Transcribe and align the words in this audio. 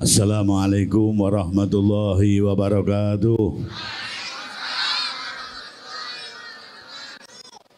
Assalamualaikum 0.00 1.12
warahmatullahi 1.12 2.40
wabarakatuh. 2.40 3.36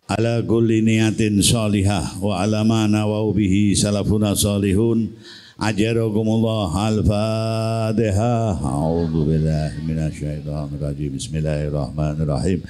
Ala 0.07 0.39
kulli 0.47 0.87
niyatin 0.87 1.43
salihah 1.43 2.15
wa 2.23 2.39
ala 2.39 2.63
ma 2.63 2.87
nawau 2.87 3.35
bihi 3.35 3.75
salafuna 3.75 4.39
salihun. 4.39 5.11
Ajarakumullah 5.59 6.95
al-fatihah 6.95 8.55
a'udzu 8.55 9.27
billahi 9.27 9.83
minasyaitonir 9.83 10.79
rajim 10.79 11.19
bismillahirrahmanirrahim. 11.19 12.63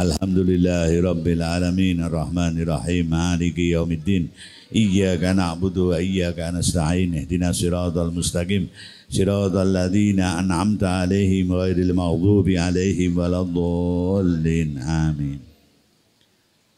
Alhamdulillahi 0.00 1.04
rabbil 1.04 1.44
alamin. 1.44 2.00
Arrahmanir 2.00 2.72
rahim 2.72 3.12
maliki 3.12 3.76
yaumiddin 3.76 4.32
إياك 4.72 5.22
نعبد 5.24 5.78
وإياك 5.78 6.38
نستعين 6.38 7.14
اهدنا 7.14 7.52
صراط 7.52 7.98
المستقيم. 7.98 8.68
صراط 9.10 9.56
الذين 9.56 10.20
أنعمت 10.20 10.84
عليهم 10.84 11.52
غير 11.52 11.78
المغضوب 11.78 12.48
عليهم 12.48 13.18
ولا 13.18 13.40
الضالين. 13.40 14.78
آمين. 14.78 15.38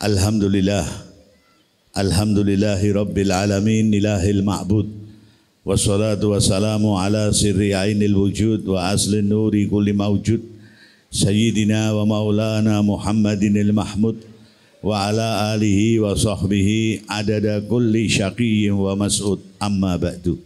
الحمد 0.03 0.45
لله 0.45 0.85
الحمد 1.97 2.39
لله 2.39 2.81
رب 2.93 3.17
العالمين 3.19 3.95
إله 3.95 4.31
المعبود. 4.31 4.89
والصلاة 5.67 6.23
والسلام 6.27 6.87
على 6.87 7.33
سر 7.33 7.61
عين 7.75 8.03
الوجود 8.03 8.69
وأصل 8.69 9.15
النور 9.15 9.65
كل 9.65 9.93
موجود. 9.93 10.43
سيدنا 11.11 11.93
ومولانا 11.93 12.83
محمد 12.83 13.43
المحمود. 13.43 14.17
Wa 14.87 15.11
ala 15.11 15.51
alihi 15.51 15.99
wa 15.99 16.15
sahbihi 16.15 17.11
adada 17.11 17.59
kulli 17.67 18.07
syaqiyyin 18.07 18.71
wa 18.71 18.95
mas'ud. 18.95 19.43
Amma 19.59 19.99
ba'du. 19.99 20.39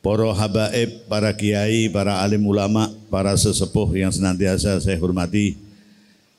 Para 0.00 0.32
habaib, 0.32 1.04
para 1.12 1.28
kiai, 1.36 1.92
para 1.92 2.24
alim 2.24 2.40
ulama, 2.48 2.88
para 3.12 3.36
sesepuh 3.36 3.92
yang 3.92 4.08
senantiasa 4.08 4.80
saya 4.80 4.96
hormati. 4.96 5.60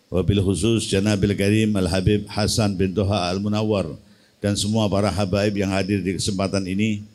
Wabil 0.09 0.41
khusus 0.41 0.89
Janabil 0.89 1.33
Karim 1.37 1.73
Al-Habib 1.77 2.25
Hasan 2.29 2.73
bin 2.73 2.93
Toha 2.93 3.29
Al-Munawar 3.29 3.93
dan 4.41 4.53
semua 4.53 4.85
para 4.85 5.09
habaib 5.13 5.53
yang 5.53 5.69
hadir 5.69 6.01
di 6.01 6.17
kesempatan 6.17 6.65
ini. 6.65 7.05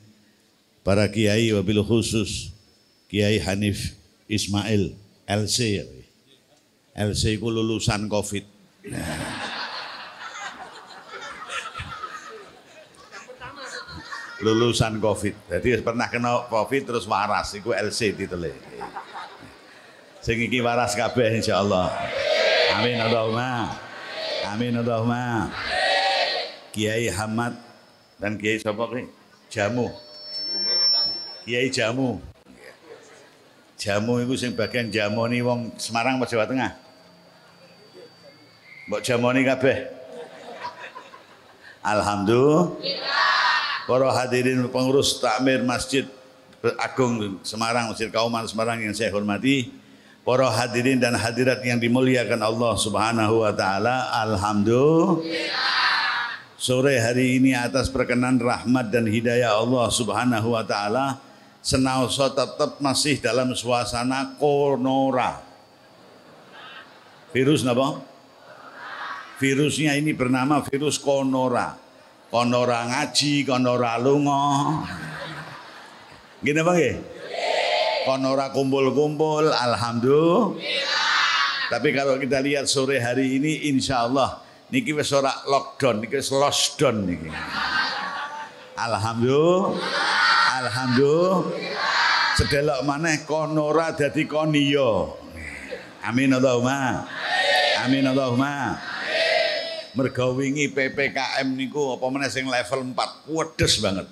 Para 0.87 1.05
kiai 1.11 1.51
wabil 1.53 1.83
khusus 1.83 2.55
Kiai 3.11 3.43
Hanif 3.43 3.93
Ismail 4.31 4.95
LC 5.29 5.85
LC 6.97 7.39
itu 7.39 7.47
lulusan 7.47 8.11
Covid. 8.11 8.58
Lulusan 14.39 15.03
Covid. 15.03 15.35
Jadi 15.51 15.83
pernah 15.83 16.07
kena 16.07 16.47
Covid 16.47 16.83
terus 16.87 17.05
waras 17.11 17.55
iku 17.59 17.75
LC 17.75 18.15
titele. 18.15 18.55
Sing 20.23 20.39
iki 20.39 20.63
waras 20.63 20.95
kabeh 20.95 21.43
insyaallah. 21.43 21.91
Amin 22.79 22.99
Allahumma. 23.03 23.75
Amin 24.47 24.73
Allahumma. 24.79 25.51
Kiai 26.71 27.11
Hamad 27.11 27.59
dan 28.23 28.39
Kiai 28.39 28.63
sapa 28.63 28.87
Jamu. 29.49 29.89
Kiai 31.49 31.73
jamu. 31.73 32.21
Jamu 33.81 34.21
itu 34.21 34.35
sing 34.37 34.53
bagian 34.53 34.93
jamoni 34.93 35.41
wong 35.41 35.73
Semarang 35.81 36.21
Jawa 36.21 36.45
Tengah? 36.45 36.88
Mbok 38.89 39.05
jamoni 39.05 39.45
kabeh. 39.45 39.85
Alhamdulillah. 41.85 42.73
Para 43.85 44.09
hadirin 44.17 44.65
pengurus 44.73 45.21
takmir 45.21 45.61
Masjid 45.61 46.09
Agung 46.81 47.37
Semarang, 47.45 47.93
Masjid 47.93 48.09
Kauman 48.09 48.49
Semarang 48.49 48.81
yang 48.81 48.97
saya 48.97 49.13
hormati, 49.13 49.69
para 50.25 50.49
hadirin 50.49 50.97
dan 50.97 51.13
hadirat 51.21 51.61
yang 51.69 51.77
dimuliakan 51.77 52.41
Allah 52.41 52.73
Subhanahu 52.81 53.45
wa 53.45 53.53
taala. 53.53 54.09
Alhamdulillah. 54.25 55.77
Sore 56.57 56.97
hari 56.97 57.37
ini 57.37 57.53
atas 57.53 57.93
perkenan 57.93 58.41
rahmat 58.41 58.89
dan 58.89 59.05
hidayah 59.05 59.53
Allah 59.53 59.93
Subhanahu 59.93 60.57
wa 60.57 60.65
taala 60.65 61.21
senaosa 61.61 62.33
tetap 62.33 62.81
masih 62.81 63.21
dalam 63.21 63.53
suasana 63.53 64.33
konora. 64.41 65.45
Virus 67.37 67.61
apa? 67.69 68.18
Virusnya 69.39 69.95
ini 69.95 70.11
bernama 70.19 70.59
virus 70.67 70.99
konora. 70.99 71.79
Konora 72.29 72.91
ngaji, 72.91 73.47
konora 73.47 73.95
lungo. 74.03 74.83
Gini 76.43 76.61
bang 76.61 76.77
ya? 76.79 76.93
Konora 78.03 78.51
kumpul-kumpul, 78.51 79.55
alhamdulillah. 79.55 80.59
Tapi 81.69 81.89
kalau 81.93 82.19
kita 82.19 82.43
lihat 82.43 82.67
sore 82.67 82.99
hari 82.99 83.39
ini, 83.39 83.71
insya 83.71 84.11
Allah, 84.11 84.43
niki 84.75 84.91
wis 84.97 85.13
ora 85.15 85.31
lockdown, 85.47 86.03
niki 86.03 86.19
wis 86.19 86.35
lockdown 86.35 87.07
niki. 87.07 87.31
Alhamdulillah. 88.75 89.79
Alhamdulillah. 90.67 91.39
Sedelok 92.39 92.81
maneh 92.87 93.23
konora 93.27 93.95
dadi 93.95 94.27
koniyo. 94.27 95.15
Amin 96.07 96.31
Allahumma. 96.35 97.07
Amin 97.83 98.07
Allahumma. 98.07 98.79
Mergo 99.97 100.37
wingi 100.37 100.69
PPKM 100.69 101.49
niku 101.57 101.97
apa 101.97 102.07
meneh 102.13 102.29
sing 102.29 102.45
level 102.45 102.93
4 102.93 103.33
wedes 103.33 103.81
banget. 103.81 104.07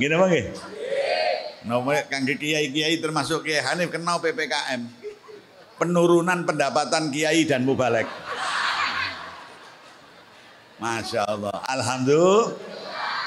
Ngene 0.00 0.14
apa 0.16 0.26
nggih? 0.30 0.46
Nomor 1.68 1.92
kangge 2.08 2.40
kiai-kiai 2.40 2.96
termasuk 3.04 3.44
Kiai 3.44 3.60
Hanif 3.60 3.92
kenal 3.92 4.16
PPKM. 4.24 4.80
Penurunan 5.76 6.44
pendapatan 6.44 7.08
kiai 7.08 7.44
dan 7.48 7.64
mubalek. 7.64 8.08
Masya 10.80 11.24
Allah. 11.28 11.56
Alhamdulillah. 11.68 12.52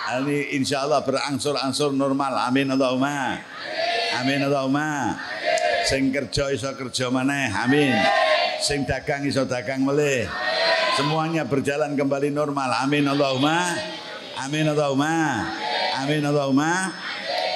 Ini 0.04 0.58
insya 0.58 0.86
Allah 0.86 1.02
berangsur-angsur 1.02 1.94
normal. 1.94 2.34
Amin 2.50 2.70
Allahumma. 2.70 3.42
Amin 4.22 4.42
Allahumma. 4.46 5.18
Sing 5.90 6.14
kerja 6.14 6.54
iso 6.54 6.70
kerja 6.78 7.10
mana? 7.10 7.50
Amin. 7.66 7.94
Sing 8.62 8.86
dagang 8.86 9.26
iso 9.26 9.46
dagang 9.50 9.82
meleh. 9.82 10.30
Semuanya 10.94 11.42
berjalan 11.42 11.98
kembali 11.98 12.30
normal. 12.30 12.70
Amin 12.86 13.10
Allahumma. 13.10 13.74
Amin 14.38 14.70
Allahumma. 14.70 15.42
Amin 15.98 16.22
Allahumma. 16.22 16.94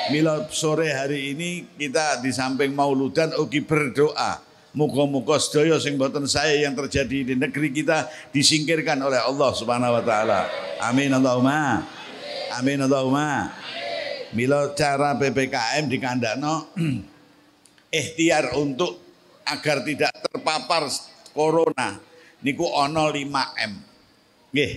Mila 0.10 0.50
sore 0.50 0.90
hari 0.90 1.38
ini 1.38 1.70
kita 1.78 2.18
di 2.26 2.34
samping 2.34 2.74
mauludan 2.74 3.38
ugi 3.38 3.62
berdoa. 3.62 4.42
Muka-muka 4.74 5.38
sedaya 5.38 5.78
sing 5.78 6.02
boten 6.02 6.26
saya 6.26 6.58
yang 6.66 6.74
terjadi 6.74 7.30
di 7.30 7.34
negeri 7.38 7.70
kita 7.70 8.10
disingkirkan 8.34 8.98
oleh 9.06 9.22
Allah 9.22 9.54
Subhanahu 9.54 10.02
wa 10.02 10.02
taala. 10.02 10.50
Amin 10.82 11.14
Allahumma. 11.14 11.86
Amin 12.58 12.82
Allahumma. 12.82 13.54
Mila 14.34 14.74
cara 14.74 15.14
PPKM 15.14 15.86
di 15.86 15.98
Kandano 16.02 16.74
ikhtiar 18.02 18.58
untuk 18.58 18.98
agar 19.46 19.86
tidak 19.86 20.10
terpapar 20.26 20.90
corona 21.38 22.17
niku 22.42 22.66
ono 22.68 23.10
5M. 23.14 23.72
Nggih. 24.54 24.74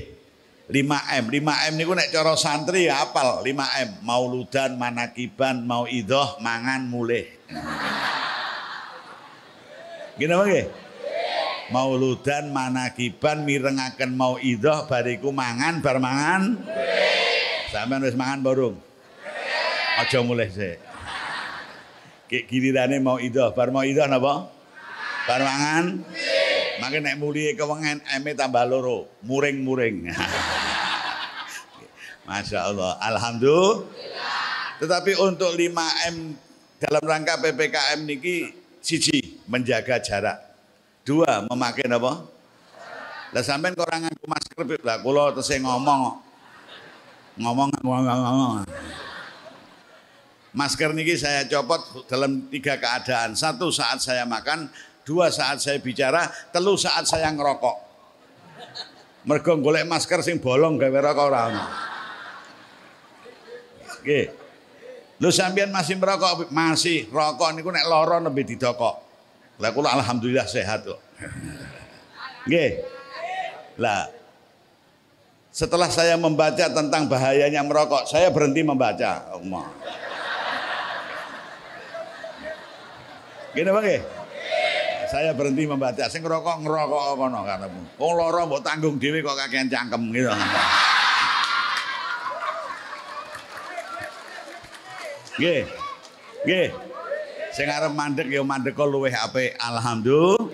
5M. 0.71 1.25
5M 1.35 1.73
niku 1.75 1.93
nek 1.99 2.15
cara 2.15 2.39
santri 2.39 2.87
ya 2.87 3.03
apal 3.03 3.43
5M. 3.43 4.07
Mauludan, 4.07 4.79
manakiban, 4.79 5.67
mau 5.67 5.85
idoh, 5.91 6.39
mangan, 6.39 6.87
mulih. 6.87 7.27
Gini 10.15 10.31
apa 10.31 10.45
nggih? 10.47 10.67
Mauludan, 11.71 12.51
manakiban, 12.55 13.47
mirengaken 13.47 14.15
mau 14.15 14.39
idoh, 14.39 14.87
bariku 14.87 15.35
mangan, 15.35 15.83
bar 15.83 15.99
mangan. 15.99 16.59
Sampeyan 17.71 18.03
wis 18.07 18.19
mangan 18.19 18.43
borong. 18.43 18.77
Aja 20.03 20.19
mulai 20.23 20.51
sih. 20.51 20.75
Kek 22.31 22.47
gilirane 22.47 23.03
mau 23.03 23.19
idoh, 23.19 23.51
bar 23.55 23.75
mau 23.75 23.83
idoh 23.83 24.07
napa? 24.07 24.51
Bar 25.27 25.41
mangan. 25.43 25.85
Makin 26.81 27.01
nek 27.05 27.17
mulie 27.21 27.53
kewengen 27.53 28.01
eme 28.09 28.33
tambah 28.33 28.65
loro, 28.65 29.05
muring-muring. 29.23 30.09
Masya 32.29 32.73
Allah, 32.73 32.97
Alhamdulillah. 33.05 33.85
Tetapi 34.81 35.13
untuk 35.21 35.53
5M 35.53 36.17
dalam 36.81 37.03
rangka 37.05 37.37
PPKM 37.37 38.01
niki 38.09 38.57
siji 38.81 39.45
menjaga 39.45 40.01
jarak. 40.01 40.41
Dua 41.05 41.45
memakai 41.45 41.85
apa? 41.85 42.25
Lah 43.31 43.45
sampean 43.45 43.77
kok 43.77 43.87
ora 43.87 44.03
nganggo 44.03 44.27
masker 44.27 44.65
lah 44.83 44.99
kula 45.05 45.31
tesih 45.39 45.63
ngomong 45.63 46.19
ngomong 47.39 47.69
ngomong. 47.85 48.67
Masker 50.51 50.91
niki 50.91 51.15
saya 51.15 51.47
copot 51.47 52.11
dalam 52.11 52.51
tiga 52.51 52.75
keadaan. 52.75 53.39
Satu 53.39 53.71
saat 53.71 54.03
saya 54.03 54.27
makan, 54.27 54.67
dua 55.05 55.33
saat 55.33 55.59
saya 55.59 55.79
bicara, 55.81 56.29
telu 56.53 56.77
saat 56.77 57.07
saya 57.09 57.29
ngerokok. 57.33 57.77
Mergo 59.29 59.53
golek 59.61 59.85
masker 59.85 60.25
sing 60.25 60.41
bolong 60.41 60.81
gawe 60.81 60.99
rokok 61.01 61.25
ora 61.29 61.41
ono. 61.53 61.65
Lu 65.21 65.29
sampean 65.29 65.69
masih 65.69 66.01
merokok 66.01 66.49
masih 66.49 67.05
rokok 67.13 67.53
niku 67.53 67.69
nek 67.69 67.85
lara 67.85 68.17
nembe 68.25 68.41
didokok. 68.41 68.97
Lah 69.61 69.71
kula 69.77 69.93
alhamdulillah 69.93 70.49
sehat 70.49 70.89
kok. 70.89 71.01
Nggih. 72.49 72.81
Lah 73.77 74.09
setelah 75.51 75.91
saya 75.91 76.15
membaca 76.15 76.71
tentang 76.71 77.11
bahayanya 77.11 77.61
merokok, 77.67 78.07
saya 78.07 78.31
berhenti 78.31 78.63
membaca. 78.63 79.35
Allah. 79.35 79.67
Gini 83.51 83.67
bang 83.67 84.20
Saya 85.11 85.35
berhenti 85.35 85.67
membaca. 85.67 86.07
Sing 86.07 86.23
ngerokok 86.23 86.63
ngerokok 86.63 87.03
kono 87.19 87.43
katamu. 87.43 87.83
Wong 87.99 88.13
lara 88.15 88.47
mbok 88.47 88.63
tanggung 88.63 88.95
dhewe 89.03 89.19
kok 89.27 89.35
kakean 89.35 89.67
cangkem 89.67 90.07
gitu. 90.15 90.31
Nggih. 95.43 95.63
Nggih. 96.47 96.69
Sing 97.51 97.67
arep 97.67 97.91
mandek 97.91 98.31
ya 98.31 98.47
mandek 98.47 98.79
luweh 98.79 99.11
apik. 99.11 99.59
Alhamdulillah. 99.59 100.47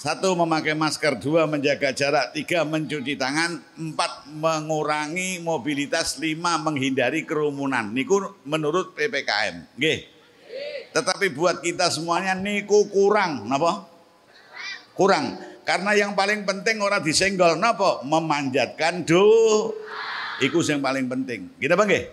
Satu 0.00 0.32
memakai 0.32 0.72
masker, 0.72 1.20
dua 1.20 1.44
menjaga 1.44 1.92
jarak, 1.92 2.32
tiga 2.32 2.64
mencuci 2.64 3.20
tangan, 3.20 3.60
empat 3.76 4.32
mengurangi 4.32 5.44
mobilitas, 5.44 6.16
lima 6.16 6.56
menghindari 6.56 7.28
kerumunan. 7.28 7.92
Niku 7.92 8.40
menurut 8.48 8.96
PPKM. 8.96 9.76
Nggih. 9.76 10.09
Tetapi 10.90 11.30
buat 11.30 11.62
kita 11.62 11.86
semuanya 11.90 12.34
niku 12.34 12.90
kurang, 12.90 13.46
napa? 13.46 13.86
Kurang. 14.98 15.38
Karena 15.62 15.94
yang 15.94 16.18
paling 16.18 16.42
penting 16.42 16.82
orang 16.82 16.98
disenggol 17.04 17.54
napa? 17.54 18.02
Memanjatkan 18.02 19.06
do. 19.06 19.70
Iku 20.42 20.64
yang 20.66 20.82
paling 20.82 21.06
penting. 21.06 21.52
Gitu 21.60 21.70
Bang 21.76 21.86
nggih? 21.86 22.10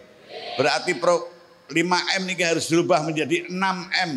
Berarti 0.60 0.94
pro 1.00 1.26
5M 1.74 2.24
ini 2.28 2.44
harus 2.44 2.70
berubah 2.70 3.04
menjadi 3.04 3.50
6M. 3.50 4.12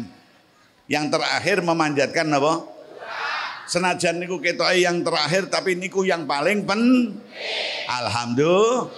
Yang 0.91 1.05
terakhir 1.15 1.57
memanjatkan 1.63 2.27
apa? 2.35 2.67
Senajan 3.71 4.19
niku 4.19 4.43
ketoke 4.43 4.83
yang 4.83 5.07
terakhir 5.07 5.47
tapi 5.47 5.79
niku 5.79 6.03
yang 6.03 6.27
paling 6.27 6.67
pen. 6.67 7.15
Alhamdulillah. 7.87 8.91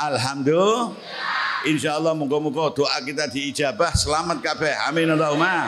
Alhamdulillah. 0.00 0.96
Insya 1.66 1.98
Allah 1.98 2.14
moga-moga 2.14 2.70
doa 2.70 2.96
kita 3.02 3.26
diijabah 3.26 3.90
selamat 3.90 4.38
kabeh. 4.38 4.70
Amin 4.86 5.10
Allahumma. 5.10 5.66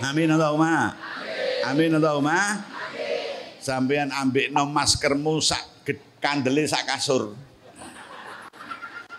Amin 0.00 0.32
Allahumma. 0.32 0.96
Amin 1.68 1.92
Allahumma. 1.92 2.64
Sampean 3.60 4.08
ambek 4.08 4.48
no 4.48 4.64
maskermu 4.64 5.44
sak 5.44 5.60
kandele 6.24 6.64
sak 6.64 6.88
kasur. 6.88 7.36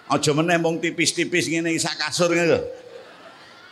Aja 0.10 0.32
meneh 0.34 0.58
mung 0.58 0.82
tipis-tipis 0.82 1.54
ngene 1.54 1.70
sak 1.78 2.02
kasur 2.02 2.34
gitu. 2.34 2.58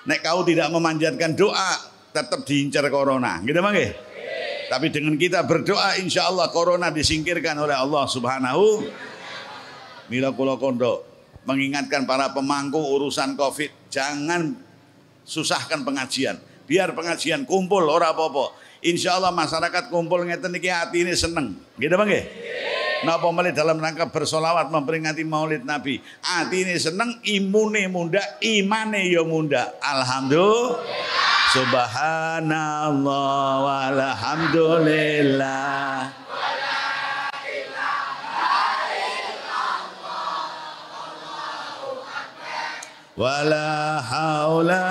Nek 0.05 0.19
kau 0.21 0.45
tidak 0.45 0.69
memanjatkan 0.69 1.33
doa, 1.33 1.71
tetap 2.13 2.45
diincar 2.45 2.85
corona. 2.93 3.41
Gitu 3.41 3.57
bang 3.57 3.95
Tapi 4.67 4.89
dengan 4.91 5.15
kita 5.15 5.45
berdoa, 5.45 5.97
insya 5.97 6.29
Allah 6.29 6.51
corona 6.51 6.93
disingkirkan 6.93 7.57
oleh 7.57 7.73
Allah 7.73 8.05
Subhanahu. 8.05 8.85
Mila 10.11 10.35
kulo 10.35 10.59
kondo 10.59 11.12
mengingatkan 11.43 12.07
para 12.07 12.31
pemangku 12.31 12.79
urusan 12.79 13.35
COVID, 13.35 13.91
jangan 13.91 14.55
susahkan 15.23 15.83
pengajian. 15.83 16.39
Biar 16.63 16.95
pengajian 16.95 17.43
kumpul 17.43 17.83
ora 17.87 18.15
apa-apa. 18.15 18.55
Insya 18.83 19.19
Allah 19.19 19.31
masyarakat 19.31 19.87
kumpul 19.87 20.27
ngeten 20.27 20.59
iki 20.59 20.67
hati 20.67 21.07
ini 21.07 21.15
seneng. 21.15 21.55
Gitu 21.79 21.95
bang 21.95 22.11
Napa 23.03 23.27
malih 23.35 23.51
dalam 23.51 23.83
rangka 23.83 24.07
bersolawat 24.07 24.71
memperingati 24.71 25.27
Maulid 25.27 25.67
Nabi. 25.67 25.99
Ati 26.23 26.63
ini 26.63 26.79
seneng, 26.79 27.19
imune 27.27 27.91
munda, 27.91 28.23
imane 28.39 29.11
yo 29.11 29.27
ya 29.27 29.27
munda. 29.27 29.75
Alhamdulillah. 29.83 30.79
Subhanallah 31.51 33.43
walhamdulillah. 33.59 36.22
Wala 43.13 44.01
haula 44.01 44.89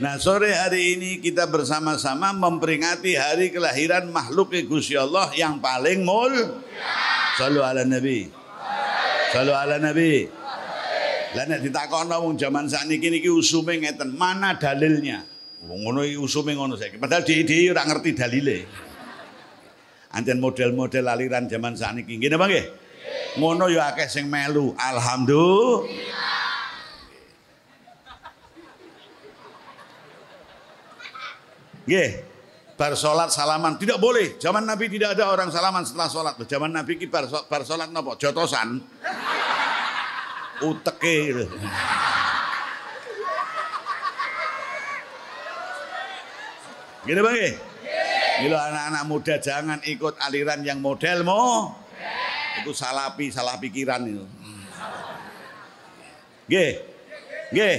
Nah 0.00 0.16
sore 0.16 0.56
hari 0.56 0.96
ini 0.96 1.20
kita 1.20 1.44
bersama-sama 1.44 2.32
memperingati 2.32 3.20
hari 3.20 3.52
kelahiran 3.52 4.08
makhluk 4.08 4.56
Gusti 4.64 4.96
Allah 4.96 5.28
yang 5.36 5.60
paling 5.60 6.00
mul. 6.00 6.32
Salu 7.36 7.60
ala 7.60 7.84
Nabi. 7.84 8.32
Salu 9.36 9.52
ala 9.52 9.76
Nabi. 9.76 10.24
Lah 11.36 11.44
nek 11.44 11.60
ditakokno 11.60 12.16
wong 12.16 12.40
jaman 12.40 12.64
sakniki 12.64 13.12
niki 13.12 13.28
usume 13.28 13.76
ngeten, 13.76 14.16
mana 14.16 14.56
dalilnya? 14.56 15.20
Wong 15.68 15.84
ngono 15.84 16.00
iki 16.08 16.16
usume 16.16 16.56
ngono 16.56 16.80
saiki. 16.80 16.96
Padahal 16.96 17.20
dhewe 17.20 17.68
ora 17.68 17.84
ngerti 17.84 18.10
dalile. 18.16 18.58
Anjen 20.10 20.42
model-model 20.42 21.06
aliran 21.06 21.46
zaman 21.46 21.78
sakniki. 21.78 22.18
Nggih 22.18 22.34
napa 22.34 22.50
nggih? 22.50 22.66
Ngono 23.38 23.70
ya 23.70 23.94
akeh 23.94 24.10
sing 24.10 24.26
melu. 24.26 24.74
Alhamdulillah. 24.74 25.86
Nggih. 31.86 32.10
Bar 32.74 32.96
salat 32.96 33.28
salaman 33.30 33.76
tidak 33.76 34.00
boleh. 34.00 34.40
Zaman 34.40 34.64
Nabi 34.64 34.88
tidak 34.88 35.14
ada 35.14 35.30
orang 35.30 35.52
salaman 35.52 35.84
setelah 35.86 36.08
salat. 36.08 36.34
Zaman 36.42 36.72
Nabi 36.72 36.96
ki 36.96 37.06
bar, 37.06 37.28
bar 37.28 37.62
salat 37.62 37.92
napa? 37.92 38.18
Jotosan. 38.18 38.82
Uteke. 40.64 41.46
Gitu 47.06 47.20
Bang 47.24 47.36
Gila 48.40 48.58
anak-anak 48.72 49.04
muda 49.04 49.34
jangan 49.36 49.78
ikut 49.84 50.16
aliran 50.24 50.64
yang 50.64 50.80
modelmu. 50.80 51.76
Itu 52.64 52.72
salah 52.72 53.12
pi, 53.14 53.28
salah 53.28 53.60
pikiran 53.60 54.00
itu. 54.08 54.24
Nggih. 56.48 56.72
Nggih. 57.52 57.76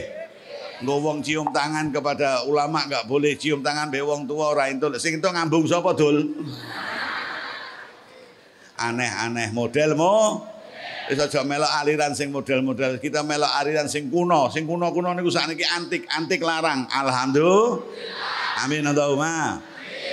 Nggo 0.82 0.96
wong 0.98 1.22
cium 1.22 1.54
tangan 1.54 1.94
kepada 1.94 2.42
ulama 2.50 2.90
nggak 2.90 3.06
boleh 3.06 3.38
cium 3.38 3.62
tangan 3.62 3.94
be 3.94 4.02
wong 4.02 4.26
tua 4.26 4.54
ora 4.54 4.70
entuk. 4.70 4.98
Sing 4.98 5.22
itu 5.22 5.30
ngambung 5.30 5.70
sapa 5.70 5.94
dul? 5.94 6.46
Aneh-aneh 8.82 9.54
modelmu. 9.54 10.42
Wis 11.10 11.20
aja 11.20 11.44
melok 11.44 11.70
aliran 11.84 12.16
sing 12.16 12.32
model-model. 12.32 12.98
Kita 12.98 13.22
melok 13.22 13.52
aliran 13.62 13.86
sing 13.92 14.08
kuno. 14.08 14.48
Sing 14.50 14.64
kuno-kuno 14.66 15.12
niku 15.14 15.28
sakniki 15.28 15.68
antik, 15.68 16.08
antik 16.08 16.42
larang. 16.42 16.88
Alhamdulillah. 16.88 17.84
Amin 18.64 18.86
Allahumma. 18.88 19.71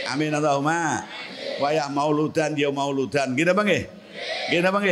Amin 0.09 0.33
Allahumma. 0.33 1.05
Wayah 1.59 1.91
mauludan 1.91 2.55
dia 2.55 2.71
mauludan. 2.73 3.35
Gini 3.35 3.53
bang 3.53 3.69
Gini 4.49 4.69
bang 4.69 4.85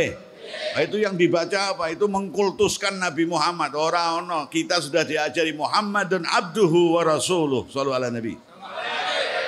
Nah, 0.47 0.85
itu 0.85 1.01
yang 1.01 1.17
dibaca 1.17 1.73
apa? 1.73 1.89
Itu 1.89 2.05
mengkultuskan 2.05 3.01
Nabi 3.01 3.25
Muhammad. 3.25 3.73
Orang 3.73 4.29
ono 4.29 4.45
kita 4.45 4.77
sudah 4.77 5.01
diajari 5.01 5.49
Muhammad 5.49 6.05
dan 6.05 6.23
abduhu 6.23 6.93
wa 6.93 7.01
rasuluh. 7.01 7.65
Sallallahu 7.65 7.97
ala 7.97 8.13
Nabi. 8.13 8.37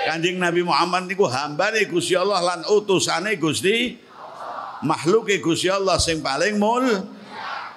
Kanjeng 0.09 0.41
Nabi 0.41 0.65
Muhammad 0.65 1.05
niku 1.05 1.29
hambane 1.29 1.85
Gusti 1.85 2.17
Allah 2.17 2.41
lan 2.41 2.65
utusane 2.65 3.37
Gusti 3.37 3.93
makhluk 4.81 5.29
Gusti 5.37 5.69
Allah 5.69 6.01
sing 6.01 6.25
paling 6.25 6.57
mul. 6.57 6.87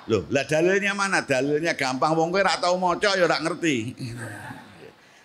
Loh, 0.08 0.26
lah 0.32 0.48
dalilnya 0.48 0.96
mana? 0.96 1.22
Dalilnya 1.22 1.76
gampang 1.76 2.16
wong 2.16 2.34
kowe 2.34 2.40
ora 2.42 2.56
tau 2.58 2.74
maca 2.74 3.14
ya 3.14 3.28
ngerti. 3.28 3.94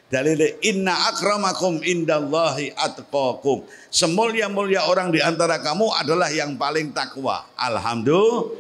Dalilnya 0.08 0.56
inna 0.64 1.12
akramakum 1.12 1.84
indallahi 1.84 2.72
atqakum. 2.80 3.68
Semulia-mulia 3.92 4.88
orang 4.88 5.12
di 5.12 5.20
antara 5.20 5.60
kamu 5.60 5.92
adalah 6.00 6.32
yang 6.32 6.56
paling 6.56 6.96
takwa. 6.96 7.44
Alhamdulillah. 7.60 8.56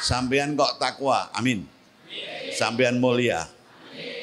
Sampean 0.00 0.56
kok 0.56 0.80
takwa. 0.80 1.28
Amin. 1.36 1.68
Sampean 2.56 2.96
mulia. 2.96 3.44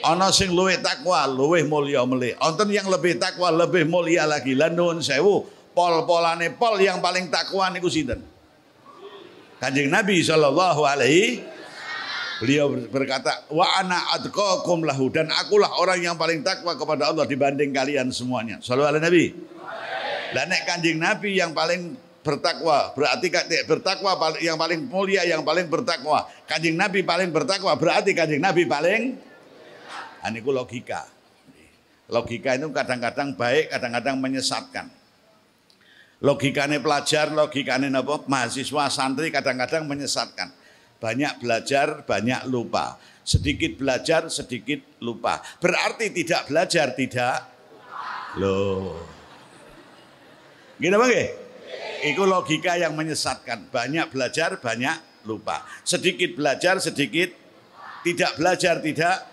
Ana 0.02 0.34
sing 0.34 0.50
luwih 0.50 0.82
takwa, 0.82 1.30
luwih 1.30 1.62
mulia 1.62 2.02
melih. 2.10 2.34
Wonten 2.42 2.74
yang 2.74 2.90
lebih 2.90 3.22
takwa, 3.22 3.54
lebih 3.54 3.86
mulia 3.86 4.26
lagi. 4.26 4.58
Lan 4.58 4.74
nuwun 4.74 5.06
sewu, 5.06 5.46
pol-polane 5.78 6.50
pol 6.58 6.82
yang 6.82 6.98
paling 6.98 7.30
takwa 7.30 7.70
niku 7.70 7.86
sinten? 7.86 8.26
Kanjeng 9.62 9.90
Nabi 9.90 10.22
sallallahu 10.22 10.86
alaihi 10.86 11.42
Beliau 12.38 12.70
berkata, 12.70 13.50
wa 13.50 13.66
ana 13.82 14.14
adqakum 14.14 14.86
lahu 14.86 15.10
dan 15.10 15.26
akulah 15.34 15.74
orang 15.82 16.06
yang 16.06 16.14
paling 16.14 16.46
takwa 16.46 16.78
kepada 16.78 17.10
Allah 17.10 17.26
dibanding 17.26 17.74
kalian 17.74 18.14
semuanya. 18.14 18.62
Sallallahu 18.62 18.94
alaihi 18.94 19.06
Nabi. 19.10 19.26
Dan 20.38 20.46
nek 20.52 20.62
Kanjeng 20.70 21.00
Nabi 21.02 21.40
yang 21.40 21.56
paling 21.58 21.98
bertakwa, 22.22 22.92
berarti 22.94 23.32
bertakwa 23.64 24.12
yang 24.44 24.60
paling 24.60 24.86
mulia, 24.86 25.24
yang 25.24 25.42
paling 25.42 25.66
bertakwa. 25.72 26.28
Kanjeng 26.46 26.76
Nabi 26.76 27.02
paling 27.02 27.32
bertakwa, 27.32 27.74
berarti 27.80 28.12
Kanjeng 28.12 28.44
Nabi 28.44 28.68
paling 28.68 29.18
aniku 30.28 30.52
nah, 30.52 30.62
logika. 30.62 31.08
Logika 32.08 32.56
itu 32.56 32.68
kadang-kadang 32.72 33.36
baik, 33.36 33.72
kadang-kadang 33.72 34.16
menyesatkan. 34.20 34.88
Logikane 36.24 36.80
pelajar, 36.80 37.30
logikane 37.30 37.92
apa? 37.94 38.26
Mahasiswa 38.26 38.84
santri 38.90 39.30
kadang-kadang 39.30 39.86
menyesatkan. 39.86 40.50
Banyak 40.98 41.46
belajar, 41.46 42.02
banyak 42.06 42.50
lupa. 42.50 42.98
Sedikit 43.22 43.78
belajar, 43.78 44.34
sedikit 44.34 44.82
lupa. 45.04 45.44
Berarti 45.62 46.10
tidak 46.10 46.50
belajar, 46.50 46.98
tidak 46.98 47.38
loh. 48.40 49.18
Gini 50.78 50.94
bang 50.94 51.34
Itu 52.06 52.26
logika 52.26 52.78
yang 52.78 52.94
menyesatkan. 52.94 53.74
Banyak 53.74 54.14
belajar, 54.14 54.62
banyak 54.62 55.26
lupa. 55.26 55.66
Sedikit 55.82 56.38
belajar, 56.38 56.78
sedikit 56.82 57.34
tidak 58.06 58.38
belajar, 58.38 58.82
tidak 58.82 59.26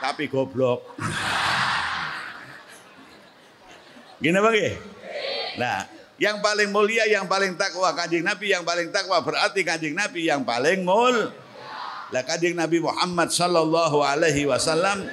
tapi 0.00 0.28
goblok. 0.30 0.96
Gini 4.22 4.38
bang 4.38 4.54
Nah, 5.56 5.88
yang 6.16 6.40
paling 6.40 6.72
mulia, 6.72 7.04
yang 7.04 7.28
paling 7.28 7.56
takwa 7.60 7.92
kanjeng 7.92 8.24
Nabi, 8.24 8.52
yang 8.52 8.64
paling 8.64 8.88
takwa 8.88 9.20
berarti 9.20 9.60
kanjeng 9.60 9.92
Nabi 9.92 10.28
yang 10.28 10.42
paling 10.48 10.80
mul. 10.80 11.32
Lah 12.14 12.22
kanjeng 12.24 12.56
Nabi 12.56 12.80
Muhammad 12.80 13.28
sallallahu 13.28 14.00
alaihi 14.00 14.48
wasallam 14.48 15.04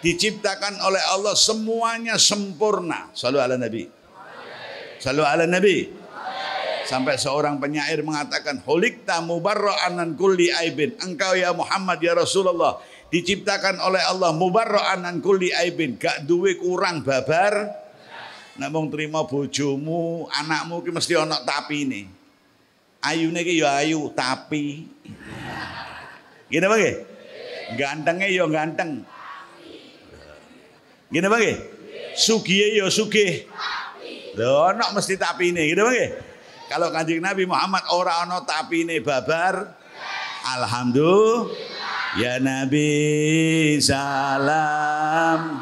diciptakan 0.00 0.80
oleh 0.80 1.02
Allah 1.12 1.36
semuanya 1.36 2.16
sempurna. 2.16 3.12
Selalu 3.12 3.38
ala 3.40 3.56
Nabi. 3.60 3.84
Selalu 5.00 5.22
ala 5.24 5.44
Nabi. 5.44 5.76
Sampai 6.84 7.16
seorang 7.16 7.56
penyair 7.56 8.04
mengatakan, 8.04 8.60
"Hulikta 8.60 9.24
mubarra'an 9.24 9.96
an 9.96 10.12
kulli 10.20 10.52
aibin." 10.52 10.92
Engkau 11.00 11.32
ya 11.32 11.56
Muhammad 11.56 11.96
ya 12.04 12.12
Rasulullah 12.12 12.76
diciptakan 13.08 13.80
oleh 13.80 14.04
Allah 14.04 14.36
mubarra'an 14.36 15.04
an 15.08 15.24
kulli 15.24 15.48
aibin, 15.52 15.96
gak 15.96 16.28
duwe 16.28 16.60
kurang 16.60 17.00
babar 17.00 17.83
Nek 18.54 18.70
mung 18.70 18.86
trima 18.86 19.26
bojomu, 19.26 20.30
anakmu 20.30 20.78
ki 20.86 20.90
mesti 20.94 21.18
ana 21.18 21.42
tapine. 21.42 22.06
Ayune 23.02 23.42
ki 23.42 23.58
ya 23.58 23.82
ayu, 23.82 24.14
tapi. 24.14 24.86
Gini 26.46 26.62
apa 26.62 26.76
nggih? 26.78 26.96
Gantenge 27.74 28.26
ya 28.30 28.46
ganteng. 28.46 29.02
Gini 31.10 31.26
apa 31.26 31.36
nggih? 31.42 31.58
Sugihe 32.14 32.78
ya 32.78 32.86
sugih. 32.86 33.50
Lho 34.38 34.70
ana 34.70 34.94
mesti 34.94 35.18
tapine, 35.18 35.66
gini 35.66 35.82
apa? 35.82 35.92
Kalau 36.70 36.88
Kanjeng 36.94 37.20
Nabi 37.20 37.50
Muhammad 37.50 37.84
ora 37.90 38.22
ana 38.22 38.40
tapine 38.46 39.02
babar, 39.02 39.74
alhamdulillah 40.46 41.50
ya 42.22 42.38
Nabi 42.38 42.88
salam. 43.82 45.58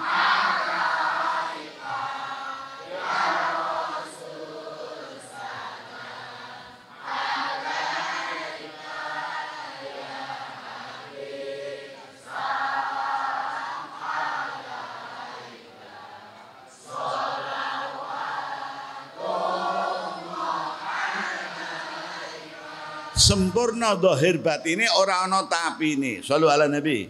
Sempurna 23.17 23.97
dohir 23.97 24.41
batine 24.41 24.89
ora 24.97 25.25
ana 25.25 25.45
tapine. 25.49 26.25
Sallu 26.25 26.49
ala 26.49 26.69
Nabi. 26.69 27.09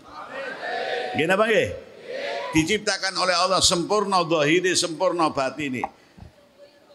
Nggih 1.13 1.27
napa 1.29 1.45
nggih? 1.47 1.69
Diciptakan 2.53 3.17
oleh 3.17 3.33
Allah 3.33 3.65
sempurna 3.65 4.21
dohiri, 4.25 4.77
sempurna 4.77 5.33
batini. 5.33 5.81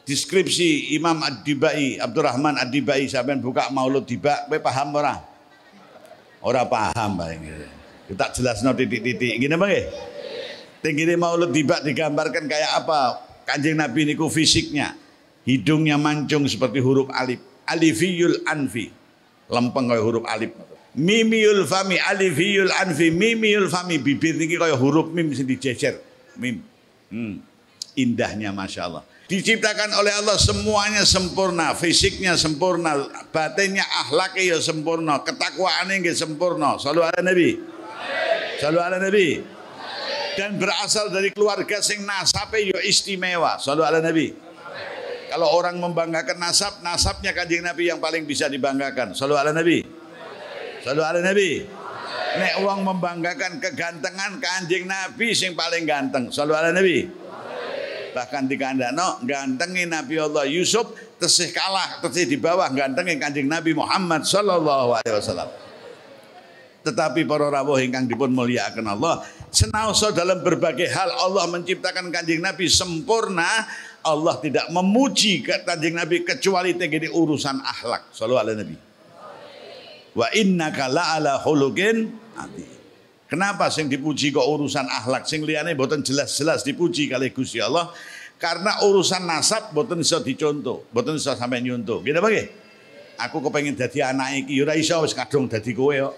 Deskripsi 0.08 0.96
Imam 0.96 1.20
Ad-Dibai, 1.20 2.00
Abdurrahman 2.00 2.56
Ad-Dibai 2.62 3.12
sampean 3.12 3.44
buka 3.44 3.68
Maulud 3.74 4.08
Diba, 4.08 4.48
kowe 4.48 4.56
paham 4.62 4.96
ora? 4.96 5.20
Ora 6.40 6.64
paham 6.64 7.20
paling. 7.20 7.44
Kita 8.08 8.32
jelasno 8.32 8.72
titik-titik. 8.72 9.36
Ngene 9.36 9.60
apa 9.60 9.66
nggih? 9.68 9.86
Tenggine 10.80 11.14
Maulud 11.20 11.52
Diba 11.52 11.84
digambarkan 11.84 12.48
kayak 12.48 12.72
apa? 12.86 13.20
Kanjeng 13.44 13.76
Nabi 13.76 14.08
niku 14.08 14.32
fisiknya. 14.32 14.96
Hidungnya 15.44 16.00
mancung 16.00 16.48
seperti 16.48 16.80
huruf 16.80 17.12
alif. 17.12 17.44
Alifiyul 17.68 18.48
anfi 18.48 18.90
lempeng 19.52 19.88
kaya 19.88 20.04
huruf 20.04 20.24
alif. 20.28 20.52
Mimiul 20.98 21.70
fami 21.70 22.02
alifiyul 22.02 22.74
anfi 22.74 23.14
mimiul 23.14 23.70
fami 23.70 24.02
bibir 24.02 24.36
niki 24.36 24.58
kaya 24.58 24.76
huruf 24.76 25.12
mim 25.12 25.32
sing 25.32 25.48
dijejer. 25.48 26.00
Mim. 26.40 26.62
Hmm. 27.12 27.40
Indahnya 27.98 28.54
Masya 28.54 28.82
Allah. 28.92 29.04
Diciptakan 29.28 29.92
oleh 30.00 30.14
Allah 30.24 30.40
semuanya 30.40 31.04
sempurna, 31.04 31.76
fisiknya 31.76 32.40
sempurna, 32.40 32.96
batinnya 33.36 33.84
akhlaknya 33.84 34.56
ya 34.56 34.58
sempurna, 34.64 35.20
ketakwaannya 35.20 36.00
ya 36.00 36.14
sempurna. 36.16 36.80
Selalu 36.80 37.02
ada 37.04 37.20
Nabi. 37.20 37.60
Selalu 38.62 38.80
ada 38.80 38.98
Nabi. 39.04 39.28
Dan 40.38 40.62
berasal 40.62 41.10
dari 41.12 41.34
keluarga 41.34 41.82
sing 41.84 42.06
nasabe 42.08 42.72
ya 42.72 42.80
istimewa. 42.86 43.60
Selalu 43.60 43.82
ada 43.84 44.00
Nabi. 44.00 44.32
Kalau 45.28 45.48
orang 45.52 45.76
membanggakan 45.76 46.40
nasab, 46.40 46.80
nasabnya 46.80 47.36
kanjeng 47.36 47.60
Nabi 47.60 47.92
yang 47.92 48.00
paling 48.00 48.24
bisa 48.24 48.48
dibanggakan. 48.48 49.12
Selalu 49.12 49.36
ala 49.36 49.52
Nabi. 49.52 49.84
Selalu 50.84 51.02
ala 51.04 51.20
Nabi. 51.20 51.52
Nek 52.38 52.54
uang 52.64 52.80
membanggakan 52.86 53.60
kegantengan 53.60 54.40
kanjeng 54.40 54.88
Nabi 54.88 55.36
sing 55.36 55.52
paling 55.52 55.84
ganteng. 55.84 56.32
Selalu 56.32 56.54
ala 56.56 56.70
Nabi. 56.72 56.98
Bahkan 58.16 58.50
di 58.50 58.56
kandano 58.56 59.22
gantengin 59.28 59.94
Nabi 59.94 60.16
Allah 60.18 60.48
Yusuf 60.48 60.96
tesih 61.20 61.52
kalah, 61.52 62.02
tesih 62.02 62.26
di 62.26 62.38
bawah 62.40 62.66
gantengin 62.72 63.20
kanjeng 63.20 63.46
Nabi 63.46 63.76
Muhammad 63.76 64.24
sallallahu 64.24 64.98
alaihi 65.02 65.18
wasallam. 65.18 65.50
Tetapi 66.88 67.28
para 67.28 67.52
rawuh 67.52 67.84
ingkang 67.84 68.08
dipun 68.08 68.32
mulyakaken 68.32 68.88
Allah, 68.88 69.20
senaosa 69.52 70.16
dalam 70.16 70.40
berbagai 70.40 70.88
hal 70.88 71.12
Allah 71.20 71.44
menciptakan 71.52 72.16
kanjeng 72.16 72.40
Nabi 72.40 72.72
sempurna 72.72 73.68
Allah 74.08 74.40
tidak 74.40 74.72
memuji 74.72 75.44
kanjeng 75.44 76.00
Nabi 76.00 76.24
kecuali 76.24 76.74
tegede 76.80 77.12
urusan 77.12 77.60
akhlak. 77.60 78.16
Sallallahu 78.16 78.44
alaihi 78.48 78.60
Nabi. 78.64 78.78
Wa 80.18 80.28
innaka 80.34 80.88
la'ala 80.88 81.38
khuluqin 81.44 82.10
Kenapa 83.28 83.68
sing 83.68 83.92
dipuji 83.92 84.32
kok 84.32 84.48
urusan 84.48 84.88
akhlak 84.88 85.28
sing 85.28 85.44
liyane 85.44 85.76
boten 85.76 86.00
jelas-jelas 86.00 86.64
dipuji 86.64 87.12
kali 87.12 87.36
Gusti 87.36 87.60
Allah? 87.60 87.92
Karena 88.40 88.80
urusan 88.88 89.28
nasab 89.28 89.76
boten 89.76 90.00
iso 90.00 90.24
dicontoh, 90.24 90.88
boten 90.96 91.20
iso 91.20 91.36
sampai 91.36 91.60
nyontoh. 91.60 92.00
Gini 92.08 92.16
apa 92.16 92.32
Aku 93.28 93.44
kepengen 93.44 93.76
dadi 93.76 94.00
anak 94.00 94.46
iki 94.46 94.62
ora 94.64 94.80
iso 94.80 95.04
wis 95.04 95.12
kadung 95.12 95.52
dadi 95.52 95.76
kowe 95.76 95.92
kok. 95.92 96.16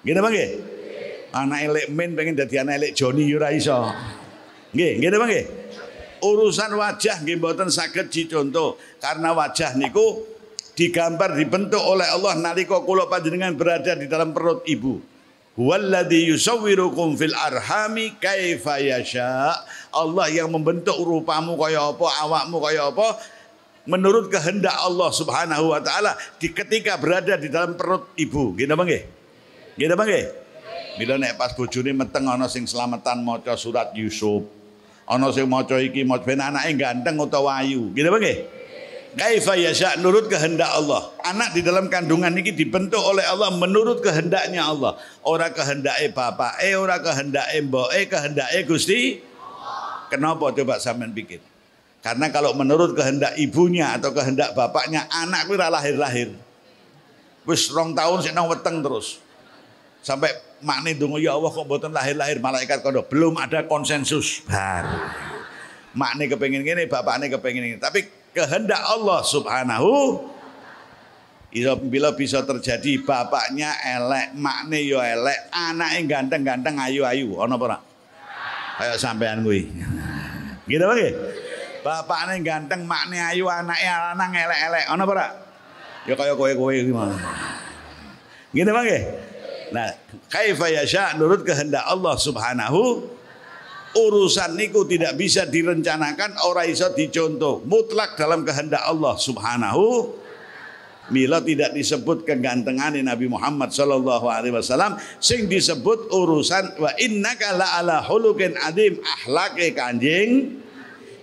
Gini 0.00 0.16
apa 0.16 0.30
Anak 1.34 1.60
elek 1.66 1.86
men 1.92 2.16
pengen 2.16 2.38
dadi 2.40 2.56
anak 2.56 2.74
elek 2.80 2.90
Joni 2.96 3.28
ora 3.36 3.52
iso. 3.52 3.84
Nggih, 4.72 5.02
nggih? 5.02 5.63
Urusan 6.24 6.72
wajah 6.72 7.20
nggih 7.20 7.36
mboten 7.36 7.68
saged 7.68 8.08
dicontoh 8.08 8.80
karena 8.96 9.36
wajah 9.36 9.76
niku 9.76 10.24
digambar 10.72 11.36
dibentuk 11.36 11.80
oleh 11.80 12.08
Allah 12.08 12.34
nalika 12.40 12.80
kula 12.82 13.06
panjenengan 13.06 13.52
berada 13.54 13.94
di 13.94 14.08
dalam 14.08 14.32
perut 14.32 14.64
ibu. 14.64 14.98
Huwallazi 15.54 16.34
yusawwirukum 16.34 17.14
fil 17.14 17.36
arhami 17.36 18.18
kaifa 18.18 18.82
yasha. 18.82 19.54
Allah 19.94 20.26
yang 20.26 20.50
membentuk 20.50 20.98
rupamu 20.98 21.54
kaya 21.54 21.94
apa, 21.94 22.06
awakmu 22.26 22.58
kaya 22.58 22.90
apa 22.90 23.22
menurut 23.86 24.32
kehendak 24.32 24.74
Allah 24.74 25.14
Subhanahu 25.14 25.70
wa 25.70 25.78
taala 25.78 26.18
di 26.42 26.50
ketika 26.50 26.98
berada 26.98 27.38
di 27.38 27.46
dalam 27.46 27.78
perut 27.78 28.10
ibu. 28.18 28.50
Gini 28.58 28.74
apa 28.74 28.82
nggih? 28.82 29.02
Gini 29.78 29.92
apa 29.94 30.04
nggih? 30.08 30.26
Bila 30.94 31.14
nek 31.18 31.38
pas 31.38 31.54
bojone 31.54 31.90
meteng 31.94 32.26
ana 32.26 32.50
sing 32.50 32.66
selamatan 32.66 33.22
maca 33.22 33.54
surat 33.54 33.94
Yusuf. 33.94 34.63
Ana 35.04 35.28
sing 35.28 35.44
maca 35.44 35.76
iki 35.76 36.00
maca 36.02 36.24
ben 36.24 36.40
anake 36.40 36.76
ganteng 36.80 37.20
utawa 37.20 37.60
ayu. 37.60 37.92
Gitu 37.92 38.08
apa 38.08 38.18
nggih? 38.20 38.38
Kaifa 39.14 39.54
yasha 39.54 39.94
nurut 40.02 40.26
kehendak 40.26 40.66
Allah. 40.74 41.14
Anak 41.22 41.54
di 41.54 41.62
dalam 41.62 41.86
kandungan 41.86 42.34
ini 42.34 42.50
dibentuk 42.50 42.98
oleh 42.98 43.22
Allah 43.22 43.54
menurut 43.54 44.02
kehendaknya 44.02 44.66
Allah. 44.66 44.98
Ora 45.22 45.54
kehendake 45.54 46.10
bapak, 46.10 46.58
eh 46.58 46.74
ora 46.74 46.98
kehendake 46.98 47.54
mbok, 47.62 47.94
eh 47.94 48.10
kehendake 48.10 48.66
Gusti. 48.66 49.22
Kenapa 50.10 50.50
coba 50.50 50.82
sampean 50.82 51.14
pikir? 51.14 51.38
Karena 52.02 52.28
kalau 52.28 52.52
menurut 52.52 52.92
kehendak 52.92 53.38
ibunya 53.40 53.96
atau 53.96 54.12
kehendak 54.12 54.52
bapaknya, 54.52 55.08
anak 55.08 55.48
kuwi 55.48 55.56
lahir-lahir. 55.56 56.36
Wis 57.48 57.70
rong 57.72 57.96
tahun 57.96 58.20
sik 58.20 58.34
nang 58.36 58.50
weteng 58.50 58.84
terus. 58.84 59.20
Sampai 60.04 60.32
makne 60.64 60.96
donga 60.96 61.20
ya 61.20 61.36
Allah 61.36 61.52
kok 61.52 61.68
mboten 61.68 61.92
lahir-lahir 61.92 62.40
malaikat 62.40 62.80
kono. 62.80 63.04
Belum 63.04 63.36
ada 63.36 63.68
konsensus 63.68 64.40
baru. 64.48 65.04
Makne 65.94 66.26
kepengin 66.26 66.66
ngene, 66.66 66.90
bapakne 66.90 67.30
kepengin 67.30 67.62
ngene. 67.62 67.78
Tapi 67.78 68.08
kehendak 68.34 68.82
Allah 68.82 69.22
Subhanahu 69.22 70.26
bila 71.86 72.10
bisa 72.18 72.42
terjadi 72.42 72.98
bapaknya 73.06 73.70
elek, 73.78 74.34
makne 74.34 74.82
yo 74.82 74.98
elek, 74.98 75.54
anaknya 75.54 76.18
ganteng-ganteng, 76.18 76.74
ayu-ayu, 76.82 77.38
ono 77.38 77.54
apa 77.54 77.64
ora? 77.70 77.78
Kayak 78.74 78.98
sampean 78.98 79.46
kuwi. 79.46 79.70
Gitu 80.66 80.82
apa 80.82 80.94
Bapaknya 81.86 82.42
ganteng, 82.42 82.82
maknya 82.90 83.30
ayu, 83.30 83.46
anaknya 83.46 83.92
lanang 84.10 84.34
elek-elek. 84.34 84.84
Ana 84.90 85.04
ora? 85.06 85.26
Ya 86.10 86.18
kaya 86.18 86.34
kowe-kowe 86.34 86.74
gimana? 86.74 87.14
Gini 88.50 88.70
bang 88.74 88.86
ya? 88.90 89.00
Nah, 89.74 89.90
kaifa 90.30 90.70
yasha 90.70 91.18
nurut 91.18 91.42
kehendak 91.42 91.82
Allah 91.82 92.14
Subhanahu 92.14 93.10
urusan 93.94 94.54
niku 94.54 94.86
tidak 94.86 95.18
bisa 95.18 95.50
direncanakan 95.50 96.38
orang 96.46 96.70
iso 96.70 96.86
dicontoh. 96.94 97.58
Mutlak 97.66 98.14
dalam 98.14 98.46
kehendak 98.46 98.86
Allah 98.86 99.18
Subhanahu 99.18 100.14
Mila 101.12 101.36
tidak 101.44 101.76
disebut 101.76 102.24
kegantengan 102.24 102.96
Nabi 102.96 103.28
Muhammad 103.28 103.68
sallallahu 103.68 104.24
alaihi 104.24 104.56
wasallam 104.56 104.96
sing 105.20 105.52
disebut 105.52 106.08
urusan 106.08 106.80
wa 106.80 106.88
innaka 106.96 107.52
la 107.52 107.76
ala 107.76 108.00
hulukin 108.00 108.56
adim 108.64 108.96
ahlake 109.04 109.76
kanjing. 109.76 110.64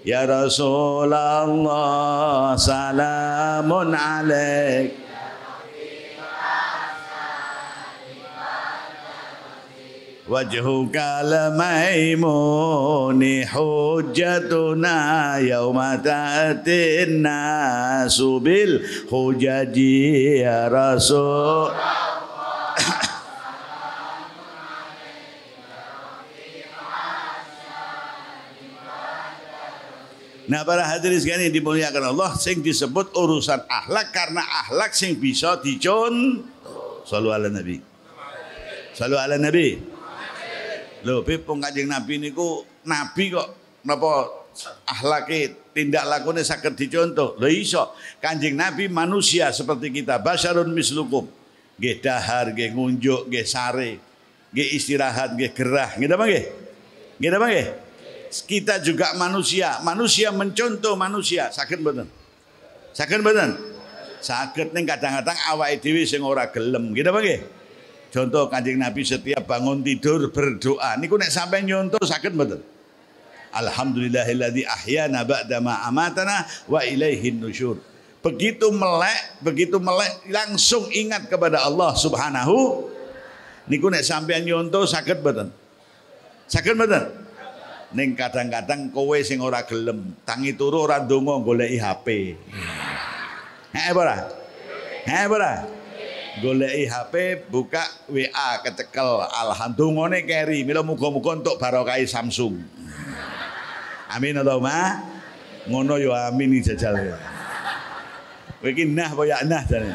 Ya 0.05 0.29
Rasulullah 0.29 1.65
salamun 2.61 3.89
alaik 3.97 5.10
وجهك 10.30 10.96
الميمون 11.22 13.22
حجتنا 13.46 14.98
يوم 15.38 15.78
تأتي 16.02 17.02
الناس 17.02 18.20
بالحجج 18.20 19.76
يا 20.42 20.66
رسول 20.66 21.70
Nah 30.46 30.62
para 30.62 30.86
hadirin 30.86 31.18
sekalian 31.18 31.50
yang 31.50 31.58
dimuliakan 31.58 32.14
Allah 32.14 32.38
sing 32.38 32.62
disebut 32.62 33.10
urusan 33.18 33.66
akhlak 33.66 34.14
karena 34.14 34.46
akhlak 34.46 34.94
sing 34.94 35.18
bisa 35.18 35.58
dicon 35.58 36.46
Sallu 37.02 37.34
ala 37.34 37.50
Nabi. 37.50 37.82
Sallu 38.94 39.18
ala 39.18 39.42
Nabi. 39.42 39.89
Lho, 41.01 41.25
pipung 41.25 41.57
Kanjeng 41.57 41.89
Nabi 41.89 42.21
niku 42.21 42.61
nabi 42.85 43.33
kok 43.33 43.47
napa 43.81 44.29
akhlake 44.85 45.73
tindak 45.73 46.05
lakune 46.05 46.45
saged 46.45 46.77
dicontoh. 46.77 47.39
Lho 47.41 47.49
iso. 47.49 47.95
Kanjeng 48.21 48.53
Nabi 48.53 48.85
manusia 48.91 49.49
seperti 49.49 49.89
kita, 49.89 50.21
basyarun 50.21 50.69
mislukum. 50.69 51.25
Nggih 51.81 51.97
dahar, 52.03 52.53
nggih 52.53 52.77
ngunjuk, 52.77 53.25
nggih 53.31 53.45
sare, 53.47 53.97
nggih 54.53 54.67
istirahat, 54.77 55.33
nggih 55.33 55.51
gerah. 55.57 55.97
Nggih 55.97 56.09
apa 56.13 56.25
nggih? 56.29 56.45
Nggih 57.17 57.31
apa 57.33 57.47
nggih? 57.49 57.67
Kita 58.31 58.75
juga 58.79 59.17
manusia, 59.17 59.81
manusia 59.81 60.29
mencontoh 60.29 60.93
manusia. 60.93 61.49
Saged 61.49 61.81
mboten? 61.81 62.07
Saged 62.93 63.19
mboten? 63.25 63.57
Saged 64.21 64.69
ning 64.77 64.85
kadang-kadang 64.85 65.35
awake 65.49 65.81
dhewe 65.81 66.05
sing 66.05 66.21
ora 66.21 66.45
gelem. 66.53 66.93
Nggih 66.93 67.09
apa 67.09 67.19
nggih? 67.25 67.39
Contoh 68.11 68.51
kanjeng 68.51 68.75
Nabi 68.75 69.07
setiap 69.07 69.47
bangun 69.47 69.79
tidur 69.79 70.27
berdoa. 70.35 70.99
Niku 70.99 71.15
nek 71.15 71.31
sampai 71.31 71.63
nyontoh 71.63 72.03
sakit 72.03 72.35
betul. 72.35 72.59
Alhamdulillahilladzi 73.55 74.67
ahyana 74.67 75.23
ba'da 75.23 75.63
ma 75.63 75.79
amatana 75.87 76.43
wa 76.67 76.83
ilaihin 76.83 77.39
nusyur. 77.39 77.79
Begitu 78.19 78.67
melek, 78.69 79.39
begitu 79.39 79.79
melek 79.79 80.27
langsung 80.27 80.91
ingat 80.91 81.31
kepada 81.31 81.63
Allah 81.63 81.95
Subhanahu. 81.95 82.91
Niku 83.71 83.87
nek 83.87 84.03
sampai 84.03 84.43
nyontoh 84.43 84.83
sakit 84.83 85.23
betul. 85.23 85.47
Sakit 86.51 86.75
betul. 86.75 87.15
Ning 87.95 88.15
kadang-kadang 88.15 88.91
kowe 88.91 89.15
sing 89.23 89.39
ora 89.39 89.63
gelem, 89.63 90.15
tangi 90.27 90.55
turu 90.55 90.83
ora 90.83 90.99
ndonga 90.99 91.39
goleki 91.43 91.79
HP. 91.79 92.07
Heh 93.71 93.91
ora? 93.95 94.15
Heh 95.07 95.27
ora? 95.27 95.80
Goleki 96.39 96.87
HP 96.87 97.43
buka 97.51 97.83
WA 98.07 98.63
kecekel. 98.63 99.27
Alhamdulillah 99.27 100.23
keri 100.23 100.63
mila 100.63 100.79
muga-muga 100.79 101.35
untuk 101.35 101.59
barokai 101.59 102.07
Samsung. 102.07 102.63
Amin 104.07 104.39
atau 104.39 104.63
ma. 104.63 105.03
Ngono 105.67 105.99
yo 105.99 106.15
amin 106.15 106.63
jajal 106.63 106.95
ya. 106.95 107.19
Iki 108.63 108.87
nah 108.93 109.09
boya 109.11 109.43
nah 109.43 109.67
jane? 109.67 109.91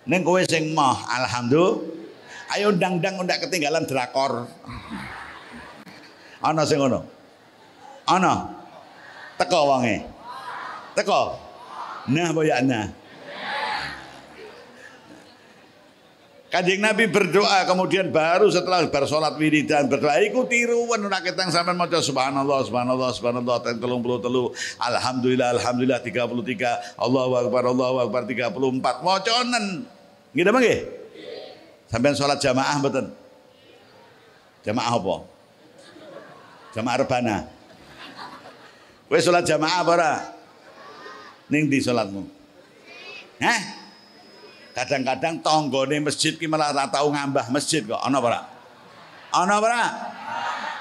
Neng 0.08 0.24
kowe 0.24 0.40
sing 0.40 0.72
mah, 0.72 1.04
alhamdulillah. 1.20 1.84
Ayo 2.56 2.72
dang-dang 2.72 3.20
ndak 3.28 3.44
ketinggalan 3.44 3.84
drakor. 3.84 4.48
Ana 6.40 6.64
sing 6.64 6.80
ngono. 6.80 7.04
Ana. 8.08 8.56
Teko 9.36 9.68
wonge. 9.68 10.00
Teko. 10.96 11.36
Nah 12.08 12.32
boya 12.32 12.64
nah. 12.64 12.88
Kanjeng 16.54 16.86
Nabi 16.86 17.10
berdoa 17.10 17.66
kemudian 17.66 18.14
baru 18.14 18.46
setelah 18.46 18.86
bersolat 18.86 19.34
wiridan 19.42 19.90
berdoa 19.90 20.22
iku 20.22 20.46
tiruan 20.46 21.02
ora 21.02 21.18
ketang 21.26 21.50
sampean 21.50 21.74
maca 21.74 21.98
subhanallah 21.98 22.62
subhanallah 22.62 23.10
subhanallah 23.10 23.58
teng 23.66 23.82
33 23.82 24.78
alhamdulillah 24.78 25.50
alhamdulillah 25.58 25.98
33 26.06 27.02
Allahu 27.02 27.34
akbar 27.42 27.74
Allahu 27.74 28.06
akbar 28.06 28.30
34 28.30 28.54
macanen 29.02 29.90
nggih 30.38 30.46
apa 30.46 30.60
nggih? 30.62 30.82
Sampean 31.90 32.14
salat 32.14 32.38
jamaah 32.38 32.76
mboten? 32.78 33.06
Jamaah 34.62 34.94
apa? 34.94 35.16
Jamaah 36.78 36.98
rebana. 37.02 37.38
Kowe 39.10 39.18
salat 39.18 39.42
jamaah 39.42 39.82
apa 39.82 39.90
ora? 39.90 40.14
Ning 41.50 41.66
di 41.66 41.82
salatmu? 41.82 42.30
Hah? 43.42 43.83
Kadang-kadang 44.74 45.38
tonggone 45.46 46.02
masjid 46.02 46.34
ki 46.34 46.50
malah 46.50 46.74
ora 46.74 46.90
tau 46.90 47.14
ngambah 47.14 47.54
masjid 47.54 47.86
kok. 47.86 48.02
Ana 48.02 48.18
ora? 48.18 48.42
Ana 49.30 49.62
ora? 49.62 49.84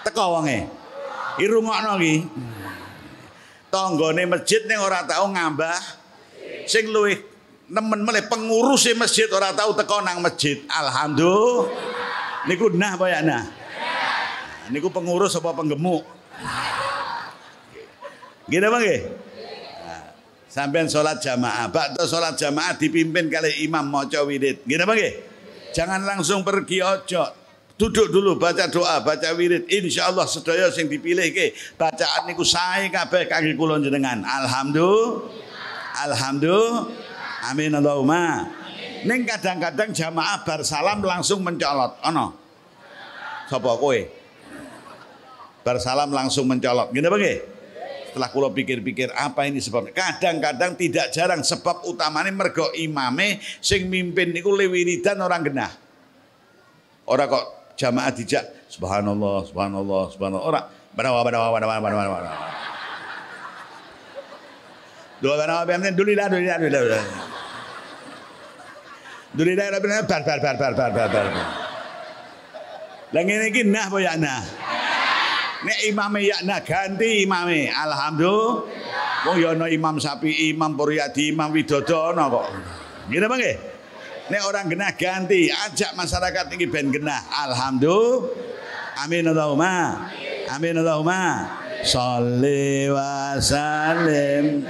Teko 0.00 0.40
wonge. 0.40 0.64
Ki 1.36 1.44
rungokno 1.44 2.00
ki. 2.00 2.14
Tonggone 3.68 4.24
masjid 4.24 4.64
ning 4.64 4.80
ora 4.80 5.04
tau 5.04 5.28
ngambah 5.28 5.76
sing 6.64 6.88
luwih 6.88 7.20
nemen 7.68 8.00
melih 8.04 8.24
pengurus 8.32 8.88
masjid 8.96 9.28
ora 9.28 9.52
tau 9.52 9.76
teko 9.76 10.00
nang 10.00 10.24
masjid. 10.24 10.64
Alhamdulillah. 10.72 11.68
Niku 12.48 12.72
nah 12.72 12.96
apa 12.96 13.12
ya 13.12 13.20
nah? 13.20 13.44
Niku 14.72 14.88
pengurus 14.88 15.36
apa 15.36 15.52
penggemuk? 15.52 16.00
Gini 18.48 18.64
apa 18.64 18.78
nggih? 18.80 19.00
Sampai 20.52 20.84
sholat 20.84 21.16
jamaah. 21.16 21.72
Bakto 21.72 22.04
sholat 22.04 22.36
jamaah 22.36 22.76
dipimpin 22.76 23.32
kali 23.32 23.64
imam 23.64 23.88
maca 23.88 24.20
wirid. 24.20 24.60
Gini 24.68 24.84
apa 24.84 24.92
Jangan 25.72 26.04
langsung 26.04 26.44
pergi 26.44 26.84
ojo. 26.84 27.24
Duduk 27.80 28.12
dulu 28.12 28.36
baca 28.36 28.68
doa, 28.68 29.00
baca 29.00 29.32
wirid. 29.32 29.64
Insya 29.72 30.12
Allah 30.12 30.28
sedaya 30.28 30.68
sing 30.68 30.92
dipilih 30.92 31.24
ke 31.32 31.56
bacaan 31.80 32.28
niku 32.28 32.44
sae 32.44 32.92
kabeh 32.92 33.32
kaki 33.32 33.56
kulon 33.56 33.80
jenengan. 33.80 34.20
Alhamdulillah. 34.20 35.24
Alhamdulillah. 36.04 36.84
Amin 37.48 37.72
Allahumma. 37.72 38.44
Ning 39.08 39.24
kadang-kadang 39.24 39.96
jamaah 39.96 40.44
bar 40.44 40.60
salam 40.68 41.00
langsung 41.00 41.40
mencolot. 41.40 41.96
Ono. 42.12 42.36
Sapa 43.48 43.72
kowe? 43.80 43.98
Bar 45.64 45.80
salam 45.80 46.12
langsung 46.12 46.44
mencolot. 46.44 46.92
Gini 46.92 47.08
apa 47.08 47.16
setelah 48.12 48.28
kulo 48.28 48.52
pikir-pikir 48.52 49.08
apa 49.16 49.48
ini 49.48 49.56
sebabnya. 49.56 49.96
Kadang-kadang 49.96 50.76
tidak 50.76 51.16
jarang 51.16 51.40
sebab 51.40 51.88
utamanya 51.88 52.28
mergo 52.28 52.68
imame 52.76 53.40
sing 53.64 53.88
mimpin 53.88 54.36
niku 54.36 54.52
lewiridan 54.52 55.16
orang 55.16 55.40
genah. 55.48 55.72
Orang 57.08 57.32
kok 57.32 57.44
jamaah 57.80 58.12
dijak 58.12 58.68
subhanallah 58.68 59.48
subhanallah 59.48 60.12
subhanallah 60.12 60.44
orang 60.44 60.64
banawa 60.92 61.24
banawa 61.24 61.48
banawa 61.56 61.74
banawa 61.80 62.04
banawa. 62.20 62.48
Dua 65.24 65.34
banawa 65.40 65.62
banawa 65.64 65.92
dulu 65.96 66.12
lah 66.12 66.26
dulu 66.28 66.44
lah 66.44 66.58
dulu 66.60 66.80
lah. 66.92 67.04
Dulu 69.32 69.50
lah 69.56 69.66
dulu 69.72 69.88
lah 69.88 70.04
bar 70.04 70.20
bar 70.20 70.38
bar 70.44 70.56
bar 70.60 70.72
bar 70.76 71.08
bar. 71.08 71.26
Lah 73.16 73.22
nah 73.64 73.86
boya 73.88 74.20
nah. 74.20 74.61
Nek 75.62 75.78
imame 75.86 76.26
yakna 76.26 76.58
ganti 76.66 77.22
imame. 77.22 77.70
Alhamdulillah. 77.70 78.66
Wong 79.22 79.36
ya 79.38 79.54
ana 79.54 79.70
Imam 79.70 80.02
Sapi, 80.02 80.50
Imam 80.50 80.74
Puryadi, 80.74 81.30
Imam 81.30 81.54
Widodo 81.54 82.10
ana 82.10 82.26
kok. 82.26 82.46
Ngene 83.06 83.24
apa 83.30 83.36
nggih? 83.38 83.56
Nek 84.30 84.42
orang 84.42 84.66
genah 84.66 84.92
ganti, 84.98 85.50
ajak 85.50 85.94
masyarakat 85.94 86.46
iki 86.58 86.66
ben 86.66 86.90
genah. 86.90 87.22
Alhamdulillah. 87.46 88.50
Amin 89.06 89.24
Allahumma. 89.30 90.10
Amin 90.50 90.74
Allahumma. 90.82 91.22
Shalli 91.86 92.90
wa 92.90 93.38
sallim. 93.38 94.66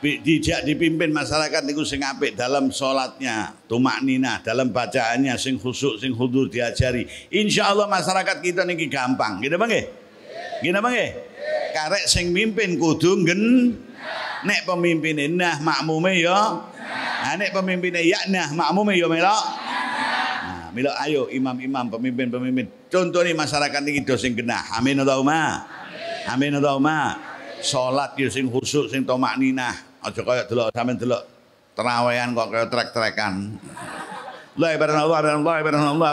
Dijak 0.00 0.64
dipimpin 0.64 1.12
masyarakat 1.12 1.60
niku 1.68 1.84
sing 1.84 2.00
apik 2.00 2.32
dalam 2.32 2.72
salatnya, 2.72 3.52
tumak 3.68 4.00
nina, 4.00 4.40
dalam 4.40 4.72
bacaannya 4.72 5.36
sing 5.36 5.60
khusuk, 5.60 6.00
sing 6.00 6.16
hudur 6.16 6.48
diajari. 6.48 7.04
Insya 7.28 7.68
Allah 7.68 7.84
masyarakat 7.84 8.40
kita 8.40 8.64
niki 8.64 8.88
gampang. 8.88 9.44
Gitu 9.44 9.60
bang 9.60 9.70
Gitu 10.64 10.78
bang 10.80 10.94
Karek 11.70 12.04
sing 12.08 12.32
mimpin 12.32 12.80
kudu 12.80 13.22
gen 13.28 13.76
nek 14.42 14.64
pemimpin 14.64 15.20
nah 15.36 15.60
makmume 15.60 16.16
ya. 16.16 16.64
Nah, 17.20 17.34
nek 17.36 17.52
pemimpin 17.52 18.00
ya 18.00 18.24
nah 18.32 18.48
makmume 18.56 18.96
ya 18.96 19.06
melok. 19.06 19.44
Nah, 20.40 20.68
melok 20.72 20.96
ayo 21.04 21.28
imam-imam, 21.28 21.92
pemimpin-pemimpin. 21.92 22.88
Contoh 22.88 23.20
nih 23.20 23.36
masyarakat 23.36 23.80
niki 23.84 24.00
do 24.02 24.16
sing 24.16 24.32
genah. 24.32 24.64
Amin 24.74 24.96
Allahumma. 24.96 25.68
Amin 26.26 26.56
Allahumma. 26.56 27.20
Salat 27.60 28.16
ya 28.16 28.32
sing 28.32 28.48
khusuk, 28.48 28.88
sing 28.88 29.04
tomak 29.04 29.36
ninah. 29.36 29.89
Aja 30.00 30.20
kaya 30.24 30.42
delok 30.48 30.72
sampean 30.72 30.96
delok 30.96 31.22
terawehan 31.76 32.32
kok 32.32 32.48
kaya 32.48 32.66
trek-trekan. 32.72 33.34
La 34.58 34.74
ibadah 34.76 35.06
Allah, 35.06 35.18
Allah, 35.40 35.54
ibadah 35.60 35.80
Allah. 35.92 36.08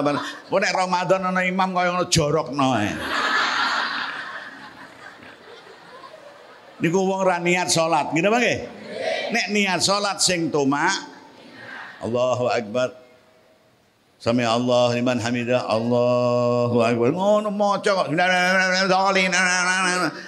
Kok 0.47 0.60
nek 0.60 0.73
Ramadan 0.76 1.21
ana 1.23 1.41
imam 1.43 1.71
kaya 1.71 1.95
ngono 1.95 2.08
jorokno 2.12 2.67
ae. 2.76 2.91
Niku 6.78 7.00
wong 7.10 7.26
ra 7.26 7.41
niat 7.41 7.73
salat, 7.73 8.13
ngene 8.13 8.28
apa 8.30 8.38
nggih? 8.38 8.60
Nek 9.34 9.45
niat 9.50 9.82
salat 9.82 10.21
sing 10.21 10.54
tumak 10.54 10.93
Allahu 12.06 12.54
Akbar. 12.54 12.93
Sami 14.17 14.45
Allah 14.45 14.93
liman 14.93 15.17
hamidah 15.17 15.65
Allahu 15.65 16.78
Akbar. 16.82 17.13
Ngono 17.13 17.50
maca 17.50 18.06
kok. 18.06 18.08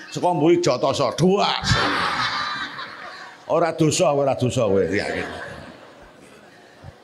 Saka 0.09 0.27
mburi 0.33 0.57
jotoso. 0.57 1.13
Dua. 1.13 1.53
Ora 3.49 3.73
dosa, 3.73 4.13
ora 4.13 4.37
dosa 4.37 4.61
kowe 4.69 4.77
yakin. 4.85 5.25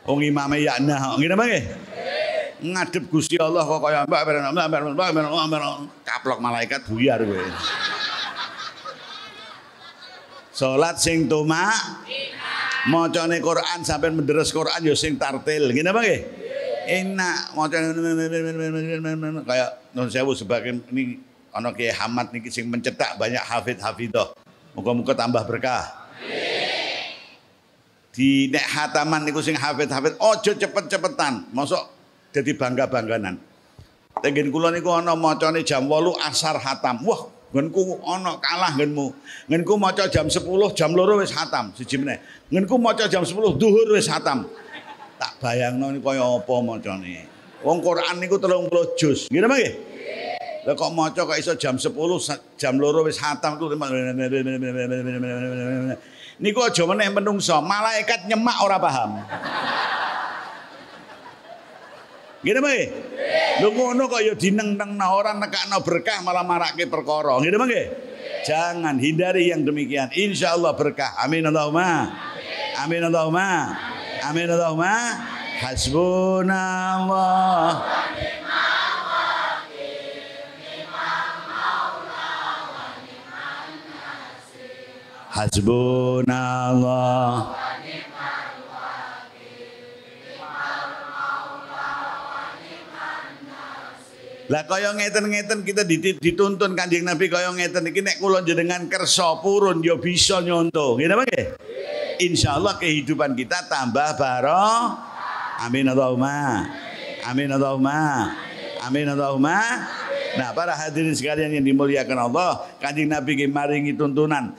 Wong 0.06 0.22
imame 0.22 0.62
ya 0.62 0.78
nah, 0.78 1.18
ngene 1.18 1.34
apa 1.34 1.46
Ngadep 2.62 3.10
Gusti 3.10 3.42
Allah 3.42 3.66
kok 3.66 3.82
kaya 3.82 4.06
mbak 4.06 4.22
mbak 4.54 4.70
mbak 4.94 5.10
mbak 5.50 5.62
kaplok 6.06 6.38
malaikat 6.38 6.86
buyar 6.86 7.26
kowe. 7.26 7.42
Salat 10.54 11.02
sing 11.02 11.26
tumak 11.26 12.06
macane 12.94 13.42
Quran 13.42 13.82
sampai 13.82 14.14
menderes 14.14 14.54
Quran 14.54 14.86
ya 14.86 14.94
sing 14.94 15.18
tartil. 15.18 15.74
Ngene 15.74 15.90
apa 15.90 16.06
nggih? 16.06 16.22
Enak 16.86 17.58
macane 17.58 17.90
kayak 19.50 19.70
non 19.98 20.14
sewu 20.14 20.38
sebagai 20.38 20.78
ini 20.94 21.18
ana 21.50 21.74
Kiai 21.74 21.90
Hamad 21.90 22.30
niki 22.30 22.54
sing 22.54 22.70
mencetak 22.70 23.18
banyak 23.18 23.42
hafid 23.42 23.82
hafidah. 23.82 24.30
Muga-muga 24.78 25.18
tambah 25.18 25.42
berkah 25.50 26.05
di 28.16 28.48
nek 28.48 28.64
hataman 28.64 29.28
niku 29.28 29.44
sing 29.44 29.60
hafid-hafid 29.60 30.16
ojo 30.24 30.52
cepet-cepetan 30.56 31.52
mosok 31.52 31.84
jadi 32.32 32.56
bangga-bangganan 32.56 33.36
Tengen 34.24 34.48
kula 34.48 34.72
niku 34.72 34.96
ana 34.96 35.12
macane 35.12 35.60
jam 35.68 35.92
8 35.92 36.16
asar 36.32 36.56
hatam. 36.56 37.04
Wah, 37.04 37.28
ngenku 37.52 38.00
ana 38.08 38.40
kalah 38.40 38.72
ngenmu. 38.80 39.12
Ngenku 39.52 39.76
maca 39.76 40.08
jam 40.08 40.32
10, 40.32 40.40
jam 40.72 40.96
2 40.96 41.20
wis 41.20 41.36
hatam 41.36 41.76
siji 41.76 42.00
meneh. 42.00 42.24
Ngenku 42.48 42.80
maca 42.80 43.12
jam 43.12 43.28
10 43.28 43.60
duhur 43.60 43.92
wis 43.92 44.08
hatam. 44.08 44.48
Tak 45.20 45.36
bayangno 45.44 45.92
niku 45.92 46.16
kaya 46.16 46.24
apa 46.24 46.56
macane. 46.64 47.28
Wong 47.60 47.84
Quran 47.84 48.16
niku 48.24 48.40
30 48.40 48.96
juz. 48.96 49.28
Nggih 49.28 49.42
nggih? 49.44 49.72
Lah 50.66 50.74
kok 50.74 50.92
maca 50.96 51.22
kok 51.28 51.38
iso 51.38 51.54
jam 51.60 51.76
10 51.76 51.92
jam 52.56 52.74
2 52.80 53.08
wis 53.08 53.20
hatam 53.20 53.60
ku 53.60 53.68
Niku 56.36 56.60
aja 56.60 56.84
meneh 56.84 57.08
menungso, 57.12 57.64
malaikat 57.64 58.28
nyemak 58.28 58.60
ora 58.60 58.76
paham. 58.76 59.24
Gini 62.46 62.62
mah 62.62 62.78
Lu 63.66 63.74
ngono 63.74 64.06
kok 64.06 64.22
ya 64.22 64.38
dineng-nengna 64.38 65.10
orang 65.10 65.42
nekakno 65.42 65.82
berkah 65.82 66.22
malah 66.22 66.46
marake 66.46 66.86
perkara. 66.86 67.42
Gini 67.42 67.58
mah 67.58 67.66
Jangan 68.46 69.02
hindari 69.02 69.50
yang 69.50 69.66
demikian. 69.66 70.14
Insya 70.14 70.54
Allah 70.54 70.78
berkah. 70.78 71.18
Amin 71.18 71.50
Allahumma. 71.50 72.14
Amin 72.78 73.02
Allahumma. 73.02 73.74
Amin 74.22 74.46
Allahumma. 74.46 74.94
Hasbunallah. 75.66 77.26
Hasbunallah. 85.36 87.28
Lah 94.46 94.62
kaya 94.70 94.94
ngeten-ngeten 94.96 95.66
kita 95.66 95.84
dituntun 96.22 96.78
Kanjeng 96.78 97.04
Nabi 97.04 97.28
kaya 97.28 97.50
ngeten 97.52 97.90
iki 97.92 98.00
nek 98.00 98.22
kula 98.24 98.46
jenengan 98.48 98.88
kersa 98.88 99.44
purun 99.44 99.84
ya 99.84 100.00
bisa 100.00 100.40
nyontoh. 100.40 100.96
Ngene 100.96 101.20
apa 101.20 101.28
nggih? 101.28 101.48
Insyaallah 102.32 102.80
kehidupan 102.80 103.36
kita 103.36 103.68
tambah 103.68 104.16
barokah. 104.16 105.04
Amin 105.68 105.92
Allahumma. 105.92 106.64
Amin 107.28 107.52
Allahumma. 107.52 108.32
Amin 108.88 109.10
Allahumma. 109.12 109.60
Nah, 110.36 110.52
para 110.52 110.76
hadirin 110.76 111.16
sekalian 111.16 111.60
yang 111.60 111.64
dimuliakan 111.64 112.28
Allah, 112.28 112.68
Kanjeng 112.84 113.08
Nabi 113.08 113.48
maringi 113.48 113.96
tuntunan 113.96 114.52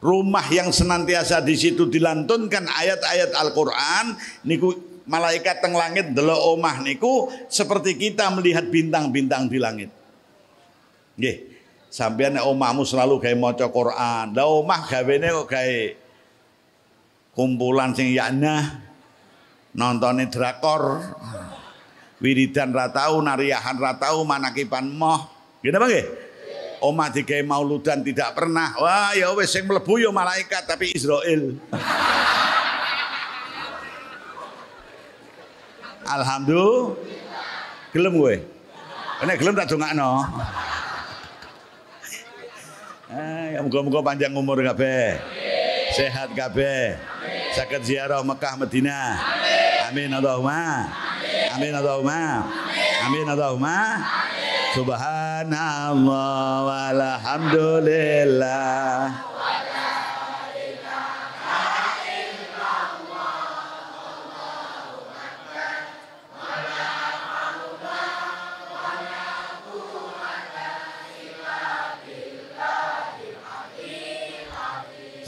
rumah 0.00 0.44
yang 0.48 0.72
senantiasa 0.72 1.44
di 1.44 1.54
situ 1.54 1.86
dilantunkan 1.86 2.64
ayat-ayat 2.64 3.36
Al-Qur'an 3.36 4.16
niku 4.48 4.72
malaikat 5.04 5.60
teng 5.60 5.76
langit 5.76 6.16
delok 6.16 6.56
omah 6.56 6.80
niku 6.80 7.28
seperti 7.52 7.96
kita 7.96 8.32
melihat 8.32 8.66
bintang-bintang 8.68 9.46
di 9.46 9.58
langit. 9.60 9.90
Nggih. 11.20 11.52
Sampeyan 11.90 12.38
omahmu 12.38 12.86
selalu 12.86 13.18
gawe 13.18 13.34
maca 13.34 13.66
Quran, 13.66 14.30
lah 14.30 14.46
omah 14.46 14.86
gawene 14.86 15.26
kok 15.42 15.50
gawe 15.50 15.78
kumpulan 17.34 17.90
sing 17.98 18.14
yana 18.14 18.78
nontone 19.74 20.30
drakor. 20.30 21.02
Wiridan 22.20 22.70
ra 22.70 22.92
tau, 22.92 23.18
nariyahan 23.24 23.80
ra 23.80 23.96
tau, 23.98 24.22
manakipan 24.28 24.86
moh. 24.86 25.24
Apa 25.64 25.86
nggih? 25.88 26.29
Omah 26.80 27.12
digawe 27.12 27.44
mauludan 27.44 28.00
tidak 28.00 28.32
pernah. 28.32 28.72
Wah, 28.80 29.12
ya 29.12 29.28
wis 29.36 29.52
sing 29.52 29.68
mlebu 29.68 30.00
ya 30.00 30.08
malaikat 30.08 30.64
tapi 30.64 30.96
Israel. 30.96 31.60
Alhamdulillah. 36.08 36.96
Gelem 37.92 38.12
kowe. 38.16 38.36
Nek 39.20 39.36
gelem 39.36 39.54
tak 39.54 39.68
dongakno. 39.68 40.24
Eh, 43.10 43.44
ya 43.52 43.60
muga-muga 43.60 44.00
panjang 44.00 44.32
umur 44.32 44.62
kabeh. 44.62 45.18
Sehat 45.92 46.32
kabeh. 46.32 46.96
Saged 47.52 47.82
ziarah 47.82 48.22
Mekah 48.22 48.54
Madinah. 48.56 49.18
Amin 49.90 50.14
Allahumma. 50.14 50.86
Amin 51.50 51.74
Allahumma. 51.74 52.46
Amin 53.04 53.26
Allahumma. 53.26 53.78
Subhanallah 54.70 56.62
walhamdulillah. 56.66 59.30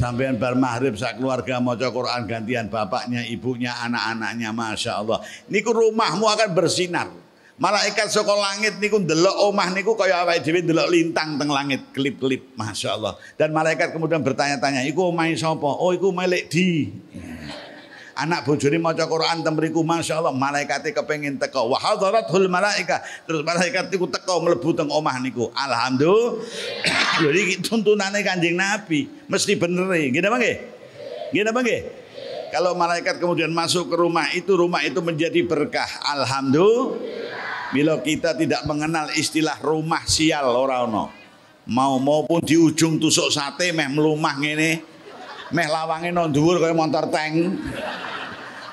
sampean 0.03 0.35
bar 0.35 0.59
maghrib 0.59 0.99
sak 0.99 1.23
keluarga 1.23 1.63
maca 1.63 1.87
Quran 1.95 2.27
gantian 2.27 2.67
bapaknya, 2.67 3.23
ibunya, 3.31 3.71
anak-anaknya, 3.87 4.51
masya 4.51 4.99
Allah. 4.99 5.23
Niku 5.47 5.71
rumahmu 5.71 6.27
akan 6.27 6.51
bersinar. 6.53 7.22
Malaikat 7.61 8.09
saka 8.09 8.33
langit 8.33 8.81
niku 8.81 8.97
ndelok 8.97 9.53
omah 9.53 9.69
niku 9.77 9.93
kaya 9.93 10.25
awake 10.25 10.41
dhewe 10.41 10.65
ndelok 10.65 10.89
lintang 10.89 11.37
teng 11.37 11.53
langit 11.53 11.93
kelip-kelip 11.93 12.57
Masya 12.57 12.97
Allah. 12.97 13.15
Dan 13.37 13.53
malaikat 13.53 13.93
kemudian 13.93 14.25
bertanya-tanya, 14.25 14.89
"Iku 14.89 15.13
omahe 15.13 15.37
sapa?" 15.37 15.69
"Oh, 15.69 15.93
iku 15.93 16.17
melek 16.17 16.49
di." 16.49 16.89
Anak 18.23 18.45
bojone 18.45 18.77
maca 18.77 19.09
Quran 19.09 19.41
teng 19.41 19.57
mriku 19.57 19.81
masyaallah 19.81 20.37
malaikate 20.37 20.93
kepengin 20.93 21.41
teko. 21.41 21.73
Wa 21.73 21.81
hadaratul 21.81 22.45
malaika. 22.49 23.01
Terus 23.25 23.41
malaikat 23.41 23.89
niku 23.89 24.05
teko 24.09 24.45
mlebu 24.45 24.77
teng 24.77 24.93
omah 24.93 25.17
niku. 25.21 25.49
Alhamdulillah. 25.57 26.45
Jadi 27.25 27.65
tuntunane 27.65 28.21
Kanjeng 28.21 28.57
Nabi 28.57 29.09
mesti 29.29 29.57
bener 29.57 29.89
nggih 29.89 30.21
napa 30.21 30.37
nggih? 30.41 30.57
Nggih 31.33 31.43
napa 31.49 31.61
nggih? 31.65 31.83
Kalau 32.53 32.77
malaikat 32.77 33.17
kemudian 33.17 33.49
masuk 33.49 33.89
ke 33.89 33.97
rumah 33.97 34.29
itu, 34.37 34.53
rumah 34.53 34.85
itu 34.85 35.01
menjadi 35.01 35.41
berkah. 35.49 35.89
Alhamdulillah. 36.05 37.32
Bila 37.73 38.05
kita 38.05 38.37
tidak 38.37 38.69
mengenal 38.69 39.09
istilah 39.17 39.57
rumah 39.65 40.05
sial 40.05 40.45
ora 40.45 40.85
ono. 40.85 41.09
Mau 41.73 41.97
maupun 41.97 42.45
di 42.45 42.59
ujung 42.59 43.01
tusuk 43.01 43.33
sate 43.33 43.73
meh 43.73 43.89
melumah 43.89 44.37
ngene. 44.37 44.85
Meh 45.57 45.69
lawange 45.69 46.13
nang 46.13 46.29
dhuwur 46.29 46.61
motor 46.77 47.09
tank. 47.09 47.35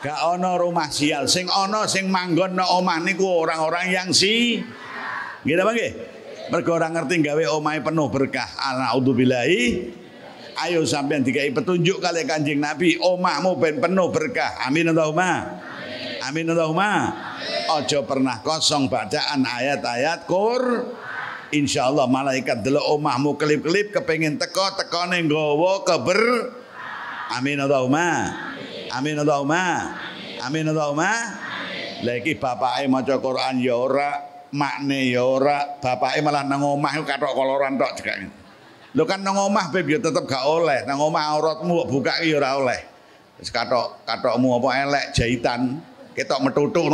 Gak 0.04 0.20
ono 0.36 0.60
rumah 0.60 0.92
sial. 0.92 1.32
Sing 1.32 1.48
ono 1.48 1.88
sing 1.88 2.12
manggon 2.12 2.60
nang 2.60 2.68
omah 2.68 3.00
niku 3.00 3.24
orang-orang 3.24 3.88
yang 3.92 4.10
si 4.12 4.60
Nggih 5.40 5.56
apa 5.56 5.72
nggih? 5.72 5.92
Mergo 6.52 6.72
ora 6.76 6.92
ngerti 6.92 7.24
gawe 7.24 7.44
omahe 7.56 7.80
penuh 7.80 8.12
berkah. 8.12 8.50
A'udzubillahi 8.60 9.96
Ayo 10.60 10.84
sampean 10.84 11.24
dikai 11.24 11.56
petunjuk 11.56 12.04
kali 12.04 12.28
Kanjeng 12.28 12.60
Nabi, 12.60 13.00
omahmu 13.00 13.56
ben 13.64 13.80
penuh 13.80 14.12
berkah. 14.12 14.60
Amin 14.68 14.92
Allahumma. 14.92 15.56
Amin 16.20 16.52
Allahumma. 16.52 17.16
Ojo 17.70 18.02
pernah 18.02 18.42
kosong 18.42 18.90
bacaan 18.90 19.46
ayat-ayat 19.46 20.26
Qur. 20.26 20.90
Insya 21.54 21.94
Allah 21.94 22.10
malaikat 22.10 22.66
delok 22.66 22.98
omahmu 22.98 23.38
kelip-kelip 23.38 23.94
kepengen 23.94 24.42
teko 24.42 24.74
teko 24.74 25.06
ning 25.06 25.30
gowo 25.30 25.86
keber. 25.86 26.50
Amin 27.30 27.62
Allahumma. 27.62 28.26
Amin 28.90 29.22
Allahumma. 29.22 29.94
Amin 30.42 30.66
Allahumma. 30.66 31.14
Lagi 32.02 32.34
bapake 32.42 32.90
maca 32.90 33.22
Quran 33.22 33.62
ya 33.62 33.78
ora, 33.78 34.18
makne 34.50 35.14
ya 35.14 35.22
ora, 35.22 35.78
bapake 35.78 36.26
malah 36.26 36.42
nang 36.50 36.66
omah 36.66 36.96
katok 37.06 37.38
koloran 37.38 37.78
tok 37.78 38.02
juga. 38.02 38.18
Lho 38.98 39.04
kan 39.06 39.22
nang 39.22 39.38
omah 39.38 39.70
ya 39.70 40.00
tetep 40.02 40.26
gak 40.26 40.42
oleh, 40.42 40.90
nang 40.90 40.98
omah 40.98 41.38
auratmu 41.38 41.86
buka 41.86 42.18
ya 42.26 42.42
ora 42.42 42.58
oleh. 42.58 42.82
Wis 43.38 43.54
katok 43.54 44.10
katokmu 44.10 44.58
apa 44.58 44.70
elek 44.90 45.06
jahitan, 45.14 45.78
ketok 46.18 46.50
metutuk. 46.50 46.90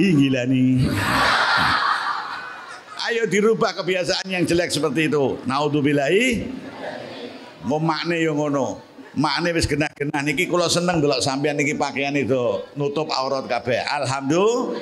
Ih 0.00 0.16
gila 0.16 0.48
nih. 0.48 0.88
Ayo 3.04 3.28
dirubah 3.28 3.76
kebiasaan 3.76 4.32
yang 4.32 4.48
jelek 4.48 4.72
seperti 4.72 5.12
itu. 5.12 5.36
Naudzubillahi. 5.44 6.48
Mau 7.68 7.76
makne 7.76 8.16
yo 8.24 8.32
ngono. 8.32 8.80
Makne 9.12 9.52
wis 9.52 9.68
genah-genah 9.68 10.22
niki 10.24 10.48
kula 10.48 10.72
seneng 10.72 11.04
delok 11.04 11.20
sampean 11.20 11.58
niki 11.60 11.76
pakaian 11.76 12.16
itu 12.16 12.64
nutup 12.80 13.12
aurat 13.12 13.44
kabeh. 13.44 13.84
Alhamdulillah. 13.84 14.80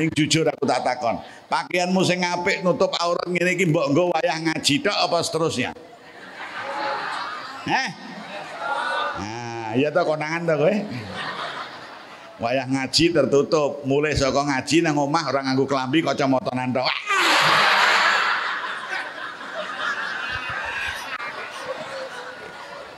Ning 0.00 0.08
jujur 0.16 0.48
aku 0.48 0.64
tak 0.64 0.80
takon. 0.80 1.20
Pakaianmu 1.52 2.00
sing 2.08 2.24
apik 2.24 2.64
nutup 2.64 2.94
aurat 2.96 3.28
ngene 3.28 3.52
iki 3.52 3.68
mbok 3.68 3.92
nggo 3.92 4.16
wayah 4.16 4.38
ngaji 4.48 4.80
tok 4.80 4.96
apa 4.96 5.18
seterusnya? 5.20 5.76
Eh? 7.68 7.88
Nah, 9.18 9.76
iya 9.76 9.92
to 9.92 10.00
konangan 10.08 10.48
to 10.48 10.54
kowe. 10.56 10.74
Wayah 12.38 12.70
ngaji 12.70 13.10
tertutup, 13.10 13.82
mulai 13.82 14.14
saka 14.14 14.46
ngaji 14.46 14.86
nang 14.86 14.94
omah 14.94 15.26
orang 15.26 15.50
nganggo 15.50 15.66
klambi 15.66 16.06
kacamataan 16.06 16.70
tok. 16.70 16.86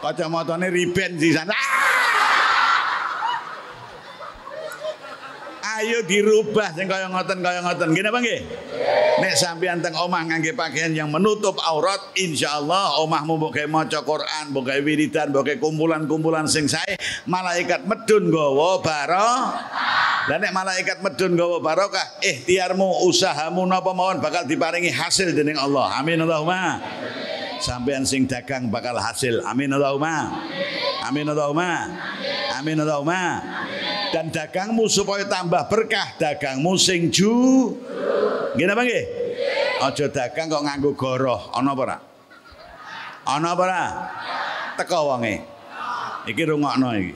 Kacamatane 0.05 0.69
riben 0.69 1.17
di 1.17 1.33
Ayo 5.81 6.05
dirubah 6.05 6.77
sing 6.77 6.85
kaya 6.85 7.09
ngoten 7.09 7.41
kaya 7.41 7.65
ngoten. 7.65 7.97
Gini 7.97 8.05
apa 8.13 8.21
nggih? 8.21 8.41
Nek 9.25 9.33
sampeyan 9.33 9.81
teng 9.81 9.97
omah 9.97 10.29
ngangge 10.29 10.53
pakaian 10.53 10.93
yang 10.93 11.09
menutup 11.09 11.57
aurat, 11.65 12.01
insyaallah 12.21 13.01
omahmu 13.01 13.41
mbok 13.41 13.57
gawe 13.57 13.69
maca 13.69 14.05
Quran, 14.05 14.53
mbok 14.53 14.69
gawe 14.69 14.81
wiridan, 14.85 15.33
mbok 15.33 15.57
kumpulan-kumpulan 15.57 16.45
sing 16.45 16.69
sae, 16.69 17.01
malaikat 17.25 17.89
medun 17.89 18.29
gawa 18.29 18.85
barokah. 18.85 19.41
Lah 20.29 20.37
nek 20.37 20.53
malaikat 20.53 21.01
medun 21.01 21.33
gawa 21.33 21.65
barokah, 21.65 22.21
ikhtiarmu, 22.21 23.09
usahamu 23.09 23.65
napa 23.65 23.97
mawon 23.97 24.21
bakal 24.21 24.45
diparingi 24.45 24.93
hasil 24.93 25.33
dening 25.33 25.57
Allah. 25.57 25.97
Amin 25.97 26.21
Allahumma. 26.21 26.77
Sampean 27.61 28.09
sing 28.09 28.25
dagang 28.25 28.73
bakal 28.73 28.97
hasil. 28.97 29.45
Amin 29.45 29.69
Allahumma. 29.69 30.33
Amin 31.05 31.29
Allahumma. 31.29 31.93
Amin 32.57 32.81
Allahumma. 32.81 33.45
Dan 34.11 34.33
dagangmu 34.33 34.89
supaya 34.89 35.29
tambah 35.29 35.69
berkah, 35.69 36.17
dagangmu 36.17 36.75
sing 36.81 37.13
ju. 37.13 37.31
Nggih 38.57 38.67
napa 38.67 38.83
nggih? 38.83 39.07
Dagang 40.11 40.53
kok 40.53 40.65
nganggo 40.67 40.91
goroh, 40.93 41.53
ana 41.57 41.73
apa 41.73 41.83
ora? 41.85 41.99
Ana 43.25 43.49
apa? 43.55 43.65
Teko 44.81 45.15
wonge. 45.15 45.41
Iki 46.29 46.43
rungokno 46.49 46.89
iki. 46.97 47.15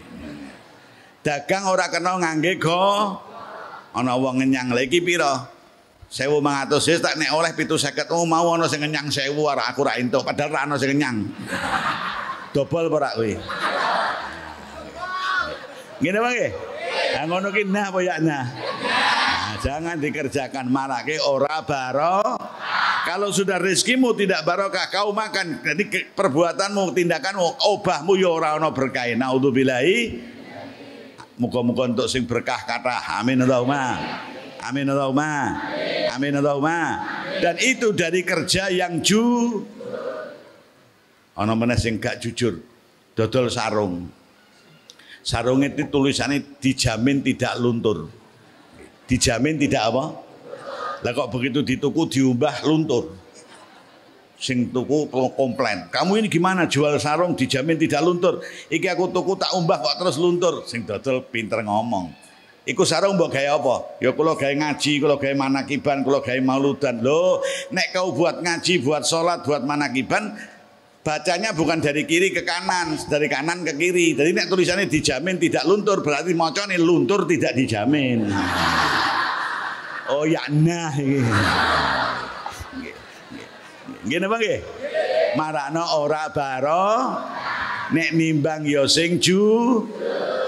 Dagang 1.24 1.64
ora 1.72 1.88
kena 1.88 2.20
ngangge 2.20 2.60
go. 2.60 3.16
Ana 3.96 4.16
wong 4.16 4.44
ngenyang 4.44 4.76
lha? 4.76 5.53
1500 6.14 6.78
wis 6.78 7.02
tak 7.02 7.18
nek 7.18 7.34
oleh 7.34 7.50
750 7.58 8.06
oh 8.14 8.22
mau 8.22 8.54
ana 8.54 8.70
sing 8.70 8.86
ngenyang 8.86 9.10
1000 9.10 9.34
ora 9.34 9.66
aku 9.66 9.82
ra 9.82 9.98
entuk 9.98 10.22
padahal 10.22 10.50
ra 10.54 10.60
ana 10.62 10.78
sing 10.78 10.94
ngenyang. 10.94 11.26
Dobol 12.54 12.86
apa 12.86 12.96
ora 13.02 13.10
kowe? 13.18 13.32
Ngene 15.98 16.18
wae. 16.22 16.46
Nah, 17.18 17.24
ngono 17.26 17.50
ki 17.50 17.66
nah 17.66 17.90
apa 17.90 17.98
ya 17.98 18.22
nah? 18.22 18.46
jangan 19.58 19.98
dikerjakan 19.98 20.70
marake 20.70 21.18
ora 21.18 21.66
baro. 21.66 22.38
Kalau 23.04 23.34
sudah 23.34 23.58
rezekimu 23.58 24.14
tidak 24.16 24.46
barokah, 24.46 24.88
kau 24.88 25.12
makan. 25.12 25.60
Jadi 25.60 26.14
perbuatanmu, 26.14 26.94
tindakanmu, 26.94 27.68
obahmu 27.74 28.16
ya 28.16 28.30
ora 28.32 28.56
ana 28.56 28.70
berkah. 28.70 29.10
Naudzubillahi. 29.12 30.30
Muga-muga 31.42 31.90
untuk 31.90 32.06
sing 32.06 32.24
berkah 32.24 32.62
kata. 32.62 33.18
Amin 33.20 33.42
Allahumma. 33.42 33.98
Amin 34.62 34.86
Allahumma. 34.88 35.58
Amin 35.58 35.93
Allahumma. 36.20 37.02
Dan 37.42 37.58
itu 37.58 37.90
dari 37.90 38.22
kerja 38.22 38.70
yang 38.70 39.02
ju. 39.02 39.62
Ana 41.34 41.58
meneh 41.58 41.74
sing 41.74 41.98
gak 41.98 42.22
jujur. 42.22 42.62
Dodol 43.14 43.50
sarung. 43.50 44.06
Sarung 45.24 45.64
itu 45.64 45.86
tulisannya 45.90 46.60
dijamin 46.60 47.24
tidak 47.24 47.58
luntur. 47.58 48.06
Dijamin 49.08 49.58
tidak 49.58 49.82
apa? 49.90 50.04
Lah 51.04 51.12
kok 51.12 51.30
begitu 51.32 51.60
dituku 51.60 52.08
diubah 52.08 52.64
luntur. 52.64 53.12
Sing 54.38 54.68
tuku 54.70 55.08
komplain. 55.34 55.88
Kamu 55.88 56.20
ini 56.20 56.28
gimana 56.28 56.68
jual 56.68 56.96
sarung 57.00 57.32
dijamin 57.32 57.80
tidak 57.80 58.04
luntur? 58.04 58.44
Iki 58.68 58.88
aku 58.92 59.10
tuku 59.10 59.32
tak 59.40 59.52
umbah 59.56 59.80
kok 59.80 59.96
terus 60.00 60.16
luntur. 60.20 60.64
Sing 60.68 60.84
dodol 60.84 61.24
pinter 61.24 61.64
ngomong. 61.64 62.23
Iku 62.64 62.88
sarung 62.88 63.20
mbok 63.20 63.28
gawe 63.28 63.60
apa? 63.60 63.76
Ya 64.00 64.16
kula 64.16 64.40
gawe 64.40 64.54
ngaji, 64.56 64.96
kula 64.96 65.20
gawe 65.20 65.36
manakiban, 65.36 66.00
kula 66.00 66.24
gawe 66.24 66.40
mauludan. 66.40 67.04
Loh, 67.04 67.44
nek 67.68 67.92
kau 67.92 68.16
buat 68.16 68.40
ngaji, 68.40 68.80
buat 68.80 69.04
sholat, 69.04 69.44
buat 69.44 69.68
manakiban, 69.68 70.32
bacanya 71.04 71.52
bukan 71.52 71.84
dari 71.84 72.08
kiri 72.08 72.32
ke 72.32 72.40
kanan, 72.40 72.96
dari 73.04 73.28
kanan 73.28 73.68
ke 73.68 73.76
kiri. 73.76 74.16
Jadi 74.16 74.32
nek 74.32 74.48
tulisannya 74.48 74.88
dijamin 74.88 75.36
tidak 75.36 75.68
luntur, 75.68 76.00
berarti 76.00 76.32
macane 76.32 76.80
luntur 76.80 77.28
tidak 77.28 77.52
dijamin. 77.52 78.32
Oh 80.08 80.24
ya 80.24 80.48
nah 80.48 80.88
apa 84.08 84.36
nggih? 84.40 84.60
Marakno 85.36 85.84
ora 86.00 86.32
baro 86.32 86.88
nek 87.92 88.08
nimbang 88.16 88.64
ya 88.64 88.88
sing 88.88 89.20
ju. 89.20 89.84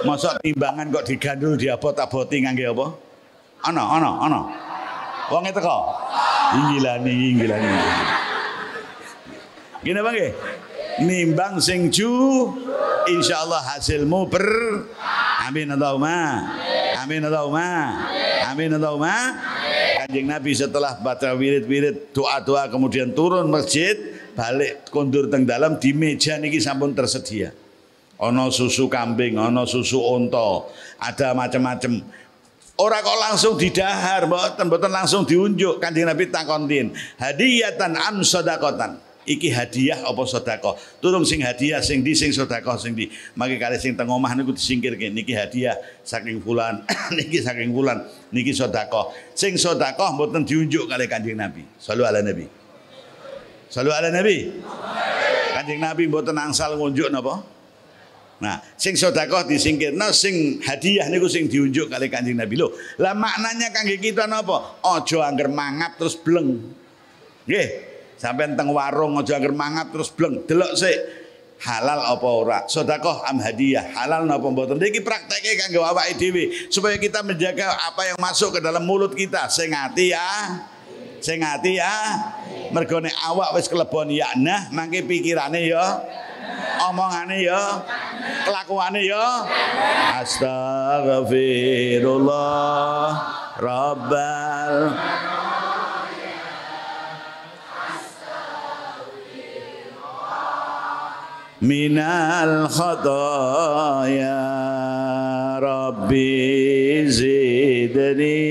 Mosok 0.04 0.42
timbangan 0.44 0.92
kok 0.92 1.06
digandul 1.08 1.56
diabot-aboti 1.56 2.44
ngangge 2.44 2.66
apa? 2.68 2.86
Ana, 3.64 3.82
ana, 3.96 4.10
ana. 4.28 4.40
Wonge 5.32 5.50
teko. 5.54 5.78
Inggilani, 6.54 7.14
inggilani. 7.32 7.70
Gini 9.80 9.98
apa 10.02 10.10
nggih? 10.12 10.32
Nimbang 11.06 11.60
sing 11.62 11.92
ju 11.92 12.08
insyaallah 13.06 13.62
hasilmu 13.76 14.26
ber 14.28 14.46
Amin 15.46 15.70
Allahumma. 15.70 16.42
Amin 16.98 17.22
Allahumma. 17.22 17.70
Amin 18.50 18.70
Allahumma. 18.74 19.14
Kanjeng 20.02 20.26
Nabi 20.26 20.52
setelah 20.58 20.98
baca 20.98 21.34
wirid-wirid 21.38 22.10
doa-doa 22.10 22.66
kemudian 22.66 23.14
turun 23.14 23.46
masjid 23.46 23.94
balik 24.34 24.90
kondur 24.90 25.30
teng 25.30 25.46
dalam 25.46 25.78
di 25.78 25.94
meja 25.94 26.34
niki 26.34 26.58
sampun 26.58 26.94
tersedia. 26.98 27.54
Ono 28.16 28.48
susu 28.48 28.88
kambing, 28.88 29.36
ono 29.36 29.68
susu 29.68 30.00
onto, 30.00 30.72
ada 30.96 31.36
macam-macam. 31.36 32.00
Orang 32.76 33.00
kok 33.04 33.18
langsung 33.20 33.54
didahar, 33.56 34.28
mboten 34.28 34.68
mboten 34.68 34.92
langsung 34.92 35.22
diunjuk. 35.24 35.80
Kanjeng 35.80 36.08
Nabi 36.08 36.28
takontin, 36.28 36.92
hadiyatan 37.16 37.96
am 37.96 38.20
sodakotan 38.20 39.00
iki 39.26 39.50
hadiah 39.50 40.06
apa 40.06 40.22
sedekah? 40.24 40.78
Turun 41.02 41.26
sing 41.26 41.42
hadiah 41.42 41.82
sing 41.82 42.00
di 42.00 42.14
sing 42.14 42.30
sedekah 42.30 42.78
sing 42.78 42.94
di. 42.94 43.10
Maki 43.34 43.58
kali 43.58 43.76
sing 43.76 43.98
teng 43.98 44.08
omah 44.08 44.32
niku 44.38 44.54
disingkirke 44.54 45.10
niki 45.10 45.34
hadiah 45.34 45.76
saking 46.06 46.40
fulan 46.40 46.86
niki 47.18 47.42
saking 47.42 47.74
fulan 47.74 48.06
niki 48.30 48.54
sedekah. 48.54 49.12
Sing 49.34 49.58
sedekah 49.58 50.14
mboten 50.14 50.46
diunjuk 50.46 50.86
kali 50.86 51.10
Kanjeng 51.10 51.36
Nabi. 51.36 51.66
Sallu 51.76 52.06
ala 52.06 52.22
nabi. 52.22 52.46
Sallu 53.68 53.90
ala 53.90 54.08
nabi. 54.08 54.62
Kanjeng 55.52 55.82
Nabi 55.82 56.06
mboten 56.06 56.38
angsal 56.38 56.78
ngunjuk 56.78 57.10
napa 57.10 57.55
Nah, 58.36 58.60
sing 58.76 58.92
sedekah 58.92 59.48
disingkirna, 59.48 60.12
sing 60.12 60.60
hadiah 60.60 61.08
niku 61.08 61.24
sing 61.24 61.48
diunjuk 61.48 61.88
kali 61.88 62.12
Kanjeng 62.12 62.36
Nabi. 62.36 62.60
Lho, 62.60 62.68
lah 63.00 63.16
maknanya 63.16 63.72
kangge 63.72 63.96
kita 63.96 64.28
napa? 64.28 64.76
Aja 64.84 65.24
angger 65.24 65.48
mangap 65.48 65.96
terus 65.96 66.20
bleng. 66.20 66.60
Nggih, 67.48 67.68
Sampai 68.16 68.48
teng 68.56 68.72
warung 68.72 69.16
aja 69.20 69.40
anger 69.40 69.56
mangap 69.56 69.88
terus 69.92 70.12
bleng. 70.12 70.44
Delok 70.44 70.72
sik 70.76 70.96
halal 71.64 72.00
apa 72.12 72.28
ora? 72.28 72.58
Sedekah 72.68 73.24
am 73.24 73.40
hadiah, 73.40 73.88
halal 73.96 74.28
napa 74.28 74.48
mboten? 74.52 74.80
Iki 74.80 75.00
prakteke 75.00 75.56
kanggo 75.56 75.84
awake 75.84 76.20
dhewe 76.20 76.68
supaya 76.68 77.00
kita 77.00 77.24
menjaga 77.24 77.72
apa 77.72 78.12
yang 78.12 78.18
masuk 78.20 78.56
ke 78.56 78.60
dalam 78.60 78.84
mulut 78.84 79.16
kita. 79.16 79.48
Sing 79.48 79.72
ati 79.72 80.12
ya. 80.12 80.28
Sing 81.24 81.40
ati 81.40 81.80
ya. 81.80 81.92
Mergone 82.72 83.08
awak 83.24 83.56
wis 83.56 83.70
kelebon 83.70 84.10
ya 84.10 84.26
nah, 84.36 84.66
mangke 84.74 85.06
pikirane 85.06 85.70
ya 85.70 86.02
omongane 86.88 87.42
ya 87.42 87.82
kelakuane 88.44 89.06
ya. 89.06 89.44
Astagfirullah 90.20 93.08
rabbal 93.56 94.92
minal 101.60 102.68
khataya 102.68 104.36
rabbi 105.58 107.06
zidni 107.08 108.44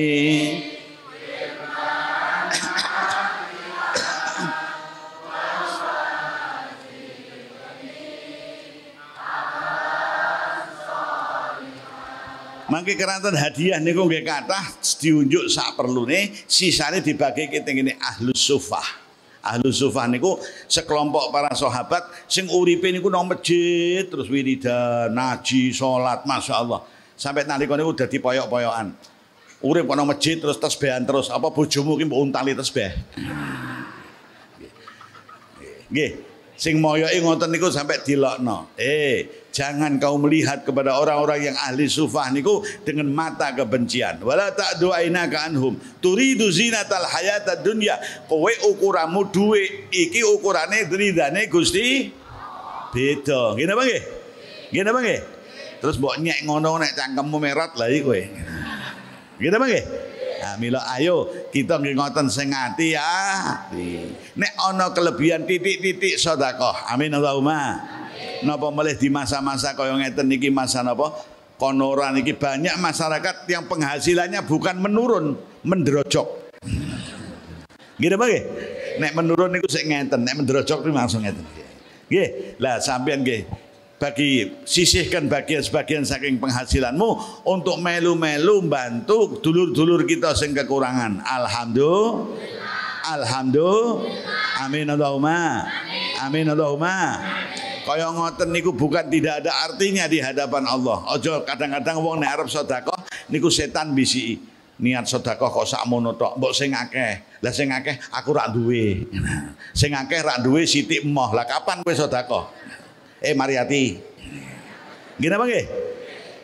Mangke 12.85 13.01
keranten 13.01 13.33
hadiah 13.33 13.81
niku 13.81 14.05
nggih 14.05 14.21
kathah 14.21 14.61
diunjuk 15.01 15.49
sak 15.49 15.73
perlune, 15.73 16.29
sisane 16.45 17.01
dibagi 17.01 17.49
kita 17.49 17.73
ngene 17.73 17.97
ahlus 17.97 18.45
sufah 18.45 18.85
ahlu 19.41 19.73
sufah 19.73 20.05
niku 20.05 20.37
sekelompok 20.69 21.33
para 21.33 21.49
sahabat 21.57 22.05
sing 22.29 22.45
uripe 22.45 22.85
niku 22.93 23.09
nang 23.09 23.25
masjid 23.25 24.05
terus 24.05 24.29
wiridan, 24.29 25.09
naji, 25.17 25.73
salat, 25.73 26.29
Masya 26.29 26.53
Allah. 26.61 26.85
Sampai 27.17 27.49
nalika 27.49 27.73
niku 27.73 27.97
dadi 27.97 28.21
poyok-poyokan. 28.21 28.93
Urip 29.65 29.89
nang 29.89 30.05
masjid 30.05 30.37
terus 30.37 30.61
tasbihan 30.61 31.01
terus. 31.09 31.33
Apa 31.33 31.49
bojomu 31.49 31.97
ki 31.97 32.05
mbok 32.05 32.21
untali 32.21 32.53
tasbih? 32.53 32.93
Nggih. 35.89 36.11
Sing 36.53 36.77
moyoki 36.77 37.17
ngoten 37.17 37.49
niku 37.49 37.73
sampai 37.73 38.05
dilokno. 38.05 38.77
Eh, 38.77 39.44
jangan 39.55 39.95
kau 40.03 40.19
melihat 40.19 40.67
kepada 40.67 40.99
orang-orang 40.99 41.47
yang 41.47 41.55
ahli 41.55 41.87
sufah 41.87 42.27
niku 42.35 42.59
dengan 42.83 43.07
mata 43.07 43.55
kebencian. 43.55 44.19
Wala 44.19 44.51
ta'du 44.51 44.91
ainaka 44.91 45.47
anhum. 45.47 45.79
Turidu 46.03 46.51
zinatal 46.51 47.07
hayatad 47.07 47.63
dunya. 47.63 47.95
Kowe 48.27 48.51
ukuramu 48.67 49.31
duwe 49.31 49.87
iki 49.95 50.27
ukurane 50.27 50.91
ridane 50.91 51.47
Gusti 51.47 52.11
beda. 52.91 53.55
Ngene 53.55 53.71
apa 53.71 53.83
nggih? 53.87 54.03
Ngene 54.75 54.89
apa 54.91 54.99
nggih? 54.99 55.21
Terus 55.79 55.95
mbok 56.03 56.19
nyek 56.19 56.43
ngono 56.43 56.75
nek 56.83 56.91
cangkemmu 56.91 57.37
merat 57.39 57.71
lah 57.79 57.87
iki 57.87 58.03
kowe. 58.03 58.21
Ngene 59.39 59.55
apa 59.55 59.67
nggih? 59.71 59.85
Nah, 60.35 60.55
mila 60.61 60.83
ayo 60.99 61.31
kita 61.49 61.79
nggih 61.79 61.95
ngoten 61.95 62.27
sing 62.27 62.51
ati 62.51 62.93
ya. 62.93 63.07
Nek 64.35 64.53
ana 64.67 64.91
kelebihan 64.91 65.47
titik-titik 65.47 66.19
sedekah. 66.19 66.91
Amin 66.91 67.15
Allahumma. 67.15 68.03
Napa 68.43 68.67
melih 68.69 68.95
di 68.99 69.07
masa-masa 69.09 69.73
kaya 69.73 69.95
ngeten 69.95 70.27
niki 70.27 70.51
masa 70.53 70.83
napa? 70.85 71.15
Konoran 71.55 72.19
niki 72.19 72.35
banyak 72.35 72.75
masyarakat 72.79 73.47
yang 73.47 73.65
penghasilannya 73.71 74.43
bukan 74.43 74.75
menurun, 74.79 75.39
mendrojok. 75.63 76.51
Gini 77.95 78.11
apa 78.11 78.27
Nek 78.95 79.11
menurun 79.11 79.51
niku 79.51 79.67
sik 79.67 79.87
ngeten, 79.87 80.23
nek 80.23 80.35
mendrojok 80.39 80.83
niku 80.83 80.95
langsung 80.95 81.23
ngeten. 81.23 81.43
Nggih. 82.11 82.59
Lah 82.59 82.79
sampean 82.79 83.23
nggih 83.23 83.65
bagi 83.95 84.51
sisihkan 84.67 85.31
bagian 85.31 85.63
sebagian 85.63 86.03
saking 86.03 86.35
penghasilanmu 86.37 87.41
untuk 87.47 87.79
melu-melu 87.79 88.59
bantu 88.67 89.39
dulur-dulur 89.39 90.03
kita 90.03 90.35
sing 90.35 90.51
kekurangan. 90.51 91.23
Alhamdulillah. 91.23 92.75
Alhamdulillah. 93.05 94.61
Amin 94.67 94.87
Allahumma. 94.91 95.65
Amin 96.21 96.45
Allahumma. 96.51 96.97
Kaya 97.85 98.09
ngoten 98.09 98.49
niku 98.49 98.73
bukan 98.73 99.05
tidak 99.13 99.45
ada 99.45 99.53
artinya 99.69 100.09
di 100.09 100.17
hadapan 100.17 100.65
Allah. 100.65 101.05
Ojo 101.13 101.45
kadang-kadang 101.45 102.01
wong 102.01 102.17
nek 102.25 102.33
arep 102.33 102.49
sedekah 102.49 102.97
niku 103.29 103.53
setan 103.53 103.93
bisi 103.93 104.41
niat 104.81 105.05
sedekah 105.05 105.53
kok 105.53 105.69
sakmono 105.69 106.17
tok. 106.17 106.41
Mbok 106.41 106.49
sing 106.49 106.73
akeh. 106.73 107.39
Lah 107.45 107.53
sing 107.53 107.69
akeh 107.69 107.93
aku 108.09 108.33
rak 108.33 108.57
duwe. 108.57 109.05
Sing 109.79 109.93
akeh 109.93 110.17
rak 110.25 110.41
duwe 110.41 110.65
sithik 110.65 111.05
emoh. 111.05 111.29
Lah 111.29 111.45
kapan 111.45 111.85
kowe 111.85 111.93
sedekah? 111.93 112.49
eh 113.21 113.33
Mariati. 113.37 113.97
Gini 115.21 115.33
apa 115.33 115.45
nggih? 115.45 115.65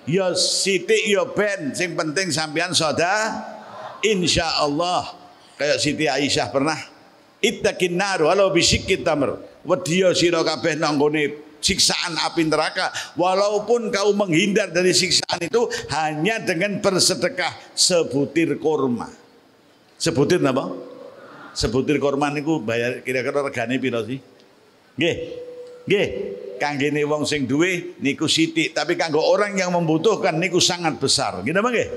Ya 0.09 0.33
Siti 0.33 1.13
ya 1.13 1.29
Ben, 1.29 1.77
sing 1.77 1.93
penting 1.93 2.33
sampean 2.33 2.73
soda 2.73 3.37
insya 4.01 4.49
Allah 4.57 5.13
kayak 5.61 5.77
Siti 5.77 6.09
Aisyah 6.09 6.49
pernah 6.49 6.77
ittaqin 7.37 7.93
nar 7.93 8.17
walau 8.25 8.49
bisikit 8.49 9.05
tamr. 9.05 9.50
Wedya 9.61 10.13
sira 10.17 10.41
kabeh 10.41 10.77
nang 10.77 10.97
siksaan 11.61 12.17
api 12.17 12.49
neraka 12.49 12.89
walaupun 13.13 13.93
kau 13.93 14.11
menghindar 14.17 14.73
dari 14.73 14.91
siksaan 14.91 15.45
itu 15.45 15.69
hanya 15.93 16.41
dengan 16.41 16.81
bersedekah 16.81 17.53
sebutir 17.77 18.57
kurma. 18.57 19.07
Sebutir 20.01 20.41
apa? 20.41 20.73
Sebutir 21.53 22.01
kurma 22.01 22.33
niku 22.33 22.57
bayar 22.65 23.05
kira-kira 23.05 23.45
regane 23.45 23.77
piro 23.77 24.01
sih? 24.01 24.17
Nggih. 24.97 25.15
Nggih 25.85 26.07
kanggene 26.61 27.01
wong 27.09 27.25
sing 27.25 27.49
duwe 27.49 27.97
niku 28.01 28.29
sithik, 28.29 28.77
tapi 28.77 28.93
kanggo 28.93 29.21
orang 29.21 29.57
yang 29.57 29.73
membutuhkan 29.73 30.37
niku 30.37 30.57
sangat 30.61 30.97
besar. 30.97 31.41
Gitu 31.45 31.57
nggih? 31.57 31.89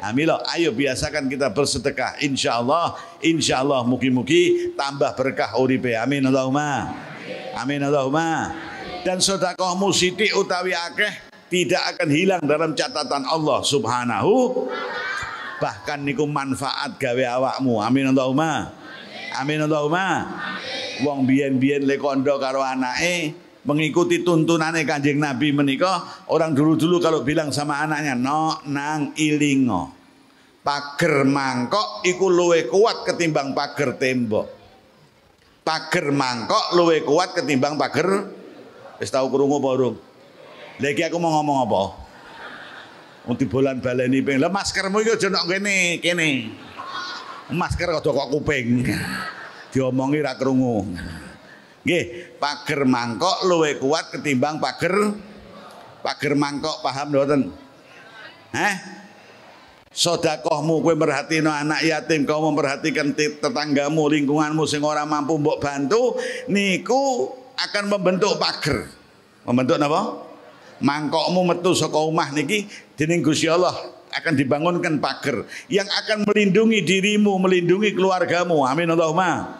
Amilo, 0.00 0.40
ayo 0.56 0.72
biasakan 0.72 1.28
kita 1.28 1.52
bersedekah. 1.52 2.16
Insya 2.24 2.56
Allah, 2.56 2.96
insya 3.20 3.60
Allah 3.60 3.84
mugi-mugi 3.84 4.72
tambah 4.72 5.12
berkah 5.12 5.52
uripe. 5.60 5.92
Amin 5.92 6.24
Allahumma. 6.24 7.09
Amin 7.56 7.82
Allahumma. 7.82 8.54
Dan 9.00 9.20
sedekahmu 9.20 9.90
sithik 9.90 10.36
utawi 10.36 10.76
akeh 10.76 11.12
tidak 11.50 11.82
akan 11.96 12.08
hilang 12.08 12.42
dalam 12.46 12.72
catatan 12.76 13.26
Allah 13.26 13.60
Subhanahu. 13.64 14.68
Bahkan 15.60 16.06
niku 16.06 16.24
manfaat 16.24 16.96
gawe 16.96 17.24
awakmu. 17.40 17.80
Amin 17.82 18.12
Allahumma. 18.12 18.72
Amin 19.36 19.60
Allahumma. 19.60 20.30
Wong 21.00 21.24
biyen-biyen 21.24 21.88
le 21.88 21.96
kondo 21.96 22.36
karo 22.36 22.60
anake 22.60 23.32
mengikuti 23.64 24.24
tuntunannya 24.24 24.88
kanjeng 24.88 25.20
Nabi 25.20 25.52
menikah 25.52 26.28
orang 26.32 26.56
dulu-dulu 26.56 26.96
kalau 27.00 27.20
bilang 27.20 27.52
sama 27.52 27.84
anaknya 27.84 28.16
no 28.16 28.56
nang 28.72 29.12
ilingo 29.20 29.92
pager 30.64 31.28
mangkok 31.28 32.04
iku 32.08 32.28
luwe 32.28 32.68
kuat 32.68 33.04
ketimbang 33.04 33.52
pager 33.52 33.96
tembok 34.00 34.59
pager 35.70 36.10
mangkok 36.10 36.74
luwe 36.74 37.06
kuat 37.06 37.38
ketimbang 37.38 37.78
pager. 37.78 38.26
Wis 38.98 39.14
tau 39.14 39.30
krungu 39.30 39.62
apa 39.62 39.70
urung 39.78 39.96
lagi 40.80 41.04
aku 41.04 41.20
mau 41.20 41.36
ngomong 41.38 41.58
apa? 41.68 41.82
Untuk 43.28 43.52
bulan 43.52 43.84
baleni 43.84 44.24
ping. 44.24 44.40
Lah 44.40 44.48
maskermu 44.48 45.04
itu 45.04 45.12
aja 45.12 45.28
nok 45.28 45.44
kene 45.44 46.00
kene. 46.00 46.56
Masker 47.52 48.00
kok 48.00 48.08
kok 48.08 48.30
kuping. 48.32 48.88
Diomongi 49.70 50.24
ra 50.24 50.40
krungu. 50.40 50.88
Nggih, 51.84 52.36
pager 52.40 52.88
mangkok 52.88 53.44
luwe 53.44 53.76
kuat 53.76 54.08
ketimbang 54.08 54.56
pager. 54.56 55.14
Pager 56.00 56.32
mangkok 56.32 56.80
paham 56.80 57.12
mboten? 57.12 57.52
Heh? 58.56 58.74
Sodakohmu 59.90 60.86
kue 60.86 60.94
merhatino 60.94 61.50
anak 61.50 61.82
yatim 61.82 62.22
kau 62.22 62.38
memperhatikan 62.46 63.10
tetanggamu 63.14 64.06
lingkunganmu 64.06 64.62
sing 64.62 64.86
ora 64.86 65.02
mampu 65.02 65.34
mbok 65.34 65.58
bantu 65.58 66.14
niku 66.46 67.26
akan 67.58 67.84
membentuk 67.90 68.38
pager. 68.38 68.86
Membentuk 69.44 69.82
apa 69.82 70.30
mangkokmu 70.80 71.40
metu 71.44 71.74
saka 71.74 71.98
omah 71.98 72.30
niki 72.32 72.70
dening 72.94 73.20
Gusti 73.20 73.50
Allah 73.50 73.74
akan 74.14 74.32
dibangunkan 74.38 75.02
pager 75.02 75.44
yang 75.66 75.86
akan 75.86 76.24
melindungi 76.24 76.86
dirimu 76.86 77.36
melindungi 77.42 77.90
keluargamu. 77.92 78.62
Amin 78.62 78.94
Allahumma. 78.94 79.58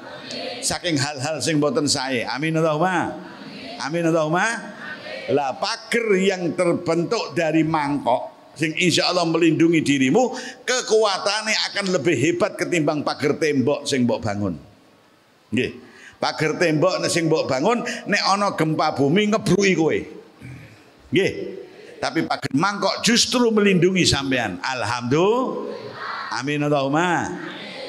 Saking 0.62 1.01
hal-hal 1.01 1.43
sing 1.43 1.59
boten 1.59 1.91
saya 1.91 2.31
amin 2.39 2.55
Allahumma. 2.55 3.18
Amin 3.83 4.07
Allahumma. 4.07 4.47
Lah 5.31 5.59
pager 5.59 6.07
yang 6.22 6.55
terbentuk 6.55 7.35
dari 7.35 7.66
mangkok 7.66 8.30
sing 8.57 8.74
insya 8.76 9.11
Allah 9.11 9.26
melindungi 9.26 9.80
dirimu, 9.82 10.34
kekuatannya 10.66 11.57
akan 11.72 11.86
lebih 11.98 12.16
hebat 12.16 12.57
ketimbang 12.59 13.03
pagar 13.07 13.36
tembok 13.38 13.86
sing 13.86 14.05
mbok 14.05 14.20
bangun. 14.22 14.55
Nggih. 15.51 15.70
Pagar 16.20 16.61
tembok 16.61 17.01
sing 17.09 17.26
mbok 17.26 17.48
bangun 17.48 17.80
nek 18.07 18.22
ana 18.26 18.55
gempa 18.55 18.94
bumi 18.96 19.30
ngebruki 19.30 19.72
kowe. 19.76 19.98
Nggih. 21.11 21.32
Tapi 22.01 22.24
pagar 22.24 22.53
mangkok 22.57 23.05
justru 23.05 23.53
melindungi 23.53 24.09
sampean. 24.09 24.57
Alhamdulillah. 24.64 26.38
Amin 26.40 26.62
Allahumma. 26.64 27.28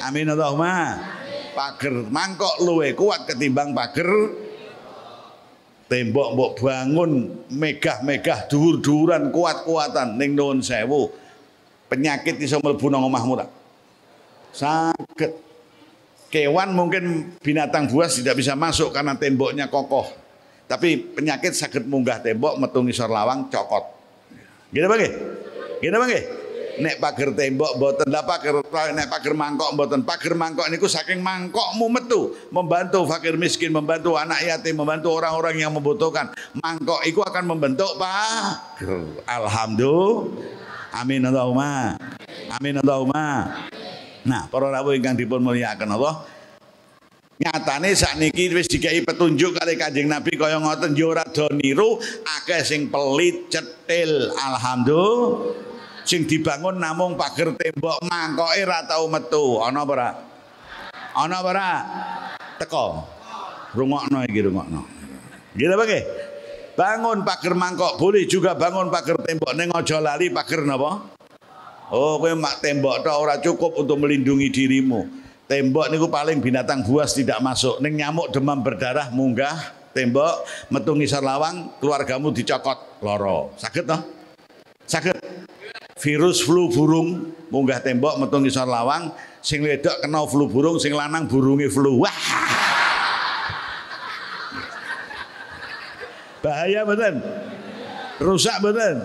Amin 0.03 0.27
Allahumma. 0.27 0.99
Pagar 1.55 1.95
mangkok 2.11 2.59
luwe 2.63 2.91
kuat 2.97 3.27
ketimbang 3.27 3.71
pagar 3.71 4.07
tembok 5.91 6.27
mbok 6.31 6.51
bangun 6.63 7.11
megah-megah 7.51 8.47
dhuwur-dhuwuran 8.47 9.27
kuat-kuatan. 9.35 10.15
Ning 10.15 10.39
nuwun 10.39 10.63
sewu 10.63 11.11
penyakit 11.91 12.39
iso 12.39 12.63
mlebu 12.63 12.87
nang 12.87 13.03
omahmu 13.03 13.35
tak 13.35 13.51
sakit 14.55 15.31
kewan 16.31 16.71
mungkin 16.71 17.35
binatang 17.43 17.91
buas 17.91 18.15
tidak 18.15 18.39
bisa 18.39 18.55
masuk 18.55 18.95
karena 18.95 19.19
temboknya 19.19 19.67
kokoh. 19.67 20.07
Tapi 20.71 20.95
penyakit 21.11 21.51
sakit 21.51 21.83
munggah 21.83 22.23
tembok 22.23 22.55
metu 22.55 22.79
ngisor 22.79 23.11
lawang 23.11 23.51
cokot. 23.51 23.83
Gitu 24.71 24.87
bang 24.87 25.03
gitu 25.83 25.91
bang 25.99 26.11
nek 26.81 26.97
pagar 26.97 27.29
tembok 27.37 27.77
mboten 27.77 28.09
lah 28.09 28.25
pagar 28.25 28.65
nek 28.91 29.07
pagar 29.07 29.33
mangkok 29.37 29.69
mboten. 29.77 30.01
Pagar 30.01 30.33
mangkok 30.33 30.67
niku 30.73 30.89
saking 30.89 31.21
mangkokmu 31.21 31.85
metu 31.87 32.33
membantu 32.49 33.05
fakir 33.05 33.37
miskin 33.37 33.69
membantu 33.69 34.17
anak 34.17 34.41
yatim 34.41 34.81
membantu 34.81 35.13
orang-orang 35.13 35.61
yang 35.61 35.71
membutuhkan. 35.71 36.33
Mangkok 36.57 37.05
itu 37.05 37.21
akan 37.21 37.43
membentuk 37.45 37.93
pak 38.01 38.81
alhamdulillah. 39.29 40.59
Amin 40.91 41.23
Allahumma. 41.23 41.95
Amin 42.59 42.75
Allahumma. 42.81 43.27
Nah 44.27 44.43
para 44.51 44.67
rawuh 44.73 44.97
ingkang 44.97 45.15
dipun 45.15 45.39
mulyakaken 45.39 45.93
Allah. 45.95 46.25
Nyatane 47.41 47.97
sakniki 47.97 48.53
wis 48.53 48.69
dikai 48.69 49.01
petunjuk 49.01 49.57
kali 49.57 49.73
Kanjeng 49.73 50.05
Nabi 50.05 50.37
kaya 50.37 50.61
ngoten 50.61 50.93
yo 50.93 51.09
ora 51.09 51.25
do 51.25 51.49
niru 51.57 51.97
akeh 52.41 52.61
sing 52.61 52.93
pelit 52.93 53.49
cetil. 53.49 54.29
Alhamdulillah 54.37 55.70
sing 56.05 56.25
dibangun 56.25 56.77
namung 56.77 57.13
pagar 57.17 57.53
tembok 57.55 58.01
mangkoke 58.05 58.57
ora 58.65 58.79
tau 58.85 59.05
metu. 59.07 59.61
Ana 59.61 59.85
apa 59.85 59.91
ora 59.93 60.09
ana 61.15 61.35
apa 61.39 61.49
ora 61.49 61.69
teko. 62.57 62.85
Rungokno 63.71 64.19
iki 64.27 64.41
rungokno. 64.43 64.81
Gila 65.55 65.75
apa 65.79 65.97
bangun 66.71 67.27
pagar 67.27 67.53
mangkok 67.53 67.99
boleh 67.99 68.25
juga 68.25 68.57
bangun 68.57 68.89
pagar 68.89 69.21
tembok. 69.21 69.51
Ning 69.55 69.69
aja 69.71 69.97
lali 70.01 70.31
pagar 70.31 70.65
napa? 70.65 71.11
Oh 71.91 72.23
kowe 72.23 72.31
mak 72.39 72.63
tembok 72.63 73.03
tok 73.03 73.17
ora 73.19 73.35
cukup 73.39 73.75
untuk 73.75 73.99
melindungi 73.99 74.47
dirimu. 74.47 75.19
Tembok 75.51 75.91
niku 75.91 76.07
paling 76.07 76.39
binatang 76.39 76.87
buas 76.87 77.11
tidak 77.11 77.43
masuk. 77.43 77.83
Ning 77.83 77.99
nyamuk 77.99 78.31
demam 78.31 78.63
berdarah 78.63 79.11
munggah 79.11 79.75
tembok 79.91 80.47
metu 80.71 80.95
ngisor 80.95 81.19
lawang 81.19 81.75
keluargamu 81.83 82.31
dicokot. 82.31 83.03
Loro. 83.03 83.51
Sakit 83.59 83.83
toh? 83.83 83.99
sakit 83.99 84.20
virus 86.01 86.41
flu 86.41 86.67
burung 86.73 87.29
munggah 87.53 87.77
tembok 87.79 88.17
metu 88.17 88.41
ngisor 88.41 88.65
lawang. 88.65 89.13
Sing 89.41 89.61
wedok 89.61 90.01
kena 90.01 90.25
flu 90.25 90.49
burung 90.49 90.81
sing 90.81 90.93
lanang 90.97 91.29
burunge 91.29 91.69
flu. 91.69 92.01
Wah! 92.01 92.13
Bahaya 96.41 96.81
betul? 96.85 97.21
Rusak 98.21 98.57
betul? 98.65 98.97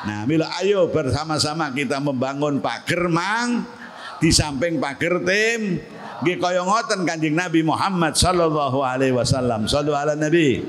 Nah 0.00 0.24
mila 0.24 0.48
ayo 0.64 0.88
bersama-sama 0.88 1.68
kita 1.76 2.00
membangun 2.00 2.56
pager 2.64 3.04
mang 3.12 3.68
di 4.16 4.32
samping 4.32 4.80
pager 4.80 5.20
tim. 5.24 5.80
Nggih 6.20 6.36
kaya 6.36 6.60
Kanjeng 6.84 7.32
Nabi 7.32 7.64
Muhammad 7.64 8.12
sallallahu 8.12 8.84
alaihi 8.84 9.16
wasallam. 9.16 9.64
Sallu 9.64 9.96
ala 9.96 10.12
nabi. 10.12 10.60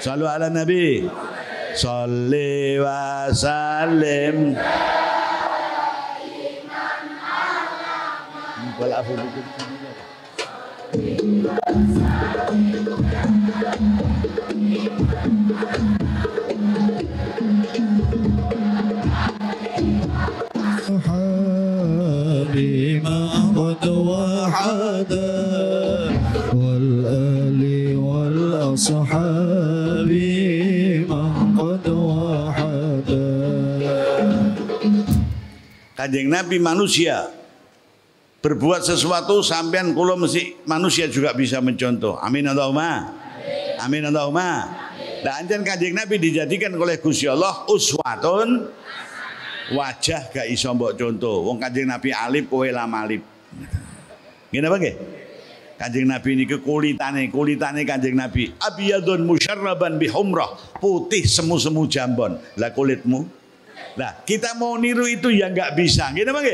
Sallu 0.00 0.24
ala 0.24 0.48
nabi 0.48 1.04
صلي 1.74 2.80
وسلم 2.80 4.56
والعفو 8.80 9.14
بكم 9.14 9.42
حبيب 21.72 23.04
ما 23.04 23.28
قد 23.56 23.88
وحدك 23.88 25.31
Kanjeng 36.02 36.34
Nabi 36.34 36.58
manusia 36.58 37.30
berbuat 38.42 38.82
sesuatu 38.82 39.38
sampean 39.38 39.94
kula 39.94 40.18
mesti 40.18 40.58
manusia 40.66 41.06
juga 41.06 41.30
bisa 41.30 41.62
mencontoh. 41.62 42.18
Amin 42.18 42.42
Allahumma. 42.42 43.06
Amin 43.78 44.10
Allahumma. 44.10 44.66
Dan 45.22 45.46
anjen 45.46 45.62
Kanjeng 45.62 45.94
Nabi 45.94 46.18
dijadikan 46.18 46.74
oleh 46.74 46.98
Gusti 46.98 47.30
Allah 47.30 47.62
uswatun 47.70 48.66
wajah 49.70 50.26
gak 50.34 50.50
iso 50.50 50.74
mbok 50.74 50.98
contoh. 50.98 51.46
Wong 51.46 51.62
Kanjeng 51.62 51.86
Nabi 51.86 52.10
alif 52.10 52.50
kowe 52.50 52.66
lamalip. 52.66 53.22
Ngene 54.50 54.66
apa 54.66 54.76
nggih? 54.82 54.96
Kanjeng 55.78 56.10
Nabi 56.10 56.28
ini 56.34 56.44
kulitane, 56.50 57.30
kulitane 57.30 57.86
Kanjeng 57.86 58.18
Nabi 58.18 58.50
abiyadun 58.58 59.22
musyarraban 59.22 60.02
bihumrah, 60.02 60.50
putih 60.82 61.22
semu-semu 61.22 61.86
jambon. 61.86 62.42
Lah 62.58 62.74
kulitmu 62.74 63.41
Nah, 63.96 64.24
kita 64.24 64.56
mau 64.56 64.76
niru 64.80 65.04
itu 65.04 65.28
yang 65.28 65.52
nggak 65.52 65.76
bisa. 65.76 66.08
Gitu 66.16 66.30
bang 66.32 66.46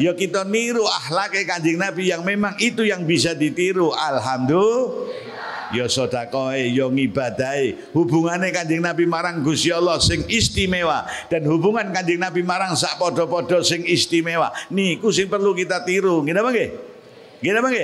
Ya 0.00 0.16
kita 0.16 0.48
niru 0.48 0.88
akhlak 0.88 1.36
kanjeng 1.44 1.76
Nabi 1.76 2.08
yang 2.08 2.24
memang 2.24 2.56
itu 2.56 2.86
yang 2.86 3.04
bisa 3.04 3.36
ditiru. 3.36 3.92
Alhamdulillah. 3.92 5.28
Ya 5.70 5.86
sodakoe, 5.86 6.72
ya 6.72 6.88
ngibadai. 6.88 7.92
Hubungannya 7.92 8.48
kanjeng 8.50 8.80
Nabi 8.80 9.04
marang 9.04 9.44
Gusti 9.44 9.68
Allah 9.70 10.00
sing 10.00 10.24
istimewa. 10.26 11.04
Dan 11.28 11.44
hubungan 11.46 11.92
kanjeng 11.92 12.16
Nabi 12.16 12.40
marang 12.40 12.72
sak 12.74 12.96
podo-podo 12.96 13.60
sing 13.60 13.84
istimewa. 13.84 14.50
Niku 14.72 15.12
sing 15.12 15.28
perlu 15.28 15.52
kita 15.52 15.84
tiru. 15.84 16.24
Gitu 16.24 16.40
bang 16.40 16.56
Gitu 17.44 17.58
bang 17.60 17.74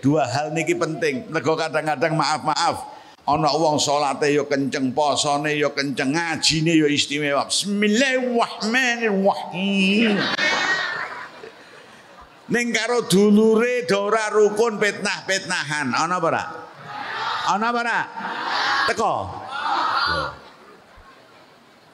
Dua 0.00 0.24
hal 0.24 0.52
niki 0.56 0.76
penting. 0.76 1.28
Nego 1.28 1.52
kadang-kadang 1.56 2.16
maaf-maaf 2.16 2.93
Ana 3.24 3.48
wong 3.56 3.80
salate 3.80 4.36
ya 4.36 4.44
kenceng, 4.44 4.92
posone 4.92 5.56
ya 5.56 5.72
kenceng, 5.72 6.12
ngajine 6.12 6.76
ya 6.76 6.84
istimewa. 6.92 7.48
Bismillahirrahmanirrahim. 7.48 10.20
Ning 12.52 12.68
karo 12.76 13.08
dulure 13.08 13.88
dora 13.88 14.28
rukun 14.28 14.76
fitnah-fitnahan. 14.76 15.96
Ana 15.96 16.20
apa 16.20 16.28
ora? 16.28 16.44
Ana 17.48 17.72
apa 17.72 17.80
ora? 17.80 18.04
Teko. 18.92 19.14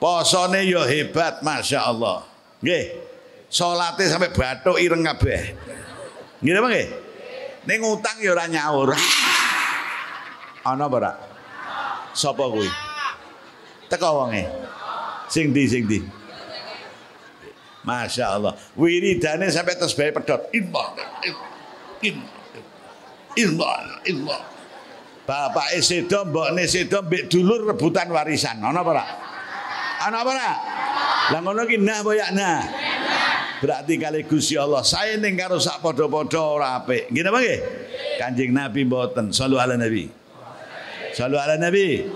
Posone 0.02 0.66
ya 0.66 0.82
hebat, 0.82 1.46
Masya 1.46 1.94
Allah. 1.94 2.26
Nggih. 2.58 3.06
Salate 3.46 4.10
sampai 4.10 4.34
bathuk 4.34 4.82
ireng 4.82 5.06
kabeh. 5.06 5.54
Nggih 6.42 6.58
apa 6.58 6.74
nggih? 6.74 6.90
Ning 7.70 7.86
utang 7.86 8.18
ya 8.18 8.34
ora 8.34 8.50
nyaur. 8.50 8.98
Ana 10.64 10.86
apa 10.86 10.96
ora? 11.00 11.12
Sapa 12.12 12.44
kuwi? 12.50 12.68
Teko 13.88 14.08
wonge. 14.24 14.44
Sing 15.30 15.54
di 15.54 15.64
sing 15.64 15.86
di. 15.88 15.98
Masya 17.80 18.36
Allah. 18.36 18.52
Wiridane 18.76 19.48
sampai 19.48 19.78
bae 19.80 20.11
pedot. 20.12 20.40
Ilmu. 20.52 20.84
Ilmu. 22.04 22.26
Ilmu. 23.40 23.64
Ilmu. 24.04 24.36
Bapak 25.24 25.78
sedo, 25.78 26.26
mbokne 26.26 26.66
sedo 26.66 27.06
mbek 27.06 27.30
dulur 27.30 27.70
rebutan 27.70 28.11
warisan. 28.11 28.58
Ana 28.61 28.82
apa 28.82 28.90
ora? 28.90 29.04
Ana 30.02 30.16
apa 30.26 30.30
ora? 30.34 30.50
Lah 31.30 31.64
ki 31.70 31.78
nah 31.78 32.02
apa 32.02 32.11
ya 32.18 32.26
nah? 32.34 32.61
Berarti 33.62 34.00
kali 34.00 34.24
Gusti 34.26 34.56
Allah 34.56 34.82
saya 34.82 35.20
ning 35.20 35.36
karo 35.36 35.61
sak 35.62 35.84
padha-padha 35.84 36.40
ora 36.40 36.68
apik. 36.80 37.12
Nggih 37.12 37.22
napa 37.22 37.38
nggih? 37.38 37.61
Kanjeng 38.18 38.50
Nabi 38.56 38.80
mboten. 38.88 39.30
Sallu 39.30 39.61
ala 39.61 39.78
Nabi. 39.78 40.19
Sallu 41.14 41.36
ala 41.38 41.58
Nabi. 41.58 42.06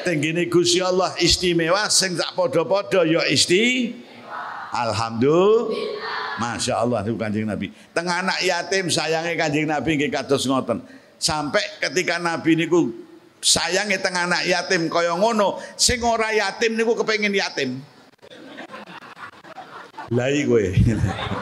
Tenggene 0.00 0.48
Gusti 0.48 0.80
Allah 0.80 1.12
istimewa 1.20 1.84
sing 1.92 2.16
sak 2.16 2.32
padha-padha 2.32 3.04
ya 3.04 3.20
isti. 3.28 3.92
Alhamdulillah. 4.72 6.38
Masya 6.40 6.74
Allah 6.80 7.04
itu 7.04 7.20
kanjeng 7.20 7.44
Nabi. 7.44 7.68
Tengah 7.92 8.24
anak 8.24 8.40
yatim 8.40 8.88
sayangnya 8.88 9.36
kanjeng 9.36 9.68
Nabi 9.68 10.00
nggih 10.00 10.08
kados 10.08 10.48
ngoten. 10.48 10.80
Sampai 11.20 11.60
ketika 11.84 12.16
Nabi 12.16 12.56
niku 12.56 12.88
sayangi 13.44 14.00
tengah 14.00 14.24
anak 14.24 14.48
yatim 14.48 14.88
kaya 14.88 15.12
ngono, 15.20 15.60
sing 15.76 16.00
ora 16.00 16.32
yatim 16.32 16.80
niku 16.80 16.96
kepengin 16.96 17.36
yatim. 17.36 17.84
Lai 20.16 20.42
gue. 20.48 20.64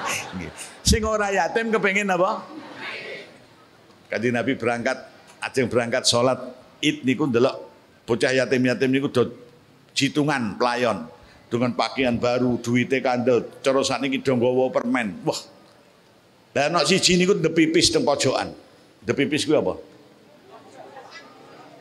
sing 0.88 1.06
ora 1.06 1.30
yatim 1.30 1.70
kepengin 1.70 2.10
apa? 2.10 2.42
Kanjeng 4.10 4.34
Nabi 4.34 4.58
berangkat, 4.58 4.98
ajeng 5.46 5.70
berangkat 5.70 6.10
sholat 6.10 6.42
id 6.82 7.06
niku 7.06 7.26
ndelok 7.26 7.56
bocah 8.08 8.32
yatim-yatim 8.32 8.88
niku 8.88 9.12
do 9.12 9.22
jitungan 9.92 10.56
pelayon 10.56 11.10
dengan 11.48 11.72
pakaian 11.72 12.16
baru, 12.20 12.60
duitnya 12.60 13.00
kandel, 13.00 13.40
cara 13.64 13.80
sakniki 13.80 14.20
do 14.20 14.36
nggawa 14.36 14.68
permen. 14.68 15.16
Wah. 15.24 15.40
Lah 16.58 16.66
nek 16.74 16.90
siji 16.90 17.14
niku 17.14 17.38
the 17.38 17.48
pipis 17.54 17.94
teng 17.94 18.02
pojokan. 18.02 18.50
The 19.06 19.14
pipis 19.14 19.46
kuwi 19.46 19.62
apa? 19.62 19.78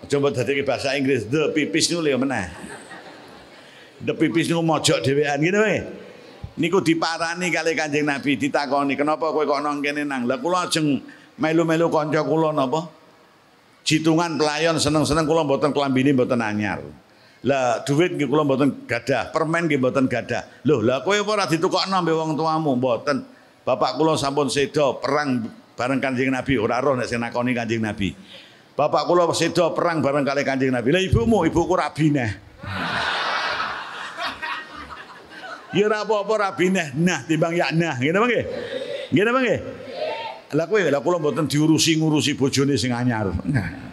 Coba 0.06 0.30
dadi 0.32 0.62
bahasa 0.62 0.94
Inggris, 0.94 1.26
the 1.26 1.50
pipis 1.50 1.90
niku 1.90 2.06
lho 2.06 2.20
meneh. 2.22 2.46
The 4.06 4.14
pipis 4.14 4.48
niku 4.48 4.62
mojok 4.62 5.02
dhewean 5.02 5.42
ngene 5.42 5.60
wae. 5.60 5.80
Niku 6.58 6.82
diparani 6.82 7.50
kali 7.50 7.74
Kanjeng 7.74 8.06
Nabi 8.06 8.38
ditakoni, 8.38 8.98
"Kenapa 8.98 9.30
kowe 9.30 9.46
kok 9.46 9.62
nang 9.62 9.82
kene 9.82 10.06
nang?" 10.06 10.26
Lah 10.30 10.42
kula 10.42 10.70
ajeng 10.70 11.02
melu-melu 11.38 11.90
kanca 11.90 12.22
kula 12.26 12.50
napa? 12.54 12.90
Jitungan 13.88 14.36
pelayon 14.36 14.76
seneng-seneng 14.84 15.24
kula 15.24 15.48
mboten 15.48 15.72
klambine 15.72 16.12
mboten 16.12 16.44
anyar. 16.44 16.84
Lah 17.48 17.88
duit 17.88 18.20
nggih 18.20 18.28
kula 18.28 18.44
mboten 18.44 18.84
gadah, 18.84 19.32
permen 19.32 19.72
nggih 19.72 19.80
mboten 19.80 20.12
gadah. 20.12 20.68
Loh, 20.68 20.84
lah 20.84 21.08
kowe 21.08 21.16
apa 21.16 21.32
ora 21.32 21.46
ditukokno 21.48 22.04
mbek 22.04 22.16
wong 22.20 22.32
tuamu? 22.36 22.76
Mboten. 22.76 23.24
Bapak 23.64 23.96
kula 23.96 24.20
sampun 24.20 24.52
sedo 24.52 25.00
perang 25.00 25.48
bareng 25.80 26.04
Kanjeng 26.04 26.36
Nabi, 26.36 26.60
ora 26.60 26.84
roh 26.84 27.00
nek 27.00 27.08
sing 27.08 27.24
nakoni 27.24 27.56
Kanjeng 27.56 27.80
Nabi. 27.80 28.12
Bapak 28.76 29.08
kula 29.08 29.24
sedo 29.32 29.72
perang 29.72 30.04
bareng 30.04 30.28
kali 30.28 30.44
Kanjeng 30.44 30.76
Nabi. 30.76 30.92
Lah 30.92 31.00
ibumu, 31.00 31.48
ibuku 31.48 31.72
rabineh. 31.72 32.32
Ya 35.72 35.84
ora 35.88 36.04
apa-apa 36.04 36.52
rabineh. 36.52 36.92
Nah, 36.92 37.24
timbang 37.24 37.56
ya 37.56 37.72
nah, 37.72 37.96
ngene 37.96 38.20
nggih? 38.20 38.44
Ngene 39.16 39.32
nggih? 39.32 39.60
Lah 40.56 40.64
kowe 40.70 40.80
lah 40.80 41.04
kula 41.04 41.20
mboten 41.20 41.50
diurusi 41.50 42.00
ngurusi 42.00 42.40
bojone 42.40 42.80
sing 42.80 42.96
anyar. 42.96 43.28
Nah. 43.48 43.92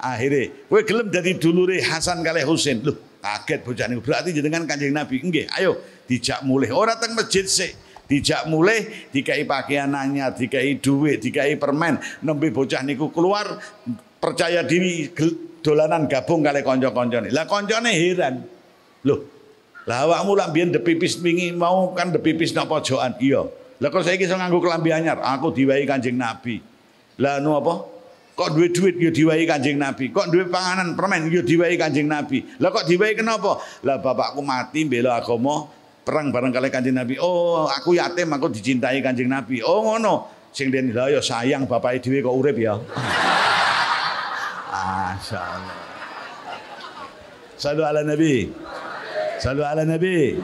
Akhirnya, 0.00 0.48
kowe 0.64 0.80
gelem 0.80 1.12
dadi 1.12 1.36
dulure 1.36 1.76
Hasan 1.84 2.24
kalih 2.24 2.48
Husain. 2.48 2.80
Loh, 2.80 2.96
kaget 3.20 3.60
bocah. 3.60 3.86
Berarti 4.00 4.32
jenengan 4.32 4.64
Kanjeng 4.64 4.96
Nabi. 4.96 5.20
Nggih, 5.20 5.52
ayo 5.60 5.76
dijak 6.08 6.40
mulih. 6.48 6.72
Ora 6.72 6.96
teng 6.96 7.12
masjid 7.12 7.44
sik. 7.44 7.76
Dijak 8.10 8.50
mulih, 8.50 8.90
dikai 9.14 9.46
pakaian 9.46 9.92
anyar, 9.94 10.34
dikai 10.34 10.82
duit, 10.82 11.22
dikai 11.22 11.54
permen. 11.60 12.00
Nembe 12.24 12.50
bocah 12.50 12.82
niku 12.82 13.12
keluar 13.14 13.60
percaya 14.18 14.66
diri 14.66 15.14
dolanan 15.62 16.10
gabung 16.10 16.42
kali 16.42 16.64
kanca-kancane. 16.66 17.30
Lah 17.30 17.46
kancane 17.46 17.92
heran. 17.94 18.42
Loh, 19.06 19.20
lah 19.86 20.10
awakmu 20.10 20.34
lak 20.34 20.50
biyen 20.50 20.74
depipis 20.74 21.22
wingi 21.22 21.54
mau 21.54 21.94
kan 21.94 22.10
depipis 22.10 22.50
nang 22.50 22.66
pojokan. 22.66 23.14
Iya. 23.22 23.59
Lah 23.80 23.88
kok 23.88 24.04
saiki 24.04 24.28
iso 24.28 24.36
nganggo 24.36 24.60
klambi 24.60 24.92
anyar? 24.92 25.24
Aku 25.24 25.56
diwai 25.56 25.88
Kanjeng 25.88 26.20
Nabi. 26.20 26.60
Lah 27.16 27.40
nu 27.40 27.56
apa? 27.56 27.88
Kok 28.36 28.56
duit 28.56 28.76
duit 28.76 28.96
ya 29.00 29.08
diwai 29.08 29.48
Kanjeng 29.48 29.80
Nabi. 29.80 30.12
Kok 30.12 30.28
duit 30.28 30.52
panganan 30.52 30.92
permen 30.92 31.32
ya 31.32 31.40
diwai 31.40 31.80
Kanjeng 31.80 32.04
Nabi. 32.04 32.44
Lah 32.60 32.68
kok 32.68 32.84
diwai 32.84 33.16
kenapa? 33.16 33.56
Lah 33.84 33.96
bapakku 33.96 34.44
mati 34.44 34.84
bela 34.84 35.16
agama 35.16 35.64
perang 36.04 36.28
bareng 36.28 36.52
kali 36.52 36.68
Kanjeng 36.68 36.96
Nabi. 36.96 37.16
Oh, 37.20 37.72
aku 37.72 37.96
yatim 37.96 38.28
aku 38.36 38.52
dicintai 38.52 39.00
Kanjeng 39.00 39.32
Nabi. 39.32 39.64
Oh 39.64 39.80
ngono. 39.80 40.28
Sing 40.50 40.68
den 40.68 40.90
lah 40.90 41.06
ya 41.08 41.22
sayang 41.22 41.64
bapake 41.64 42.02
dhewe 42.04 42.20
kok 42.20 42.34
urip 42.36 42.58
ya. 42.60 42.74
Masyaallah. 45.20 45.78
Salu 47.60 47.82
ala 47.84 48.00
Nabi. 48.00 48.48
Salu 49.36 49.60
ala 49.60 49.84
Nabi. 49.84 50.40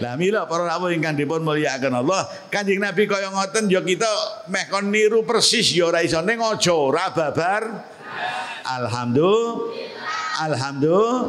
Lah 0.00 0.16
mila 0.16 0.48
para 0.48 0.64
rawuh 0.64 0.96
ingkang 0.96 1.12
dipun 1.12 1.44
mulyakaken 1.44 1.92
Allah, 1.92 2.24
Kanjeng 2.48 2.80
Nabi 2.80 3.04
kaya 3.04 3.28
ngoten 3.28 3.68
ya 3.68 3.84
kita 3.84 4.08
meh 4.48 4.64
kon 4.72 4.88
niru 4.88 5.28
persis 5.28 5.76
ya 5.76 5.92
ora 5.92 6.00
iso 6.00 6.24
ning 6.24 6.40
aja 6.40 6.72
ora 6.72 7.12
babar. 7.12 7.84
Alhamdulillah. 8.64 10.00
Alhamdulillah. 10.40 11.20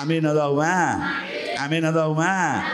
Amin 0.00 0.24
Allahumma. 0.24 0.80
Amin 1.60 1.82
Allahumma. 1.84 2.64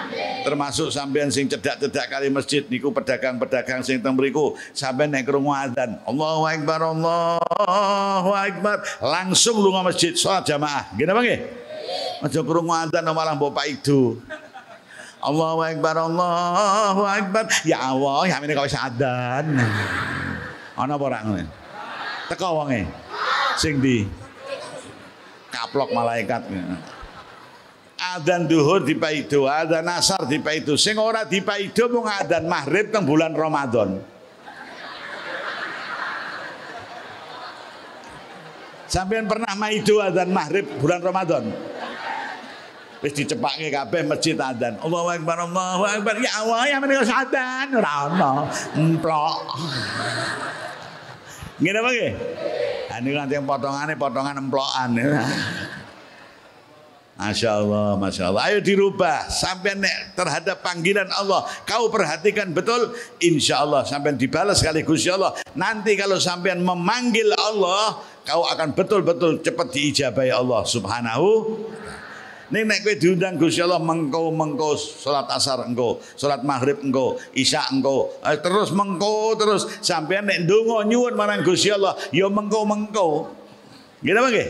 Termasuk 0.44 0.92
sampean 0.92 1.32
sing 1.32 1.48
cedak-cedak 1.48 2.06
kali 2.06 2.28
masjid 2.28 2.62
niku 2.68 2.92
pedagang-pedagang 2.92 3.80
sing 3.80 3.98
teng 4.04 4.12
mriku 4.14 4.54
sampean 4.76 5.08
nek 5.08 5.24
krungu 5.24 5.50
adzan 5.50 5.98
Allahu 6.04 6.44
akbar 6.44 6.94
Allahu 6.94 8.30
akbar 8.30 8.84
langsung 9.00 9.58
lunga 9.58 9.88
masjid 9.88 10.12
salat 10.14 10.46
jamaah. 10.46 10.94
Nggih 10.94 11.06
napa 11.08 11.20
nggih? 11.24 11.40
Aja 12.22 12.40
krungu 12.44 12.70
adzan 12.76 13.08
malah 13.08 13.34
mbok 13.34 13.56
itu. 13.66 14.20
Allahu 15.24 15.64
Akbar, 15.64 15.96
Allahu 15.96 17.02
Akbar. 17.08 17.44
Ya 17.64 17.80
Allah, 17.80 18.28
ya 18.28 18.36
ini 18.44 18.52
kau 18.52 18.68
sadan. 18.68 19.56
Ana 20.76 21.00
apa 21.00 21.04
ora 21.08 21.24
ngene? 21.24 21.48
Teko 22.28 22.60
wonge. 22.60 22.84
Sing 23.56 23.80
di 23.80 24.04
kaplok 25.48 25.96
malaikat. 25.96 26.44
Adzan 27.96 28.44
duhur 28.44 28.84
dipaido, 28.84 29.48
adzan 29.48 29.88
asar 29.88 30.28
dipaido. 30.28 30.76
Sing 30.76 31.00
ora 31.00 31.24
dipaido 31.24 31.88
mung 31.88 32.04
adzan 32.04 32.44
maghrib 32.44 32.92
teng 32.92 33.08
bulan 33.08 33.32
Ramadan. 33.32 34.04
Sampeyan 38.84 39.24
pernah 39.24 39.56
maido 39.56 40.04
adzan 40.04 40.28
maghrib 40.28 40.68
bulan 40.78 41.00
Ramadan? 41.00 41.48
Wis 43.04 43.12
dicepake 43.12 43.68
kabeh 43.68 44.00
masjid 44.08 44.32
adzan. 44.32 44.80
Allahu 44.80 45.12
akbar 45.12 45.44
Allahu 45.44 45.84
akbar. 45.84 46.16
Ya 46.24 46.32
Allah 46.40 46.60
ya 46.64 46.76
menika 46.80 47.04
adzan 47.04 47.68
ora 47.76 47.92
ono. 48.08 48.32
Emplok. 48.72 49.36
Ngene 51.60 51.78
apa 51.84 51.90
nggih? 51.92 52.12
Ha 52.88 52.94
niku 53.04 53.16
nanti 53.20 53.36
potongane 53.44 53.92
potongan 54.00 54.40
emplokan. 54.40 54.90
Masya 57.14 57.62
Allah, 57.62 57.94
Masya 57.94 58.22
Allah. 58.26 58.42
Ayo 58.50 58.58
dirubah. 58.58 59.30
Sampai 59.30 59.78
nek 59.78 60.18
terhadap 60.18 60.66
panggilan 60.66 61.06
Allah. 61.14 61.46
Kau 61.62 61.86
perhatikan 61.86 62.50
betul. 62.50 62.90
Insya 63.22 63.62
Allah. 63.62 63.86
Sampai 63.86 64.18
dibalas 64.18 64.58
sekaligus 64.58 65.06
ya 65.06 65.14
Allah. 65.14 65.30
Nanti 65.54 65.94
kalau 65.94 66.18
sampai 66.18 66.58
memanggil 66.58 67.30
Allah. 67.38 68.02
Kau 68.26 68.42
akan 68.50 68.74
betul-betul 68.74 69.44
cepat 69.46 69.70
diijabai 69.70 70.34
Allah 70.34 70.66
subhanahu 70.66 71.28
Ning 72.52 72.68
nek 72.68 72.84
kowe 72.84 72.92
diundang 73.00 73.40
Gusti 73.40 73.64
Allah 73.64 73.80
mengko 73.80 74.28
mengko 74.28 74.76
salat 74.76 75.32
asar 75.32 75.64
engko, 75.64 76.04
salat 76.12 76.44
maghrib 76.44 76.76
engko, 76.84 77.16
isya 77.32 77.72
engko, 77.72 78.20
eh, 78.20 78.36
terus 78.36 78.68
mengko 78.68 79.32
terus 79.40 79.64
sampean 79.80 80.28
nek 80.28 80.44
ndonga 80.44 80.84
nyuwun 80.84 81.16
marang 81.16 81.40
Gusti 81.40 81.72
Allah 81.72 81.96
ya 82.12 82.28
mengko 82.28 82.68
mengko. 82.68 83.32
Nggih 84.04 84.12
apa 84.12 84.28
nggih? 84.28 84.48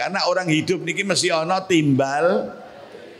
Karena 0.00 0.20
orang 0.32 0.48
hidup 0.48 0.80
niki 0.80 1.04
mesti 1.04 1.28
ana 1.28 1.60
timbal 1.68 2.56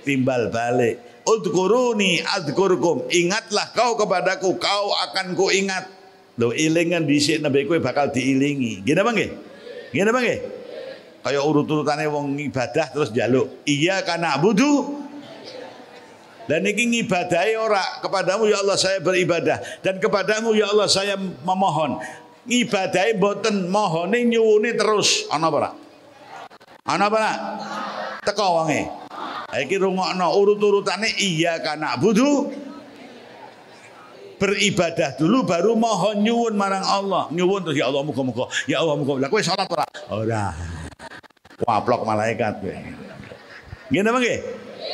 timbal 0.01 0.49
balik. 0.49 0.97
Udkuruni 1.29 2.25
adkurkum. 2.25 3.05
Ingatlah 3.13 3.77
kau 3.77 4.01
kepadaku, 4.01 4.57
kau 4.57 4.97
akan 4.97 5.37
ku 5.37 5.53
ingat. 5.53 5.85
Lho 6.41 6.57
ilingan 6.57 7.05
dhisik 7.05 7.45
nembe 7.45 7.69
kowe 7.69 7.77
bakal 7.77 8.09
diilingi. 8.09 8.81
Nggih 8.81 8.97
apa 8.97 9.11
nggih? 9.13 9.31
Nggih 9.93 10.09
apa? 10.09 10.21
Kayak 11.21 11.43
urut-urutane 11.45 12.09
wong 12.09 12.37
ibadah 12.41 12.93
terus 12.93 13.12
jaluk 13.12 13.49
iya 13.68 14.01
karena 14.05 14.41
budu 14.41 15.01
dan 16.51 16.66
ini 16.66 16.99
ngibadahi 16.99 17.55
ora? 17.55 18.03
Kepadamu 18.03 18.51
ya 18.51 18.59
Allah 18.59 18.75
saya 18.75 18.99
beribadah. 18.99 19.62
Dan 19.87 20.03
kepadamu 20.03 20.51
ya 20.51 20.66
Allah 20.75 20.91
saya 20.91 21.14
memohon. 21.47 22.03
Ngibadahi 22.43 23.14
boten 23.23 23.71
mohone 23.71 24.27
nyuwune 24.27 24.75
terus. 24.75 25.31
Ana 25.31 25.47
apa 25.47 25.79
ana 26.91 27.07
apa 27.07 27.18
teko 28.27 28.47
wonge. 28.51 28.91
Iki 29.55 29.79
rungokno. 29.79 30.27
Urut-urutane 30.35 31.23
iya 31.23 31.62
karena 31.62 31.95
budu 31.95 32.51
beribadah 34.43 35.14
dulu 35.23 35.47
baru 35.47 35.79
mohon 35.79 36.18
nyuwun 36.18 36.59
marang 36.59 36.83
Allah. 36.83 37.31
Nyuwun 37.31 37.62
terus 37.62 37.79
ya 37.79 37.87
Allah 37.87 38.03
muga-muga. 38.03 38.51
Ya 38.66 38.83
Allah 38.83 38.99
muga-muga. 38.99 39.23
Lah 39.23 39.31
kowe 39.31 39.39
salat 39.39 39.71
ora 39.71 39.87
ora 40.11 40.45
waplok 41.65 42.03
malaikat. 42.07 42.63
Nggih 43.91 44.03
napa 44.03 44.19
nggih? 44.23 44.41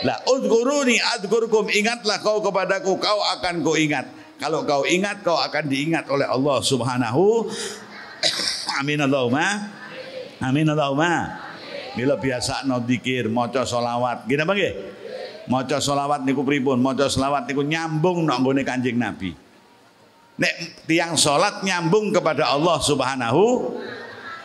Lah 0.05 0.19
udhkuruni 0.29 1.01
adhkurkum 1.17 1.73
ingatlah 1.73 2.21
kau 2.21 2.43
kepadaku 2.45 2.99
kau 3.01 3.21
akan 3.39 3.65
ku 3.65 3.79
ingat. 3.79 4.07
Kalau 4.37 4.69
kau 4.69 4.85
ingat 4.85 5.25
kau 5.25 5.41
akan 5.41 5.65
diingat 5.65 6.05
oleh 6.13 6.29
Allah 6.29 6.61
Subhanahu 6.61 7.49
Amin 8.81 9.01
Allahumma. 9.01 9.73
Amin 10.45 10.69
Allahumma. 10.69 11.41
Bila 11.97 12.21
biasa 12.21 12.69
no 12.69 12.85
dikir, 12.85 13.33
maca 13.33 13.65
solawat. 13.65 14.29
Gini 14.29 14.45
apa 14.45 14.53
nggih? 14.53 14.75
Maca 15.49 15.81
solawat 15.81 16.29
niku 16.29 16.45
pripun? 16.45 16.77
Maca 16.77 17.09
solawat 17.09 17.49
niku 17.49 17.65
nyambung 17.65 18.29
nang 18.29 18.45
Kanjeng 18.45 19.01
Nabi. 19.01 19.33
Nek 20.37 20.85
tiang 20.85 21.17
salat 21.17 21.65
nyambung 21.65 22.13
kepada 22.13 22.53
Allah 22.53 22.77
Subhanahu 22.77 23.73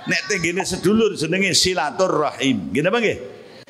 nek 0.07 0.21
tenggene 0.29 0.63
sedulur 0.63 1.13
jenenge 1.17 1.53
silaturahim. 1.53 2.71
Gini 2.71 2.87
apa 2.87 2.99
nggih? 3.01 3.17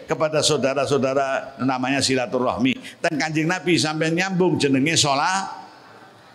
Kepada 0.05 0.43
saudara-saudara 0.43 1.57
namanya 1.63 2.03
silaturahmi. 2.03 2.99
Dan 2.99 3.15
Kanjeng 3.15 3.47
Nabi 3.47 3.79
sampai 3.79 4.11
nyambung 4.11 4.59
jenenge 4.59 4.99
salat. 4.99 5.63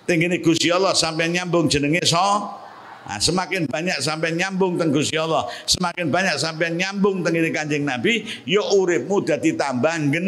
Tenggene 0.07 0.38
Gusti 0.38 0.70
Allah 0.70 0.94
sampai 0.94 1.28
nyambung 1.28 1.66
jenenge 1.66 2.07
so 2.07 2.22
Nah, 3.07 3.22
semakin 3.22 3.70
banyak 3.70 4.03
sampai 4.03 4.34
nyambung 4.34 4.74
teng 4.74 4.90
Gusti 4.90 5.14
Allah, 5.14 5.47
semakin 5.62 6.11
banyak 6.11 6.42
sampai 6.42 6.74
nyambung 6.74 7.22
teng 7.22 7.38
Kanjeng 7.55 7.86
Nabi, 7.86 8.26
ya 8.42 8.66
uripmu 8.66 9.22
dadi 9.22 9.55
tambah 9.55 9.94
gen. 10.11 10.26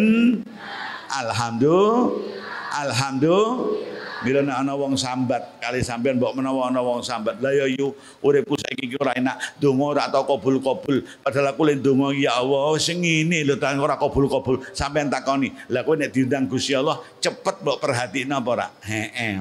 Alhamdulillah. 1.11 2.39
Alhamdulillah. 2.79 3.98
Bila 4.27 4.43
nek 4.43 4.57
ana 4.67 4.73
wong 4.75 4.99
sambat 4.99 5.63
kali 5.63 5.79
sampean 5.85 6.19
mbok 6.19 6.35
menawa 6.35 6.71
ana 6.71 6.83
wong 6.83 7.07
sambat. 7.07 7.39
Lah 7.39 7.55
ya 7.55 7.71
yu 7.71 7.95
uripku 8.23 8.59
saiki 8.59 8.91
iki 8.91 8.97
ora 8.99 9.15
enak, 9.15 9.59
donga 9.63 9.85
ora 9.95 10.05
tau 10.11 10.27
kabul-kabul. 10.27 11.07
Padahal 11.23 11.55
aku 11.55 11.63
le 11.69 11.79
donga 11.79 12.11
ya 12.17 12.39
Allah 12.39 12.75
sing 12.83 12.99
ngene 12.99 13.47
lho 13.47 13.55
ta 13.61 13.75
ora 13.79 13.95
kabul-kabul. 13.95 14.65
Sampean 14.75 15.07
takoni, 15.07 15.55
lah 15.71 15.87
kowe 15.87 15.95
nek 15.95 16.11
diundang 16.11 16.51
Gusti 16.51 16.75
Allah 16.75 16.99
cepet 17.23 17.63
mbok 17.63 17.79
perhatiin 17.79 18.35
apa 18.35 18.49
ora? 18.49 18.67
Heeh. 18.83 19.39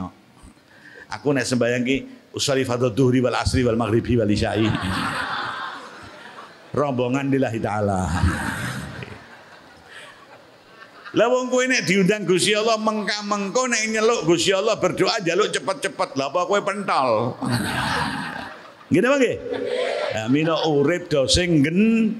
Aku 1.07 1.31
nek 1.31 1.47
sembayang 1.47 1.83
ki 1.87 1.97
usali 2.37 2.61
fadl 2.61 2.93
duhri 2.93 3.17
wal 3.17 3.33
asri 3.33 3.65
wal 3.65 3.73
maghribi 3.73 4.13
wal 4.13 4.29
isya'i 4.29 4.69
rombongan 6.75 7.33
lillahi 7.33 7.57
ta'ala 7.57 7.99
lah 11.17 11.25
wong 11.33 11.49
kowe 11.49 11.65
nek 11.65 11.81
diundang 11.89 12.29
Gusti 12.29 12.53
Allah 12.53 12.77
mengka-mengko 12.77 13.65
nek 13.65 13.89
nyeluk 13.89 14.29
Gusti 14.29 14.53
Allah 14.53 14.77
berdoa 14.77 15.17
jaluk 15.25 15.49
cepet-cepet. 15.49 16.13
Lah 16.13 16.29
apa 16.29 16.45
kowe 16.45 16.61
pentol? 16.61 17.33
Gini 18.93 19.03
mangke? 19.09 19.33
ya, 20.13 20.29
mino 20.29 20.55
urip 20.69 21.09
do 21.09 21.25
sing 21.25 21.65
gen 21.65 22.13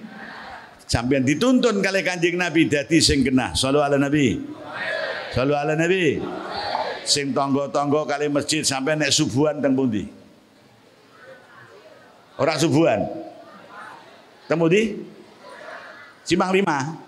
sampean 0.89 1.23
dituntun 1.23 1.79
kali 1.79 2.01
Kanjeng 2.01 2.41
Nabi 2.41 2.65
dadi 2.65 2.97
sing 2.97 3.21
genah. 3.21 3.53
Ala 3.53 4.01
Nabi. 4.01 4.41
Sallu 5.29 5.53
ala 5.53 5.77
Nabi. 5.77 6.17
Sing 7.05 7.37
tangga-tangga 7.37 8.01
kali 8.17 8.33
masjid 8.33 8.65
sampean 8.65 8.97
nek 8.97 9.13
subuhan 9.13 9.61
teng 9.61 9.77
pundi? 9.77 10.09
Ora 12.41 12.57
subuhan. 12.57 13.05
Teng 14.49 14.57
pundi? 14.57 15.05
Simang 16.25 16.49
lima. 16.49 17.06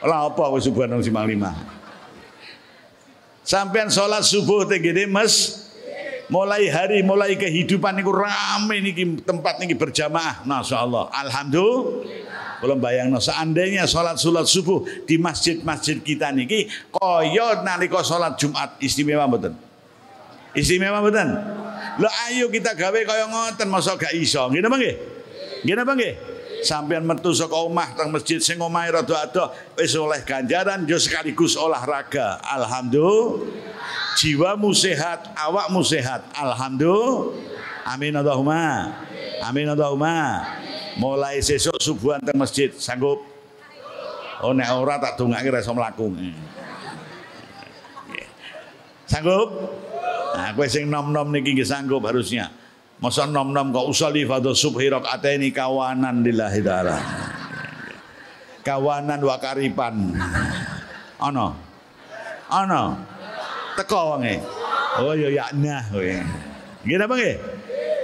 Lah 0.00 0.32
apa 0.32 0.42
aku 0.48 0.56
subuh 0.60 0.88
nang 0.88 1.04
simang 1.04 1.28
lima. 1.28 1.52
Sampean 3.44 3.92
sholat 3.92 4.24
subuh 4.24 4.64
tenggene 4.64 5.04
mas, 5.10 5.66
mulai 6.32 6.70
hari 6.72 7.04
mulai 7.04 7.36
kehidupan 7.36 7.98
niku 7.98 8.14
rame 8.14 8.80
niki 8.80 9.20
tempat 9.20 9.60
niki 9.60 9.76
berjamaah. 9.76 10.46
Masya 10.48 10.76
Allah 10.80 11.04
alhamdulillah. 11.12 12.38
Belum 12.60 12.76
bayang 12.76 13.12
seandainya 13.16 13.88
sholat 13.88 14.20
sholat 14.20 14.44
subuh 14.48 14.84
di 15.04 15.16
masjid-masjid 15.16 16.00
kita 16.00 16.32
niki 16.32 16.68
koyo 16.92 17.60
nalika 17.64 18.00
sholat 18.04 18.36
Jumat 18.40 18.76
istimewa 18.80 19.24
betul, 19.28 19.56
istimewa 20.56 21.00
betul. 21.00 21.28
lo 22.00 22.08
ayo 22.28 22.48
kita 22.48 22.72
gawe 22.76 23.00
koyo 23.04 23.24
ngoten 23.28 23.68
masa 23.68 23.96
gak 24.00 24.16
iso. 24.16 24.48
Gimana 24.48 24.72
apa 24.72 24.76
Gimana 24.80 24.96
ngene 25.60 25.80
apa 25.84 25.92
Sampean 26.60 27.08
metu 27.08 27.32
saka 27.32 27.56
omah 27.56 27.96
teng 27.96 28.12
masjid 28.12 28.36
sing 28.36 28.60
omahe 28.60 28.92
rada-rada 28.92 29.52
wis 29.78 29.96
oleh 29.96 30.20
ganjaran 30.24 30.84
yo 30.84 31.00
sekaligus 31.00 31.56
olahraga. 31.56 32.40
Alhamdulillah. 32.44 33.48
Jiwamu 34.20 34.76
sehat, 34.76 35.32
awakmu 35.38 35.80
sehat. 35.80 36.26
Alhamdulillah. 36.36 37.88
Amin 37.88 38.12
Allahumma. 38.12 38.92
Amin 39.40 39.64
Allahumma 39.72 40.44
mulai 41.00 41.40
sesuk 41.40 41.80
subuhan 41.80 42.20
teng 42.20 42.36
masjid 42.36 42.68
sanggup 42.76 43.24
oh 44.44 44.52
nek 44.52 44.68
ora 44.76 45.00
tak 45.00 45.16
dongake 45.20 45.48
ra 45.48 45.64
iso 45.64 45.72
mlaku 45.72 46.12
sanggup 49.08 49.48
nah 50.36 50.52
kowe 50.52 50.66
sing 50.68 50.92
nom-nom 50.92 51.32
niki 51.32 51.56
nggih 51.56 51.64
sanggup 51.64 52.04
harusnya 52.04 52.52
masa 53.00 53.24
nom-nom 53.24 53.72
kok 53.72 53.88
usali 53.88 54.28
fadhu 54.28 54.52
subhi 54.52 54.92
rakaataini 54.92 55.48
kawanan 55.56 56.20
lillahi 56.20 56.60
taala 56.60 57.00
kawanan 58.60 59.20
wakaripan 59.24 60.12
ana 61.16 61.56
ana 62.52 63.00
teko 63.80 64.16
wonge 64.16 64.36
oh 65.00 65.16
ya 65.16 65.32
yakna 65.32 65.80
kowe 65.88 66.14
nggih 66.84 66.96
napa 66.96 67.16
nggih? 67.16 67.36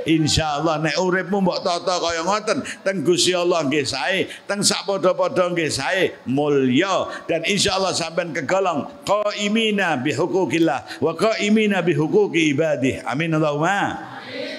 Insyaallah 0.07 0.87
nek 0.87 1.03
uripmu 1.03 1.43
mbok 1.43 1.67
tata 1.67 1.99
kaya 1.99 2.23
ngoten 2.23 2.63
teng 2.87 3.03
Gusti 3.03 3.35
Allah 3.35 3.67
nggih 3.67 3.83
sae 3.83 4.31
teng 4.47 4.63
sak 4.63 4.87
padha-padha 4.87 5.51
nggih 5.51 5.67
sae 5.67 6.15
mulya. 6.31 7.11
Dan 7.27 7.43
insyaallah 7.43 7.91
sampean 7.91 8.31
kegolong 8.31 8.87
qaimina 9.03 9.99
bi 9.99 10.15
hukukillah 10.15 11.03
wa 11.03 11.11
qaimina 11.11 11.83
bi 11.83 11.91
hukuki 11.99 12.55
ibadih. 12.55 13.03
Amin 13.03 13.35
Allahumma 13.35 13.99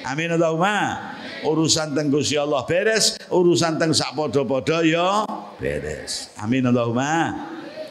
amin 0.08 0.40
Allahumma 0.40 1.12
urusan 1.44 1.92
teng 1.92 2.08
Gusti 2.08 2.40
Allah 2.40 2.64
beres 2.64 3.20
urusan 3.28 3.76
teng 3.76 3.92
sak 3.92 4.16
padha-padha 4.16 4.88
ya 4.88 5.28
beres 5.60 6.32
amin 6.40 6.64
Allahumma 6.72 7.36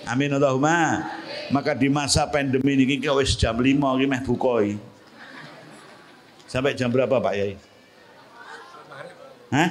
amin 0.08 0.32
Allahumma 0.32 1.04
maka 1.52 1.76
di 1.76 1.92
masa 1.92 2.24
pandemi 2.26 2.74
ini 2.74 2.96
kita 2.96 3.12
wis 3.12 3.36
jam 3.36 3.54
5 3.60 3.68
iki 3.68 4.06
meh 4.08 4.22
bukoi 4.24 4.96
Sampai 6.46 6.78
jam 6.78 6.94
berapa 6.94 7.18
Pak 7.18 7.34
Yai? 7.34 7.58
Hah? 9.50 9.70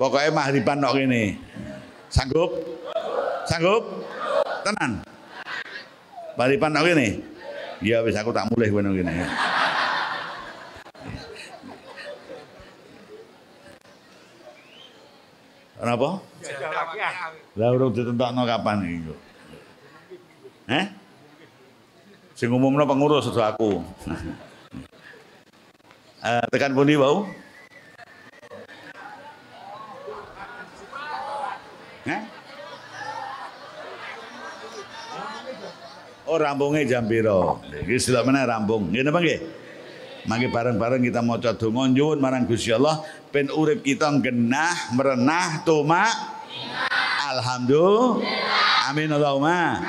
Pokoknya 0.00 0.32
mahriban 0.32 0.80
nok 0.80 0.96
ini. 0.98 1.36
Sanggup? 2.08 2.50
Sanggup? 3.44 4.02
Tenan. 4.64 5.04
Mahriban 6.34 6.72
nok 6.72 6.88
ini. 6.96 7.20
Ya 7.84 8.00
wis 8.00 8.16
aku 8.16 8.32
tak 8.32 8.48
mulai 8.50 8.72
kowe 8.72 8.80
ngene. 8.80 9.14
Kenapa? 15.82 16.22
Lah 17.58 17.68
urung 17.74 17.90
ditentokno 17.90 18.46
kapan 18.46 18.86
iki. 18.86 19.10
Eh? 20.70 20.86
Sing 22.38 22.54
umumno 22.54 22.86
pengurus 22.86 23.26
aku 23.34 23.82
uh, 26.22 26.44
tekan 26.54 26.70
pundi? 26.70 26.94
Hah? 26.94 27.26
Oh 36.30 36.38
rambungnya 36.38 36.86
jam 36.86 37.10
piro. 37.10 37.58
Iki 37.66 38.22
mana 38.22 38.46
rambung. 38.46 38.94
Ngene 38.94 39.10
apa 39.10 39.18
nggih? 39.18 39.61
Mangke 40.22 40.46
bareng-bareng 40.54 41.02
kita 41.02 41.18
maca 41.18 41.50
donga 41.50 41.90
nyuwun 41.90 42.22
marang 42.22 42.46
Gusti 42.46 42.70
Allah 42.70 43.02
ben 43.34 43.50
urip 43.50 43.82
kita 43.82 44.06
genah 44.22 44.94
merenah 44.94 45.66
tumak 45.66 46.42
Alhamdulillah. 47.32 48.92
Amin 48.92 49.08
Allahumma. 49.08 49.80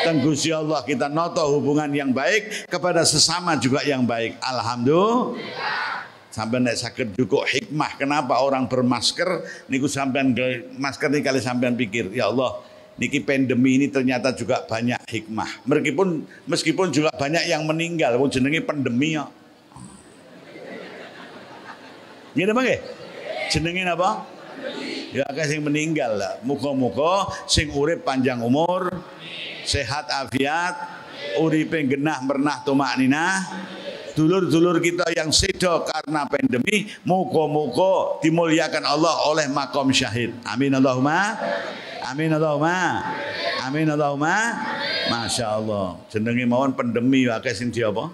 Dan 0.00 0.24
Gusti 0.24 0.48
Allah 0.48 0.80
kita 0.82 1.12
noto 1.12 1.44
hubungan 1.60 1.90
yang 1.92 2.10
baik 2.10 2.70
kepada 2.70 3.04
sesama 3.04 3.58
juga 3.60 3.84
yang 3.84 4.08
baik. 4.08 4.40
Alhamdulillah. 4.40 6.08
Sampai 6.32 6.60
nek 6.60 6.76
sakit 6.76 7.16
juga 7.16 7.48
hikmah 7.48 7.96
kenapa 7.96 8.36
orang 8.44 8.68
bermasker 8.68 9.40
niku 9.72 9.88
sampean 9.88 10.36
masker 10.76 11.08
ini 11.08 11.24
kali 11.24 11.40
sampean 11.40 11.72
pikir 11.80 12.12
ya 12.12 12.28
Allah 12.28 12.60
niki 13.00 13.24
pandemi 13.24 13.80
ini 13.80 13.88
ternyata 13.88 14.36
juga 14.36 14.60
banyak 14.68 15.00
hikmah. 15.08 15.64
Meskipun 15.64 16.08
meskipun 16.44 16.86
juga 16.92 17.08
banyak 17.16 17.48
yang 17.48 17.64
meninggal 17.64 18.20
wong 18.20 18.28
jenenge 18.28 18.60
pandemi 18.64 19.16
ya. 19.16 19.28
Ngene 22.36 22.52
apa 22.52 22.62
Jenenge 23.48 23.82
apa? 23.88 24.10
Ya 25.16 25.24
akeh 25.24 25.56
sing 25.56 25.64
meninggal 25.64 26.20
lah. 26.20 26.36
Muga-muga 26.44 27.32
sing 27.48 27.72
urip 27.72 28.04
panjang 28.04 28.42
umur, 28.44 28.92
sehat 29.64 30.10
afiat, 30.12 30.74
uripe 31.40 31.80
genah 31.88 32.20
mernah 32.20 32.60
tumak 32.60 32.92
ninah. 33.00 33.40
Dulur-dulur 34.12 34.80
kita 34.80 35.08
yang 35.12 35.28
sedo 35.32 35.84
karena 35.88 36.24
pandemi, 36.28 36.88
muga-muga 37.04 38.20
dimuliakan 38.20 38.84
Allah 38.84 39.14
oleh 39.28 39.48
makom 39.48 39.88
syahid. 39.92 40.36
Amin 40.44 40.76
Allahumma. 40.76 41.40
Amin 42.04 42.32
Allahumma. 42.32 43.00
Amin 43.64 43.88
Allahumma. 43.88 44.36
Masya 45.08 45.56
Allah. 45.56 45.96
Jenenge 46.12 46.44
mawon 46.44 46.76
pandemi 46.76 47.24
akeh 47.28 47.56
sing 47.56 47.72
di 47.72 47.80
apa? 47.80 48.12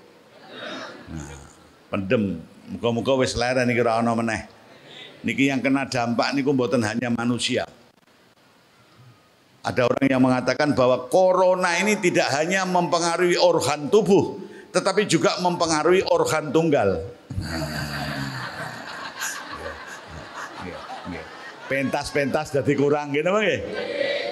Nah. 1.10 2.51
Muga-muga 2.72 3.20
wis 3.20 3.36
leren 3.36 3.68
iki 3.68 3.84
ora 3.84 4.00
ana 4.00 4.16
meneh. 4.16 4.48
Niki 5.22 5.52
yang 5.52 5.60
kena 5.60 5.84
dampak 5.84 6.32
niku 6.32 6.56
mboten 6.56 6.80
hanya 6.82 7.12
manusia. 7.12 7.68
Ada 9.62 9.86
orang 9.86 10.06
yang 10.10 10.22
mengatakan 10.24 10.74
bahwa 10.74 11.06
corona 11.06 11.78
ini 11.78 11.94
tidak 12.00 12.26
hanya 12.34 12.66
mempengaruhi 12.66 13.38
organ 13.38 13.86
tubuh, 13.86 14.42
tetapi 14.74 15.06
juga 15.06 15.38
mempengaruhi 15.38 16.02
organ 16.10 16.50
tunggal. 16.50 16.98
Pentas-pentas 21.70 22.52
jadi 22.52 22.72
kurang 22.76 23.16
gitu 23.16 23.32
bang 23.32 23.64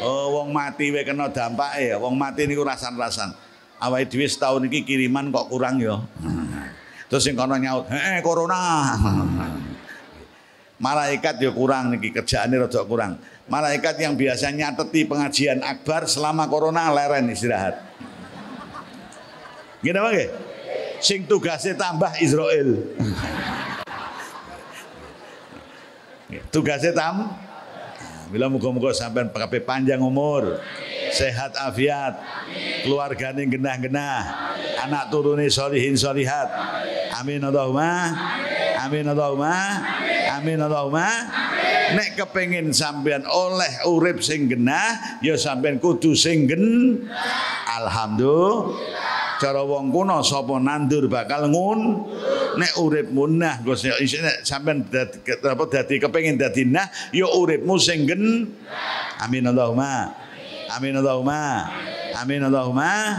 Oh, 0.01 0.41
wong 0.41 0.51
mati 0.51 0.89
we 0.89 1.05
kena 1.05 1.29
dampak 1.29 1.77
ya. 1.77 2.01
Wong 2.01 2.17
mati 2.17 2.49
niku 2.49 2.65
rasan-rasan. 2.65 3.37
Awake 3.81 4.09
dhewe 4.09 4.27
setahun 4.29 4.65
iki 4.69 4.85
kiriman 4.85 5.29
kok 5.29 5.53
kurang 5.53 5.77
ya. 5.77 6.01
Terus 7.11 7.27
sing 7.27 7.35
kono 7.35 7.59
nyaut, 7.59 7.91
"Heeh, 7.91 8.23
corona." 8.23 8.95
Malaikat 10.81 11.43
ya 11.43 11.51
kurang 11.53 11.93
niki 11.93 12.09
kerjaane 12.15 12.57
rada 12.57 12.81
kurang. 12.87 13.19
Malaikat 13.51 14.01
yang 14.01 14.17
biasanya 14.17 14.73
nyateti 14.73 15.05
pengajian 15.05 15.61
akbar 15.61 16.07
selama 16.09 16.49
corona 16.49 16.89
leren 16.89 17.29
istirahat. 17.29 17.83
Gini 19.85 19.99
apa 19.99 20.11
Sing 21.05 21.27
tugasnya 21.27 21.75
tambah 21.77 22.15
Israel. 22.23 22.81
tugasnya 26.55 26.95
tam. 26.95 27.35
Bila 28.31 28.47
muka-muka 28.47 28.95
sampai 28.95 29.27
PKP 29.27 29.67
panjang 29.67 29.99
umur, 29.99 30.63
sehat 31.11 31.59
afiat, 31.59 32.15
keluarganya 32.87 33.43
genah-genah, 33.43 34.19
anak 34.87 35.11
turuni 35.11 35.51
solihin 35.51 35.99
solihat. 35.99 36.47
Amin 37.19 37.43
Allahumma. 37.43 38.15
Amin 38.87 39.05
Allahumma. 39.11 39.59
Amin 40.31 40.63
Allahumma 40.63 41.11
nek 41.91 42.15
kepengin 42.15 42.71
sampean 42.71 43.27
oleh 43.27 43.83
urip 43.91 44.23
sing 44.23 44.47
genah 44.47 45.19
ya 45.21 45.35
sampean 45.35 45.83
kudu 45.83 46.15
sing 46.15 46.47
gen 46.47 47.03
alhamdulillah 47.67 49.20
cara 49.41 49.65
wong 49.65 49.89
kuno 49.89 50.21
sapa 50.21 50.61
nandur 50.61 51.09
bakal 51.09 51.49
ngun? 51.49 51.81
Nek 52.61 52.77
uripmu 52.77 53.25
nah 53.33 53.57
Gus 53.65 53.89
nek 53.89 54.45
sampean 54.45 54.85
apa 54.85 55.65
dadi 55.73 55.97
kepengin 55.97 56.37
dadi 56.37 56.69
nah 56.69 56.85
ya 57.09 57.25
uripmu 57.25 57.81
sing 57.81 58.05
gen. 58.05 58.53
Amin 59.25 59.49
Allahumma. 59.49 60.13
Amin 60.77 60.95
Allahumma. 60.95 61.73
Amin 62.21 62.45
Allahumma. 62.45 63.17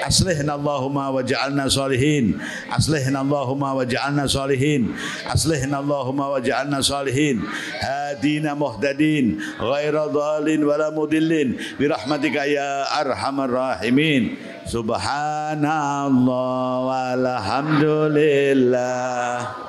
Aslihna 0.00 0.58
Allahumma 0.58 1.12
waj'alna 1.12 1.70
salihin. 1.70 2.40
Aslihna 2.72 3.22
Allahumma 3.22 3.78
waj'alna 3.78 4.26
salihin. 4.26 4.90
Aslihna 5.28 5.78
Allahumma 5.84 6.34
waj'alna 6.34 6.82
salihin. 6.82 7.44
Hadina 7.78 8.58
muhtadin 8.58 9.38
ghaira 9.60 10.08
dhalin 10.10 10.60
wala 10.66 10.90
mudillin. 10.90 11.56
Birahmatika 11.78 12.48
ya 12.48 12.88
arhamar 13.00 13.48
rahimin 13.52 14.49
subhanallah 14.66 16.88
walhamdulillah 16.88 19.60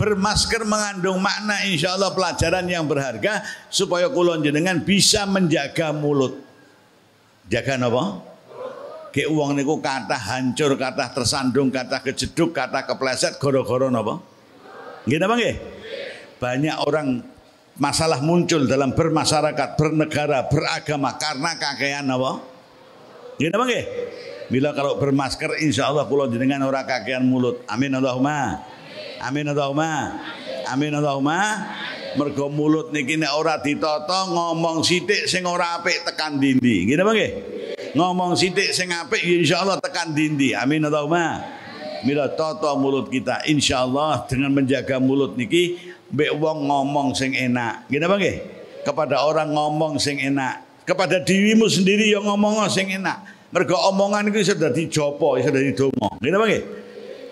bermasker 0.00 0.64
mengandung 0.64 1.20
makna 1.20 1.60
insya 1.68 1.92
Allah 1.92 2.16
pelajaran 2.16 2.64
yang 2.64 2.88
berharga 2.88 3.44
supaya 3.68 4.08
kulon 4.08 4.40
jenengan 4.40 4.80
bisa 4.80 5.28
menjaga 5.28 5.92
mulut. 5.92 6.49
Jaga 7.50 7.74
apa? 7.82 8.04
Ke 9.10 9.26
uang 9.26 9.58
niku 9.58 9.82
kata 9.82 10.14
hancur, 10.14 10.78
kata 10.78 11.10
tersandung, 11.10 11.74
kata 11.74 11.98
kejeduk, 11.98 12.54
kata 12.54 12.86
kepleset, 12.86 13.42
goro-goro 13.42 13.90
napa? 13.90 14.22
Nggih 15.02 15.18
napa 15.18 15.34
nggih? 15.34 15.56
Banyak 16.38 16.76
orang 16.86 17.18
masalah 17.74 18.22
muncul 18.22 18.70
dalam 18.70 18.94
bermasyarakat, 18.94 19.74
bernegara, 19.74 20.46
beragama 20.46 21.18
karena 21.18 21.50
kakean 21.58 22.06
apa? 22.06 22.38
Nggih 23.42 23.50
napa 23.50 23.64
nggih? 23.66 23.84
Bila 24.50 24.70
kalau 24.70 24.98
bermasker 25.02 25.58
insya 25.58 25.90
Allah 25.90 26.06
kulon 26.06 26.30
jenengan 26.30 26.62
orang 26.70 26.86
kakean 26.86 27.26
mulut. 27.26 27.66
Amin 27.66 27.90
Allahumma. 27.90 28.62
Amin 29.22 29.46
Allahumma. 29.50 30.22
Amin 30.70 30.94
Allahumma. 30.94 31.38
Mergo 32.18 32.50
mulut 32.50 32.90
niki 32.90 33.14
nek 33.14 33.30
ora 33.38 33.62
ditata 33.62 34.26
ngomong 34.26 34.82
sithik 34.82 35.30
sing 35.30 35.46
ora 35.46 35.78
apik 35.78 36.02
tekan 36.02 36.42
dindi. 36.42 36.90
Ngene 36.90 37.02
apa 37.06 37.12
nggih? 37.14 37.32
Ngomong 37.94 38.34
sithik 38.34 38.74
sing 38.74 38.90
apik 38.90 39.22
ya 39.22 39.38
insyaallah 39.38 39.78
tekan 39.78 40.10
dindi. 40.10 40.50
Amin 40.50 40.82
Allahumma. 40.82 41.38
Mila 42.02 42.26
tata 42.34 42.74
mulut 42.74 43.12
kita 43.12 43.46
insyaallah 43.46 44.26
dengan 44.26 44.50
menjaga 44.50 44.98
mulut 44.98 45.38
niki 45.38 45.78
mbek 46.10 46.34
wong 46.34 46.66
ngomong 46.66 47.14
sing 47.14 47.30
enak. 47.38 47.86
Ngene 47.86 48.04
apa 48.10 48.16
nggih? 48.18 48.36
Kepada 48.82 49.22
orang 49.22 49.54
ngomong 49.54 50.02
sing 50.02 50.18
enak. 50.18 50.82
Kepada 50.82 51.22
dirimu 51.22 51.70
sendiri 51.70 52.10
yang 52.10 52.26
ngomong 52.26 52.66
sing 52.66 52.90
enak. 52.90 53.22
Mergo 53.54 53.78
omongan 53.86 54.30
itu 54.30 54.50
sudah 54.50 54.74
dijopo, 54.74 55.38
sudah 55.38 55.62
didomo. 55.62 56.18
Ngene 56.18 56.34
apa 56.34 56.46
nggih? 56.50 56.79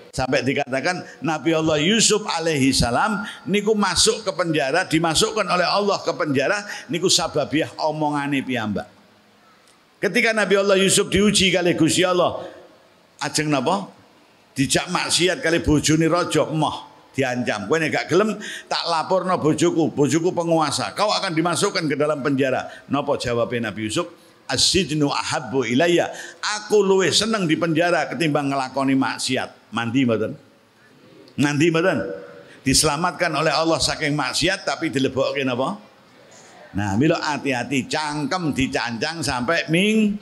Sampai 0.08 0.40
dikatakan 0.42 1.04
Nabi 1.20 1.52
Allah 1.52 1.78
Yusuf 1.78 2.24
alaihi 2.26 2.72
salam 2.72 3.22
niku 3.44 3.76
masuk 3.76 4.24
ke 4.24 4.32
penjara, 4.32 4.88
dimasukkan 4.88 5.44
oleh 5.44 5.68
Allah 5.68 6.00
ke 6.00 6.12
penjara 6.16 6.64
niku 6.88 7.12
sababiah 7.12 7.70
omongane 7.84 8.40
piyambak. 8.40 8.88
Ketika 9.98 10.30
Nabi 10.30 10.54
Allah 10.54 10.78
Yusuf 10.78 11.10
diuji 11.10 11.50
kali 11.50 11.74
Gusti 11.74 12.06
Allah, 12.06 12.46
ajeng 13.18 13.50
napa? 13.50 13.90
Dijak 14.54 14.90
maksiat 14.90 15.38
kali 15.38 15.62
bojone 15.62 16.06
raja 16.06 16.46
emoh 16.46 16.88
diancam. 17.18 17.66
Kowe 17.66 17.82
nek 17.82 17.90
gak 17.90 18.06
gelem 18.06 18.38
tak 18.70 18.86
laporno 18.86 19.34
bojoku, 19.42 19.90
bojoku 19.90 20.30
penguasa. 20.30 20.94
Kau 20.94 21.10
akan 21.10 21.34
dimasukkan 21.34 21.90
ke 21.90 21.98
dalam 21.98 22.22
penjara. 22.22 22.70
Napa 22.86 23.18
jawabnya 23.18 23.74
Nabi 23.74 23.90
Yusuf? 23.90 24.06
Asidnu 24.46 25.10
ahabbu 25.10 25.66
ilayya. 25.66 26.14
Aku 26.62 26.80
luwih 26.80 27.10
seneng 27.10 27.50
di 27.50 27.58
penjara 27.58 28.06
ketimbang 28.06 28.48
ngelakoni 28.48 28.94
maksiat. 28.94 29.57
Mandi 29.70 30.04
mboten? 30.04 30.32
Mandi 31.38 31.66
mboten? 31.68 31.98
Diselamatkan 32.64 33.32
oleh 33.32 33.52
Allah 33.54 33.80
saking 33.80 34.12
maksiat 34.12 34.68
tapi 34.68 34.92
dilebokke 34.92 35.40
napa? 35.46 35.88
Nah, 36.68 37.00
milo 37.00 37.16
hati-hati 37.16 37.88
cangkem 37.88 38.52
dicancang 38.52 39.24
sampai 39.24 39.72
ming 39.72 40.20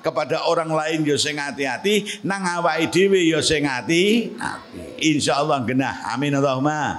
kepada 0.00 0.48
orang 0.48 0.72
lain 0.72 1.04
yo 1.04 1.20
sing 1.20 1.36
hati-hati 1.36 2.24
nang 2.24 2.40
awake 2.48 2.88
dhewe 2.88 3.20
yo 3.20 3.44
sing 3.44 3.68
hati. 3.68 4.32
Insyaallah 5.04 5.68
genah. 5.68 6.08
Amin 6.08 6.32
Allahumma. 6.32 6.96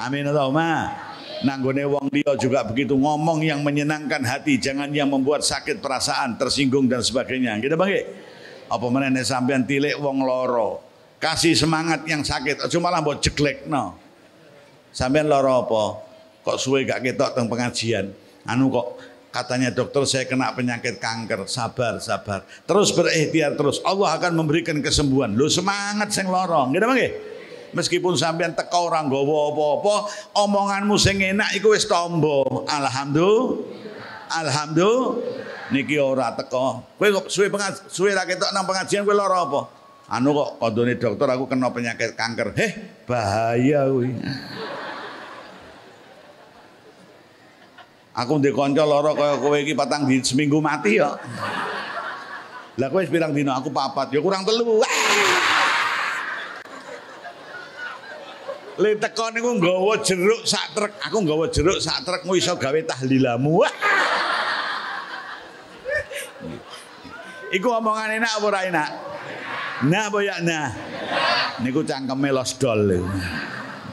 Amin 0.00 0.24
Allahumma. 0.24 0.96
Nanggone 1.42 1.84
wong 1.84 2.06
dia 2.08 2.32
juga 2.38 2.62
begitu 2.62 2.94
ngomong 2.94 3.42
yang 3.42 3.66
menyenangkan 3.66 4.22
hati, 4.22 4.62
jangan 4.62 4.88
yang 4.94 5.10
membuat 5.10 5.42
sakit 5.42 5.82
perasaan, 5.82 6.38
tersinggung 6.38 6.86
dan 6.86 7.02
sebagainya. 7.02 7.58
Gitu 7.58 7.74
Bang. 7.74 7.90
Apa 8.72 8.86
menene 8.88 9.20
sampean 9.26 9.68
tilik 9.68 9.98
wong 10.00 10.24
loro. 10.24 10.91
Kasih 11.22 11.54
semangat 11.54 12.02
yang 12.10 12.26
sakit, 12.26 12.66
aja 12.66 12.76
malah 12.82 12.98
mbok 12.98 13.22
jeglekno. 13.22 13.94
Sampean 14.90 15.30
loro 15.30 15.62
apa? 15.62 15.84
Kok 16.42 16.58
suwe 16.58 16.82
gak 16.82 16.98
ketok 16.98 17.38
teng 17.38 17.46
pengajian? 17.46 18.10
Anu 18.42 18.74
kok 18.74 18.98
katanya 19.30 19.70
dokter 19.70 20.02
saya 20.02 20.26
kena 20.26 20.50
penyakit 20.50 20.98
kanker. 20.98 21.46
Sabar, 21.46 22.02
sabar. 22.02 22.42
Terus 22.66 22.90
berikhtiar 22.90 23.54
terus. 23.54 23.78
Allah 23.86 24.18
akan 24.18 24.34
memberikan 24.34 24.74
kesembuhan. 24.82 25.30
Lu 25.38 25.46
semangat 25.46 26.10
sing 26.10 26.26
loro. 26.26 26.66
Gitu 26.74 26.82
Bang. 26.82 26.98
Meskipun 27.72 28.18
sampean 28.18 28.58
teka 28.58 28.82
ora 28.82 29.00
nggawa 29.06 29.54
apa-apa, 29.54 29.94
omonganmu 30.42 30.98
sing 30.98 31.22
enak 31.22 31.54
iku 31.54 31.70
wis 31.70 31.86
tombo. 31.86 32.66
Alhamdulillah. 32.66 33.62
Alhamdulillah. 34.42 35.70
Niki 35.70 36.02
ora 36.02 36.34
teka. 36.34 36.82
Kowe 36.98 37.08
suwe 37.30 37.46
pengajian, 37.46 37.86
suwe 37.86 38.10
ra 38.10 38.26
ketok 38.26 38.50
nang 38.50 38.66
pengajian 38.66 39.06
kowe 39.06 39.14
lara 39.14 39.46
apa? 39.46 39.81
Anu 40.12 40.36
kok 40.36 40.60
kondone 40.60 41.00
dokter 41.00 41.24
aku 41.24 41.48
kena 41.48 41.72
penyakit 41.72 42.12
kanker. 42.12 42.52
Heh, 42.52 42.72
bahaya 43.08 43.88
kuwi. 43.88 44.12
Aku 48.12 48.36
ndek 48.36 48.52
kanca 48.52 48.84
lara 48.84 49.16
kaya 49.16 49.40
kowe 49.40 49.56
iki 49.56 49.72
patang 49.72 50.04
di 50.04 50.20
seminggu 50.20 50.60
mati 50.60 51.00
ya. 51.00 51.16
Lah 52.76 52.88
kowe 52.92 53.00
pirang 53.08 53.32
dino 53.32 53.56
aku 53.56 53.72
papat, 53.72 54.12
ya 54.12 54.20
kurang 54.20 54.44
telu. 54.44 54.84
Ah! 54.84 54.92
Le 58.84 59.00
teko 59.00 59.32
niku 59.32 59.56
nggawa 59.56 59.96
jeruk 60.04 60.44
sak 60.44 60.76
trek. 60.76 60.92
Aku 61.08 61.24
nggawa 61.24 61.48
jeruk 61.48 61.80
sak 61.80 62.04
trek 62.04 62.28
mu 62.28 62.36
iso 62.36 62.52
gawe 62.60 62.80
tahlilamu. 62.84 63.64
Wah. 63.64 63.74
Iku 67.48 67.68
omongan 67.68 68.20
enak 68.20 68.32
apa 68.40 68.44
ora 68.44 68.60
enak? 68.68 68.90
Nah 69.82 70.06
apa 70.06 70.18
ya 70.22 70.38
nah? 70.38 70.70
Niku 71.62 71.82
cangkeme 71.82 72.30
los 72.30 72.54
dol. 72.54 73.02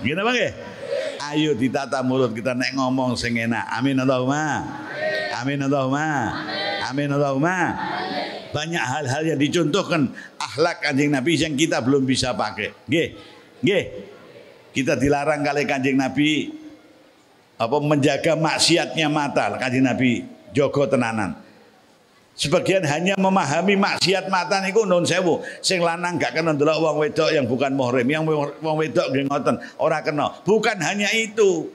Gini 0.06 0.22
Bang 0.22 0.36
nggih? 0.38 0.54
Ayo 1.30 1.52
ditata 1.54 2.02
mulut 2.02 2.34
kita 2.34 2.54
nek 2.58 2.74
ngomong 2.78 3.14
sing 3.18 3.38
enak. 3.38 3.66
Amin 3.74 3.98
Allahumma. 3.98 4.66
Amin 5.38 5.60
Allahumma. 5.62 6.10
Amin 6.90 7.10
Allahumma. 7.10 7.58
Banyak 8.50 8.82
hal-hal 8.82 9.24
yang 9.30 9.40
dicontohkan 9.40 10.10
akhlak 10.42 10.82
kanjeng 10.82 11.14
Nabi 11.14 11.38
yang 11.38 11.54
kita 11.54 11.82
belum 11.86 12.06
bisa 12.06 12.34
pakai. 12.34 12.74
Nggih. 12.90 13.08
Nggih. 13.62 13.84
Kita 14.74 14.94
dilarang 14.98 15.42
kali 15.42 15.66
kanjeng 15.70 15.98
Nabi 15.98 16.50
apa 17.60 17.78
menjaga 17.84 18.40
maksiatnya 18.40 19.12
mata 19.12 19.58
kanjeng 19.58 19.86
Nabi 19.86 20.26
jogo 20.54 20.86
tenanan. 20.90 21.49
Sebagian 22.40 22.88
hanya 22.88 23.20
memahami 23.20 23.76
maksiat 23.76 24.32
mata 24.32 24.64
niku 24.64 24.88
non 24.88 25.04
sewu. 25.04 25.44
Sing 25.60 25.84
lanang 25.84 26.16
gak 26.16 26.40
kena 26.40 26.56
ndelok 26.56 26.80
wong 26.80 26.96
wedok 27.04 27.36
yang 27.36 27.44
bukan 27.44 27.76
muhrim, 27.76 28.08
yang 28.08 28.24
wong 28.24 28.76
wedok 28.80 29.12
nggih 29.12 29.28
ngoten, 29.28 29.60
ora 29.76 30.00
kena. 30.00 30.40
Bukan 30.48 30.80
hanya 30.80 31.12
itu. 31.12 31.68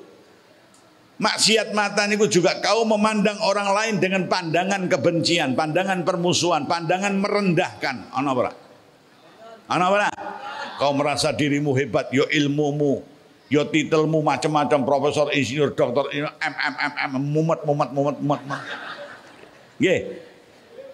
Maksiat 1.20 1.76
mata 1.76 2.08
niku 2.08 2.24
juga 2.32 2.64
kau 2.64 2.88
memandang 2.88 3.36
orang 3.44 3.76
lain 3.76 3.94
dengan 4.00 4.24
pandangan 4.24 4.88
kebencian, 4.88 5.52
pandangan 5.52 6.00
permusuhan, 6.00 6.64
pandangan 6.64 7.12
merendahkan. 7.12 8.08
Ana 8.16 8.32
ora? 8.32 8.52
Ana 9.68 9.92
ora? 9.92 10.08
Kau 10.80 10.96
merasa 10.96 11.28
dirimu 11.36 11.76
hebat, 11.76 12.08
yo 12.08 12.24
ilmumu, 12.32 13.04
yo 13.52 13.68
titelmu 13.68 14.24
macam-macam 14.24 14.80
profesor, 14.80 15.28
insinyur, 15.28 15.76
dokter, 15.76 16.08
M 16.24 16.24
M 16.40 16.74
M 16.80 16.92
M 17.04 17.12
mumet 17.20 17.60
mumet 17.68 17.92
mumet 17.92 18.16
mumet. 18.16 18.40
Nggih. 19.76 20.23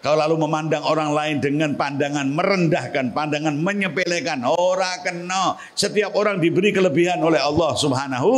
Kau 0.01 0.17
lalu 0.17 0.41
memandang 0.41 0.81
orang 0.81 1.13
lain 1.13 1.37
dengan 1.45 1.77
pandangan 1.77 2.25
merendahkan, 2.25 3.13
pandangan 3.13 3.53
menyepelekan. 3.53 4.41
Orang 4.49 5.05
kena. 5.05 5.61
Setiap 5.77 6.17
orang 6.17 6.41
diberi 6.41 6.73
kelebihan 6.73 7.21
oleh 7.21 7.37
Allah 7.37 7.77
Subhanahu. 7.77 8.33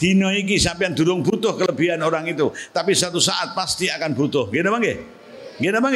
Dino 0.00 0.32
iki 0.32 0.56
sampean 0.56 0.96
durung 0.96 1.20
butuh 1.20 1.60
kelebihan 1.60 2.00
orang 2.00 2.24
itu, 2.24 2.48
tapi 2.72 2.96
satu 2.96 3.20
saat 3.20 3.52
pasti 3.52 3.92
akan 3.92 4.16
butuh. 4.16 4.48
Gitu 4.48 4.64
bang 4.64 4.96
Gitu 5.60 5.76
bang 5.76 5.94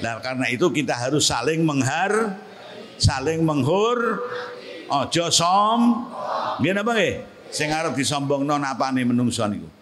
Nah 0.00 0.24
karena 0.24 0.46
itu 0.48 0.72
kita 0.72 0.96
harus 0.96 1.28
saling 1.28 1.60
menghar, 1.60 2.32
saling 2.96 3.44
menghur, 3.44 4.24
ojo 4.88 5.26
som, 5.28 6.08
gitu 6.64 6.80
bang 6.80 7.28
Sing 7.52 7.68
arep 7.68 7.92
disombongno 7.92 8.56
napane 8.56 9.04
menungso 9.04 9.44
niku. 9.44 9.75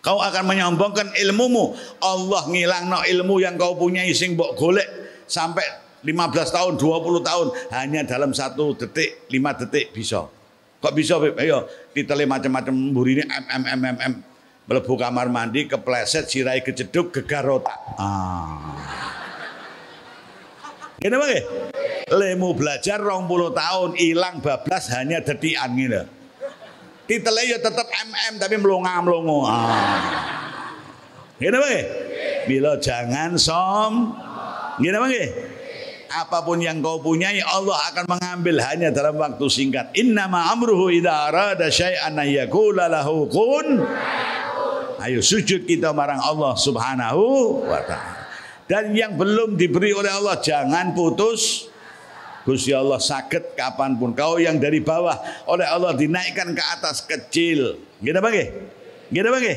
Kau 0.00 0.16
akan 0.16 0.48
menyombongkan 0.48 1.12
ilmumu. 1.12 1.76
Allah 2.00 2.48
ngilang 2.48 2.88
no 2.88 3.04
ilmu 3.04 3.36
yang 3.44 3.60
kau 3.60 3.76
punya 3.76 4.00
sing 4.16 4.32
mbok 4.32 4.56
golek 4.56 4.88
sampai 5.28 5.64
15 6.00 6.56
tahun, 6.56 6.72
20 6.80 7.20
tahun 7.20 7.46
hanya 7.76 8.00
dalam 8.08 8.32
satu 8.32 8.72
detik, 8.72 9.28
lima 9.28 9.52
detik 9.52 9.92
bisa. 9.92 10.24
Kok 10.80 10.94
bisa, 10.96 11.20
Beb? 11.20 11.36
Ayo, 11.36 11.68
lihat 11.92 12.24
macam-macam 12.24 12.72
ini 13.04 13.20
m 13.28 13.44
m 13.44 13.64
m 13.84 13.96
m 14.00 14.14
melebu 14.64 14.96
kamar 14.96 15.28
mandi, 15.28 15.68
kepleset, 15.68 16.24
sirai 16.24 16.64
keceduk, 16.64 17.12
gegar 17.12 17.44
otak. 17.44 17.76
Ah. 18.00 18.80
Gini 20.96 21.16
bang 21.16 21.44
Lemu 22.08 22.56
belajar 22.56 23.00
rong 23.00 23.28
puluh 23.28 23.52
tahun, 23.52 24.00
hilang 24.00 24.40
bablas 24.40 24.88
hanya 24.96 25.20
detikan 25.20 25.76
gitu 25.76 26.19
titelnya 27.10 27.42
ya 27.42 27.58
tetap 27.58 27.90
MM 27.90 28.38
tapi 28.38 28.54
melonga 28.54 29.02
melongo. 29.02 29.42
Ah. 29.50 30.70
Gini 31.42 31.58
bang? 31.58 31.86
Bila 32.46 32.78
jangan 32.78 33.34
som. 33.34 34.14
Gini 34.78 34.94
bang? 34.94 35.50
Apa 36.10 36.42
pun 36.42 36.58
yang 36.62 36.82
kau 36.82 37.02
punyai 37.02 37.42
Allah 37.42 37.78
akan 37.90 38.04
mengambil 38.06 38.62
hanya 38.66 38.94
dalam 38.94 39.18
waktu 39.18 39.46
singkat. 39.50 39.94
Inna 39.98 40.30
ma 40.30 40.50
amruhu 40.54 40.90
idza 40.90 41.30
arada 41.30 41.66
syai'an 41.70 42.18
yaqula 42.26 42.86
lahu 42.86 43.26
kun. 43.30 43.82
Ayo 45.00 45.22
sujud 45.22 45.64
kita 45.66 45.90
marang 45.96 46.18
Allah 46.18 46.54
Subhanahu 46.58 47.22
wa 47.66 47.80
taala. 47.86 48.20
Dan 48.70 48.94
yang 48.94 49.18
belum 49.18 49.58
diberi 49.58 49.90
oleh 49.90 50.10
Allah 50.14 50.38
jangan 50.38 50.94
putus 50.94 51.69
Gusti 52.50 52.74
Allah 52.74 52.98
sakit 52.98 53.54
kapan 53.54 53.94
pun. 53.94 54.10
Kau 54.10 54.42
yang 54.42 54.58
dari 54.58 54.82
bawah 54.82 55.14
oleh 55.46 55.70
Allah 55.70 55.94
dinaikkan 55.94 56.50
ke 56.50 56.62
atas 56.74 57.06
kecil. 57.06 57.78
Gitu 58.02 58.18
bagi? 58.18 58.50
Gitu 59.14 59.28
bagi? 59.30 59.54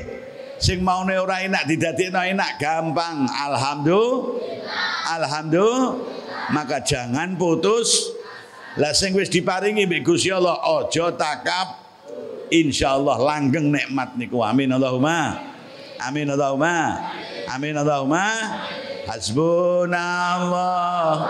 Sing 0.61 0.85
mau 0.85 1.01
ora 1.01 1.41
enak 1.41 1.65
didadekno 1.65 2.21
enak 2.21 2.61
gampang. 2.61 3.25
Alhamdulillah. 3.25 5.17
Alhamdulillah. 5.17 5.89
Maka 6.53 6.85
jangan 6.85 7.33
putus. 7.33 8.13
Lah 8.77 8.93
sing 8.93 9.17
wis 9.17 9.33
diparingi 9.33 9.89
mbek 9.89 10.05
Gusti 10.05 10.29
Allah 10.29 10.61
aja 10.61 11.09
takap 11.17 11.81
insyaallah 12.53 13.17
langgeng 13.17 13.73
nikmat 13.73 14.13
niku. 14.13 14.45
Amin 14.45 14.69
Allahumma. 14.69 15.41
Amin 15.97 16.29
Allahumma. 16.29 17.01
Amin 17.49 17.73
Allahumma. 17.73 18.29
Hasbunallah. 19.09 21.25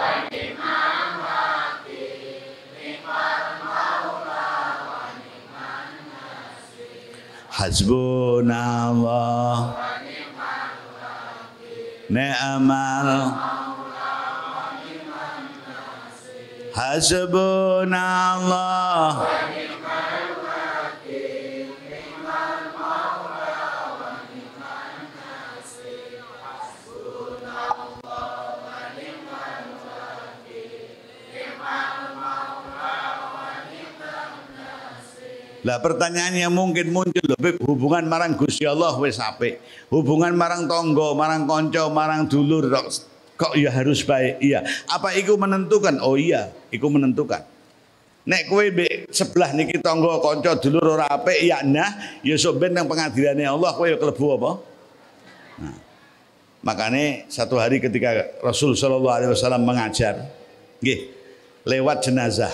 Hasbunallah 7.63 9.55
Ni'mal 12.11 13.07
Hasbunallah 16.75 18.03
Lah 35.63 35.79
pertanyaan 35.79 36.35
yang 36.35 36.51
mungkin 36.51 36.91
muncul 36.91 37.23
loh, 37.23 37.39
hubungan 37.63 38.03
marang 38.03 38.35
Gusti 38.35 38.67
Allah 38.67 38.91
wis 38.99 39.15
apik. 39.15 39.63
Hubungan 39.87 40.35
marang 40.35 40.67
tonggo, 40.67 41.15
marang 41.15 41.47
konco, 41.47 41.87
marang 41.87 42.27
dulur 42.27 42.67
kok, 42.67 42.87
kok 43.39 43.53
ya 43.55 43.71
harus 43.71 44.03
baik. 44.03 44.43
Iya. 44.43 44.67
Apa 44.91 45.15
itu 45.15 45.39
menentukan? 45.39 46.03
Oh 46.03 46.19
iya, 46.19 46.51
itu 46.67 46.83
menentukan. 46.83 47.47
Nek 48.23 48.47
kowe 48.47 48.63
be 48.71 49.07
sebelah 49.11 49.51
niki 49.55 49.79
tonggo 49.79 50.19
konco 50.19 50.51
dulur 50.59 50.95
ora 50.95 51.11
apik 51.11 51.43
ya 51.43 51.59
nah 51.59 51.91
ya 52.23 52.39
sok 52.39 52.55
ben 52.55 52.71
nang 52.71 52.87
pengadirane 52.87 53.43
Allah 53.43 53.75
kowe 53.75 53.83
ya 53.83 53.99
klebu 53.99 54.25
apa? 54.39 54.51
Nah. 55.59 55.77
Makanya 56.63 57.27
satu 57.27 57.59
hari 57.59 57.83
ketika 57.83 58.39
Rasul 58.39 58.79
Shallallahu 58.79 59.11
Alaihi 59.11 59.31
Wasallam 59.35 59.67
mengajar, 59.67 60.31
nggih, 60.79 61.11
lewat 61.67 62.07
jenazah, 62.07 62.51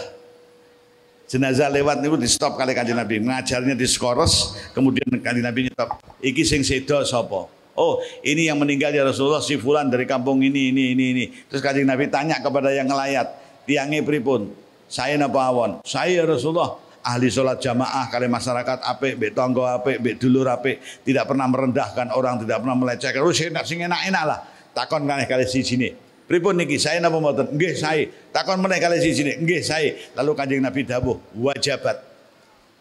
jenazah 1.30 1.70
lewat 1.70 2.02
niku 2.02 2.18
di 2.18 2.26
stop 2.26 2.58
kali 2.58 2.74
kanjeng 2.74 2.98
Nabi. 2.98 3.22
Ngajarnya 3.22 3.78
di 3.78 3.86
skores 3.86 4.58
kemudian 4.74 5.08
kanjeng 5.22 5.46
Nabi 5.46 5.70
nyetop. 5.70 6.02
Iki 6.20 6.44
sing 6.44 6.62
sedo 6.66 7.06
sapa? 7.06 7.46
Oh 7.80 8.02
ini 8.26 8.50
yang 8.50 8.60
meninggal 8.60 8.92
ya 8.92 9.08
Rasulullah 9.08 9.40
si 9.40 9.56
fulan 9.56 9.88
dari 9.88 10.10
kampung 10.10 10.42
ini 10.42 10.74
ini 10.74 10.98
ini 10.98 11.06
ini. 11.14 11.26
Terus 11.48 11.62
kanjeng 11.62 11.86
Nabi 11.86 12.10
tanya 12.10 12.42
kepada 12.42 12.74
yang 12.74 12.90
ngelayat 12.90 13.30
tiangnya 13.70 14.02
pripun? 14.02 14.52
Saya 14.90 15.16
napa 15.22 15.46
awon? 15.46 15.86
Saya 15.86 16.26
ya 16.26 16.26
Rasulullah 16.26 16.82
ahli 17.06 17.30
sholat 17.30 17.62
jamaah 17.62 18.10
kali 18.10 18.28
masyarakat 18.28 18.84
apik 18.84 19.16
mbek 19.22 19.32
tangga 19.38 19.78
apik 19.80 20.02
mbek 20.02 20.18
dulur 20.18 20.50
apik. 20.50 20.82
Tidak 21.06 21.24
pernah 21.30 21.46
merendahkan 21.46 22.10
orang 22.12 22.42
tidak 22.42 22.66
pernah 22.66 22.76
melecehkan. 22.76 23.22
Oh 23.22 23.32
sing 23.32 23.86
enak-enak 23.86 24.24
lah. 24.26 24.40
Takon 24.74 25.06
kali 25.06 25.30
kali 25.30 25.46
si 25.46 25.62
sini 25.62 26.09
Pripun 26.30 26.62
niki 26.62 26.78
saya 26.78 27.02
napa 27.02 27.18
mboten? 27.18 27.58
Nggih 27.58 27.74
saya. 27.74 28.06
Takon 28.30 28.62
meneh 28.62 28.78
kali 28.78 29.02
sini. 29.02 29.42
Nggih 29.42 29.66
saya. 29.66 29.98
Lalu 30.14 30.38
Kanjeng 30.38 30.62
Nabi 30.62 30.86
dawuh, 30.86 31.18
wajabat. 31.34 32.06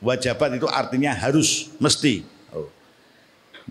Wajabat 0.05 0.61
itu 0.61 0.69
artinya 0.69 1.17
harus, 1.17 1.73
mesti. 1.81 2.29
Oh. 2.53 2.69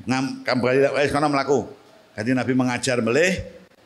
Ngam 0.09 0.41
kembali 0.41 0.97
wis 0.97 1.13
kono 1.13 1.29
mlaku. 1.29 1.69
Kanjeng 2.17 2.41
Nabi 2.41 2.57
mengajar 2.57 2.97
melih, 3.05 3.37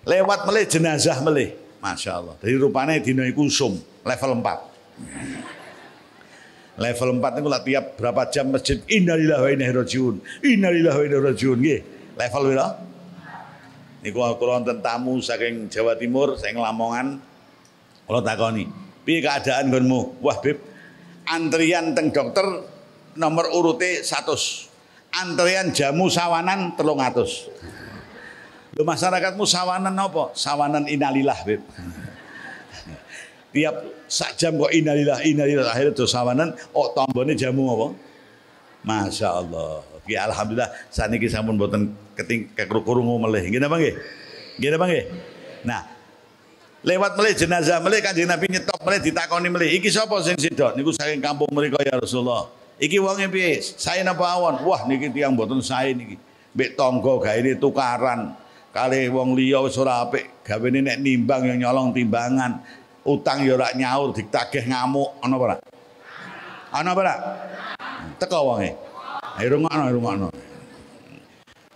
lewat 0.07 0.47
melih 0.47 0.63
jenazah 0.63 1.19
melih. 1.19 1.59
Masya 1.83 2.23
Allah. 2.23 2.39
Dari 2.39 2.55
rupanya 2.55 2.95
dino 2.95 3.27
iku 3.27 3.51
sum, 3.51 3.75
level 4.07 4.31
4. 4.39 4.47
Level 6.81 7.19
4 7.19 7.43
itu 7.43 7.49
lah 7.51 7.61
tiap 7.61 7.85
berapa 7.99 8.31
jam 8.31 8.47
masjid 8.47 8.79
innalillahi 8.87 9.41
wa 9.43 9.49
inna 9.51 9.65
ilaihi 9.67 9.75
rajiun. 9.75 10.15
Innalillahi 10.39 10.97
wa 10.97 11.03
inna 11.03 11.17
ilaihi 11.19 11.29
rajiun 11.35 11.57
nggih. 11.59 11.79
Level 12.15 12.43
piro? 12.47 12.67
Niku 14.01 14.17
kula 14.17 14.57
wonten 14.57 14.81
tamu 14.81 15.21
saking 15.21 15.69
Jawa 15.69 15.93
Timur, 15.93 16.33
saking 16.33 16.57
Lamongan. 16.57 17.21
Kula 18.09 18.25
takoni, 18.25 18.65
"Piye 19.05 19.21
keadaan 19.21 19.69
nggonmu?" 19.69 20.25
Wah, 20.25 20.41
Bib, 20.41 20.57
antrian 21.29 21.93
teng 21.93 22.09
dokter 22.09 22.43
nomor 23.13 23.53
urute 23.53 24.01
100 24.01 24.71
antrian 25.11 25.69
jamu 25.75 26.07
sawanan 26.07 26.73
telung 26.79 27.03
atus 27.03 27.51
Lu 28.71 28.87
masyarakatmu 28.87 29.43
sawanan 29.43 29.91
apa? 29.99 30.31
Sawanan 30.31 30.87
inalillah, 30.87 31.35
Beb. 31.43 31.59
Tiap 33.51 33.75
sak 34.07 34.39
jam 34.39 34.55
kok 34.55 34.71
inalillah, 34.71 35.19
inalillah 35.27 35.67
akhirnya 35.75 35.91
tuh 35.91 36.07
sawanan, 36.07 36.55
oh 36.71 36.87
tombone 36.95 37.35
jamu 37.35 37.67
apa? 37.67 37.87
Masya 38.87 39.27
Allah. 39.27 39.83
Ya 40.07 40.23
alhamdulillah 40.23 40.71
saniki 40.87 41.27
sampun 41.27 41.59
boten 41.59 41.91
keting 42.21 42.53
kekrungu 42.53 43.17
melih. 43.17 43.43
Nggih 43.49 43.61
napa 43.61 43.75
nggih? 43.81 43.95
Nggih 44.61 44.69
napa 44.71 44.85
nggih? 44.87 45.05
Nah, 45.61 45.81
lewat 46.85 47.11
melih 47.17 47.33
jenazah 47.37 47.77
melih 47.81 47.99
Kanjeng 48.01 48.29
Nabi 48.29 48.45
nyetop 48.49 48.79
melih 48.81 48.99
ditakoni 49.01 49.49
melih, 49.49 49.69
iki 49.77 49.89
sapa 49.89 50.17
sing 50.25 50.37
sidok? 50.37 50.77
Niku 50.77 50.93
saking 50.93 51.21
kampung 51.21 51.49
mriku 51.53 51.77
ya 51.81 51.97
Rasulullah. 51.97 52.49
Iki 52.81 52.97
wonge 52.97 53.29
piye? 53.29 53.61
Saya 53.61 54.01
napa 54.01 54.25
awon? 54.25 54.61
Wah 54.65 54.85
niki 54.89 55.13
tiyang 55.13 55.37
boten 55.37 55.61
sae 55.61 55.93
niki. 55.93 56.17
Mbek 56.51 56.75
tangga 56.75 57.13
gawe 57.21 57.51
tukaran 57.61 58.35
kali 58.71 59.11
wong 59.11 59.35
liya 59.35 59.59
wis 59.59 59.75
ora 59.75 60.07
apik 60.07 60.47
gawene 60.47 60.79
nek 60.79 61.03
nimbang 61.03 61.43
yang 61.43 61.59
nyolong 61.67 61.91
timbangan 61.91 62.63
utang 63.03 63.43
ya 63.43 63.59
ora 63.59 63.75
nyaur 63.75 64.15
ditagih 64.15 64.63
ngamuk 64.63 65.19
ana 65.19 65.35
apa 65.35 65.43
ora 65.43 65.55
ana 66.71 66.89
apa 66.95 67.01
ora 67.03 67.15
teko 68.15 68.39
wonge 68.47 68.71
ayo 69.39 69.47
rungokno 69.59 69.83
rungokno 69.91 70.27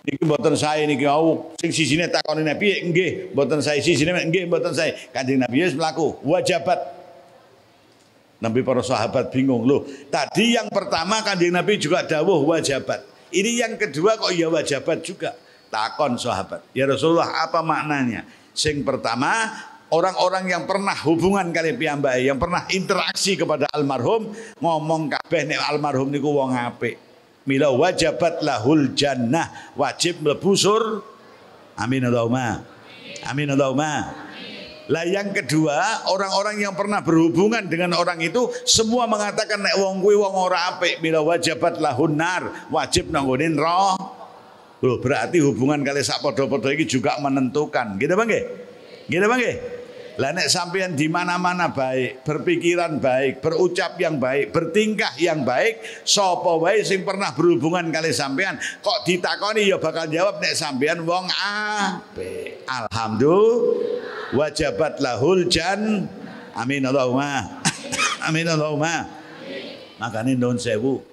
niki 0.06 0.22
mboten 0.22 0.54
sae 0.54 0.86
niki 0.86 1.10
au 1.10 1.52
sing 1.58 1.74
sisine 1.74 2.06
takoni 2.08 2.46
nek 2.46 2.62
piye 2.62 2.86
nggih 2.86 3.34
mboten 3.34 3.60
sae 3.60 3.82
sisine 3.82 4.14
nggih 4.14 4.46
mboten 4.46 4.72
sae 4.72 4.94
kanjeng 5.10 5.42
Nabi 5.42 5.66
wis 5.66 5.74
mlaku 5.74 6.22
wajabat 6.22 6.96
Nabi 8.46 8.62
para 8.62 8.84
sahabat 8.84 9.32
bingung 9.32 9.64
loh. 9.64 9.88
Tadi 10.12 10.60
yang 10.60 10.68
pertama 10.68 11.24
kanjeng 11.24 11.56
Nabi 11.56 11.80
juga 11.80 12.04
dawuh 12.04 12.44
wajabat. 12.46 13.02
Ini 13.32 13.66
yang 13.66 13.74
kedua 13.80 14.20
kok 14.20 14.32
ya 14.36 14.52
wajabat 14.52 15.02
juga. 15.02 15.34
Takon 15.72 16.20
sahabat. 16.20 16.62
Ya 16.76 16.86
Rasulullah 16.86 17.48
apa 17.48 17.64
maknanya? 17.66 18.28
Sing 18.54 18.84
pertama 18.86 19.50
orang-orang 19.92 20.52
yang 20.52 20.64
pernah 20.68 20.96
hubungan 21.04 21.52
kali 21.52 21.76
piyambake, 21.76 22.28
yang 22.28 22.40
pernah 22.40 22.64
interaksi 22.72 23.36
kepada 23.36 23.68
almarhum 23.74 24.32
ngomong 24.60 25.12
kabeh 25.12 25.50
nek 25.50 25.60
almarhum 25.72 26.12
niku 26.12 26.32
wong 26.32 26.54
apik. 26.54 27.05
Mila 27.46 27.70
wajabat 27.70 28.42
lahul 28.42 28.98
jannah, 28.98 29.74
wajib 29.78 30.26
mlebu 30.26 30.54
sur. 30.58 31.06
Amin 31.78 32.02
Allahumma. 32.10 32.66
Amin 33.26 33.54
Allahumma. 33.54 34.26
Lah 34.86 35.02
yang 35.02 35.34
kedua, 35.34 36.06
orang-orang 36.14 36.62
yang 36.62 36.78
pernah 36.78 37.02
berhubungan 37.02 37.66
dengan 37.66 37.98
orang 37.98 38.22
itu 38.22 38.50
semua 38.70 39.10
mengatakan 39.10 39.58
nek 39.58 39.82
wong 39.82 39.98
kuwi 40.02 40.14
wong 40.14 40.34
ora 40.34 40.78
apik, 40.78 41.02
mila 41.02 41.26
wajabat 41.26 41.82
lahun 41.82 42.14
nar, 42.14 42.70
wajib 42.70 43.10
nanggonin 43.10 43.58
roh 43.58 43.98
Loh, 44.86 45.02
berarti 45.02 45.42
hubungan 45.42 45.82
kali 45.82 46.06
sak 46.06 46.22
podo-podo 46.22 46.70
ini 46.70 46.86
juga 46.86 47.18
menentukan. 47.18 47.98
Gitu 47.98 48.14
bang 48.14 48.30
Gitu 49.10 49.26
bang 49.26 49.42
Lah 50.16 50.32
nek 50.32 50.48
sampean 50.48 50.96
di 50.96 51.12
mana-mana 51.12 51.68
baik, 51.68 52.24
berpikiran 52.24 53.04
baik, 53.04 53.44
berucap 53.44 54.00
yang 54.00 54.16
baik, 54.16 54.56
bertingkah 54.56 55.12
yang 55.20 55.44
baik, 55.44 55.84
sapa 56.08 56.56
wae 56.56 56.84
sing 56.88 57.04
pernah 57.04 57.36
berhubungan 57.36 57.92
kali 57.92 58.16
sampean 58.16 58.56
kok 58.80 59.04
ditakoni 59.04 59.68
ya 59.68 59.76
bakal 59.76 60.08
jawab 60.08 60.40
nek 60.40 60.56
sampean 60.56 61.04
wong 61.04 61.28
apik. 61.28 62.64
Alhamdulillah 62.64 64.36
wajabat 64.36 65.04
lahul 65.04 65.46
jan. 65.52 66.08
Amin 66.56 66.88
Allahumma. 66.88 67.60
Amin 68.28 68.48
Allahumma. 68.48 69.08
Makanya 70.00 70.32
non 70.40 70.56
sewu. 70.56 71.04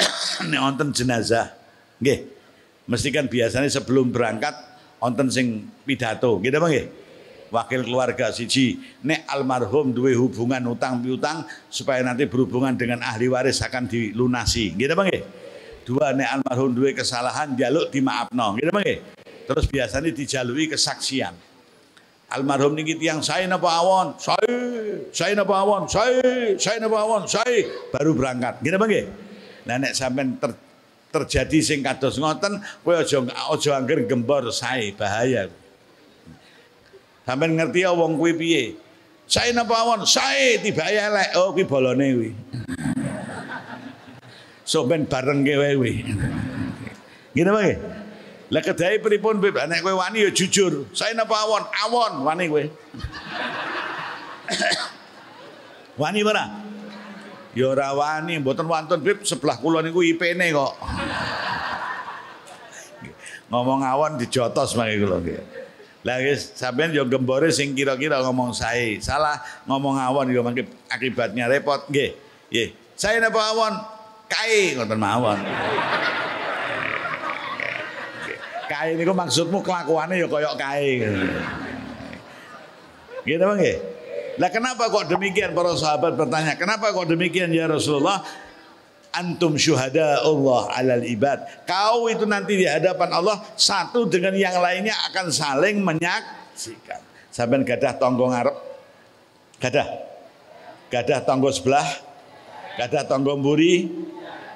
nek 0.50 0.60
wonten 0.60 0.88
jenazah 0.96 1.60
Nggih. 2.00 2.18
Mesti 2.88 3.08
kan 3.12 3.28
biasanya 3.28 3.68
sebelum 3.70 4.10
berangkat 4.10 4.56
wonten 4.98 5.28
sing 5.30 5.68
pidato, 5.86 6.40
gitu 6.42 6.56
Bang 6.58 6.72
nggih? 6.72 6.86
Wakil 7.50 7.82
keluarga 7.82 8.30
siji 8.30 8.78
nek 9.02 9.26
almarhum 9.26 9.90
duwe 9.90 10.14
hubungan 10.14 10.62
utang 10.70 11.02
piutang 11.02 11.42
supaya 11.66 11.98
nanti 12.06 12.22
berhubungan 12.30 12.78
dengan 12.78 13.02
ahli 13.02 13.26
waris 13.26 13.58
akan 13.66 13.90
dilunasi. 13.90 14.78
Gitu 14.78 14.94
Bang? 14.94 15.10
Dua 15.82 16.14
nek 16.14 16.30
almarhum 16.38 16.70
duwe 16.70 16.94
kesalahan 16.94 17.58
jaluk 17.58 17.90
dimaafno, 17.90 18.54
gitu 18.54 18.70
Bang? 18.70 18.86
Terus 19.50 19.66
biasanya 19.66 20.14
dijalui 20.14 20.70
kesaksian. 20.70 21.34
Almarhum 22.30 22.78
niki 22.78 22.94
tiang 22.94 23.18
saya 23.18 23.50
napa 23.50 23.66
awon, 23.82 24.14
saya, 24.14 24.54
saya 25.10 25.34
napa 25.34 25.54
awon, 25.58 25.90
saya, 25.90 26.54
saya 26.54 26.78
napa 26.78 27.02
awon, 27.02 27.26
saya 27.26 27.66
baru 27.90 28.14
berangkat. 28.14 28.62
Gitu 28.62 28.78
Bang? 28.78 28.94
Nah 29.66 29.76
nek 29.82 29.92
sampean 29.98 30.38
ter 30.38 30.54
terjadi 31.10 31.58
sing 31.58 31.82
kados 31.82 32.22
ngoten 32.22 32.62
kowe 32.86 32.94
aja 32.94 33.18
aja 33.26 33.82
gembor 34.06 34.54
sae 34.54 34.94
bahaya. 34.94 35.50
Sampeyan 37.30 37.62
ngerti 37.62 37.86
ya 37.86 37.94
wong 37.94 38.18
kuwi 38.18 38.34
piye? 38.34 38.74
Sae 39.30 39.54
napa 39.54 39.86
awon? 39.86 40.02
Sae 40.02 40.58
tibake 40.58 40.98
elek. 40.98 41.30
Oh 41.38 41.54
kuwi 41.54 41.62
bolone 41.62 42.06
kuwi. 42.18 42.30
So 44.66 44.82
ben 44.82 45.06
bareng 45.06 45.46
ke 45.46 45.54
wae 45.54 45.78
kuwi. 45.78 45.94
Ngene 47.38 47.50
wae. 47.54 47.78
Lah 48.50 48.62
kedahe 48.66 48.98
pripun 48.98 49.38
Beb? 49.38 49.62
Nek 49.62 49.86
kowe 49.86 49.94
wani 49.94 50.26
ya 50.26 50.34
jujur. 50.34 50.90
Sae 50.90 51.14
napa 51.14 51.46
awon? 51.46 51.70
Awon 51.70 52.26
wani 52.26 52.50
kowe. 52.50 52.66
wani 56.02 56.26
ora? 56.26 56.50
Ya 57.54 57.70
ora 57.70 57.94
wani, 57.94 58.42
mboten 58.42 58.66
wonten 58.66 59.06
Bib 59.06 59.22
sebelah 59.22 59.54
kula 59.62 59.86
niku 59.86 60.02
IP-ne 60.02 60.50
kok. 60.50 60.74
ngomong 63.54 63.86
awon 63.86 64.18
dijotos 64.18 64.74
mangke 64.74 64.98
kula 64.98 65.22
nggih. 65.22 65.59
Guys, 66.00 66.56
sampean 66.56 66.96
yo 66.96 67.04
gembore 67.04 67.52
sing 67.52 67.76
kira-kira 67.76 68.24
ngomong 68.24 68.56
sae. 68.56 68.96
Salah 69.04 69.36
ngomong 69.68 70.00
awon 70.00 70.32
yo 70.32 70.40
akibatnya 70.88 71.44
repot 71.44 71.84
nggih. 71.92 72.16
Nggih. 72.48 72.68
Saya 72.96 73.20
napa 73.20 73.40
awon? 73.52 73.74
Kae 74.24 74.80
ngoten 74.80 74.96
mawon. 74.96 75.38
Kae 78.64 78.96
niku 78.96 79.12
maksudmu 79.12 79.60
kelakuannya 79.60 80.24
ya 80.24 80.28
kaya 80.30 80.50
kae. 80.56 80.92
Gitu 83.28 83.42
bang 83.44 83.58
nggih? 83.60 83.76
Lah 84.40 84.48
kenapa 84.48 84.88
kok 84.88 85.04
demikian 85.12 85.52
para 85.52 85.76
sahabat 85.76 86.16
bertanya, 86.16 86.56
kenapa 86.56 86.96
kok 86.96 87.12
demikian 87.12 87.52
ya 87.52 87.68
Rasulullah? 87.68 88.24
Antum 89.10 89.58
syuhada 89.58 90.22
Allah 90.22 90.70
alal 90.70 91.02
ibad. 91.02 91.42
Kau 91.66 92.06
itu 92.06 92.22
nanti 92.30 92.54
di 92.54 92.66
hadapan 92.66 93.10
Allah 93.10 93.42
satu 93.58 94.06
dengan 94.06 94.30
yang 94.38 94.62
lainnya 94.62 94.94
akan 95.10 95.34
saling 95.34 95.82
menyaksikan. 95.82 97.02
Sampai 97.30 97.66
gadah 97.66 97.98
tonggo 97.98 98.30
ngarep. 98.30 98.56
Gadah. 99.58 99.86
Gadah 100.94 101.18
tonggo 101.26 101.50
sebelah. 101.50 101.86
Gadah 102.78 103.02
tonggo 103.10 103.34
mburi. 103.34 103.90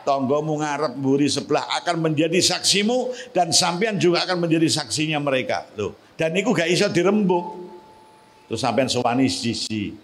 Tonggomu 0.05 0.61
ngarep 0.61 1.01
mburi 1.01 1.33
sebelah 1.33 1.65
akan 1.81 2.13
menjadi 2.13 2.37
saksimu 2.37 3.33
dan 3.33 3.57
sampean 3.57 3.97
juga 3.97 4.29
akan 4.29 4.45
menjadi 4.45 4.69
saksinya 4.69 5.17
mereka. 5.17 5.65
Loh, 5.81 5.97
dan 6.21 6.37
itu 6.37 6.53
gak 6.53 6.69
iso 6.69 6.93
dirembuk. 6.93 7.65
Terus 8.45 8.61
sampean 8.61 8.93
sowani 8.93 9.33
sisi. 9.33 9.97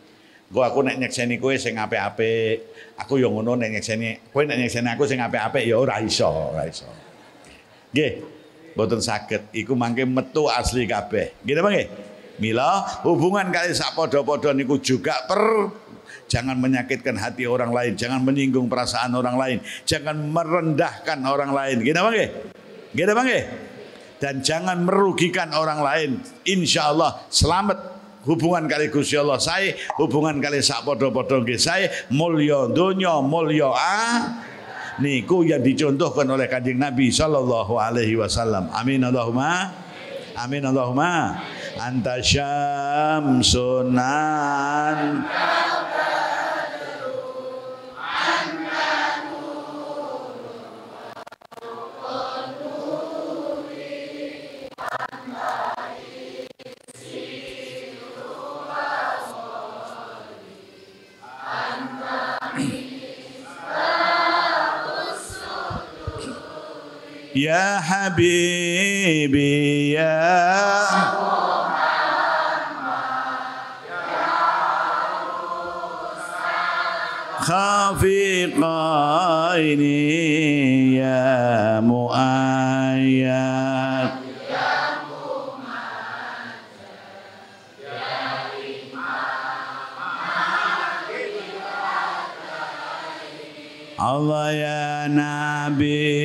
Gue 0.50 0.66
aku 0.66 0.82
nek 0.82 0.98
nyekseni 0.98 1.38
kowe 1.38 1.54
sing 1.54 1.78
apik-apik. 1.78 2.74
Aku 2.98 3.22
yo 3.22 3.30
ngono 3.30 3.54
nek 3.54 3.78
nyekseni 3.78 4.34
kowe 4.34 4.42
nek 4.42 4.58
nyekseni 4.58 4.90
aku 4.90 5.06
sing 5.06 5.22
apik-apik 5.22 5.62
ya 5.62 5.78
ora 5.78 6.02
iso, 6.02 6.26
ora 6.26 6.66
iso. 6.66 6.90
Nggih. 7.94 8.12
Mboten 8.74 8.98
saged 8.98 9.54
iku 9.54 9.78
mangke 9.78 10.02
metu 10.02 10.50
asli 10.50 10.90
kabeh. 10.90 11.38
Nggih 11.46 11.54
Pak 11.54 11.70
nggih? 11.70 11.88
Mila 12.40 12.82
hubungan 13.06 13.52
kali 13.52 13.70
sak 13.76 13.94
padha-padha 13.94 14.50
niku 14.56 14.80
juga 14.82 15.22
per 15.28 15.70
jangan 16.30 16.56
menyakitkan 16.56 17.18
hati 17.18 17.44
orang 17.44 17.74
lain, 17.74 17.98
jangan 17.98 18.22
menyinggung 18.22 18.70
perasaan 18.70 19.12
orang 19.12 19.36
lain, 19.36 19.58
jangan 19.82 20.16
merendahkan 20.18 21.18
orang 21.26 21.50
lain. 21.50 21.76
Gini 21.82 21.98
apa 21.98 22.10
nggih? 22.10 22.30
Gini? 22.94 23.40
Dan 24.20 24.44
jangan 24.44 24.84
merugikan 24.84 25.52
orang 25.52 25.80
lain. 25.80 26.10
Insya 26.48 26.92
Allah 26.92 27.24
selamat 27.28 27.99
hubungan 28.24 28.68
kali 28.68 28.92
Gusti 28.92 29.16
Allah 29.16 29.40
saya 29.40 29.72
hubungan 29.96 30.40
kali 30.40 30.60
sak 30.60 30.84
padha-padha 30.84 31.40
nggih. 31.40 31.58
Saya 31.60 31.88
mulya 32.12 32.68
donya 32.72 33.20
mulya 33.24 33.72
niku 35.00 35.42
yang 35.46 35.64
dicontohkan 35.64 36.28
oleh 36.28 36.46
kanjeng 36.46 36.76
Nabi 36.76 37.08
sallallahu 37.08 37.80
alaihi 37.80 38.20
wasallam. 38.20 38.68
Amin 38.76 39.00
Allahumma. 39.04 39.72
Amin 40.36 40.64
Allahumma. 40.64 41.40
Anta 41.80 42.20
syamsunan 42.20 43.56
يا 67.34 67.80
حبيبي 67.80 69.50
يا 69.92 70.50
خافي 77.38 78.46
قيني 78.46 79.96
يا 80.96 81.80
مؤيد. 81.80 82.20
الله 94.00 94.50
يا 94.52 95.06
نبي. 95.08 96.19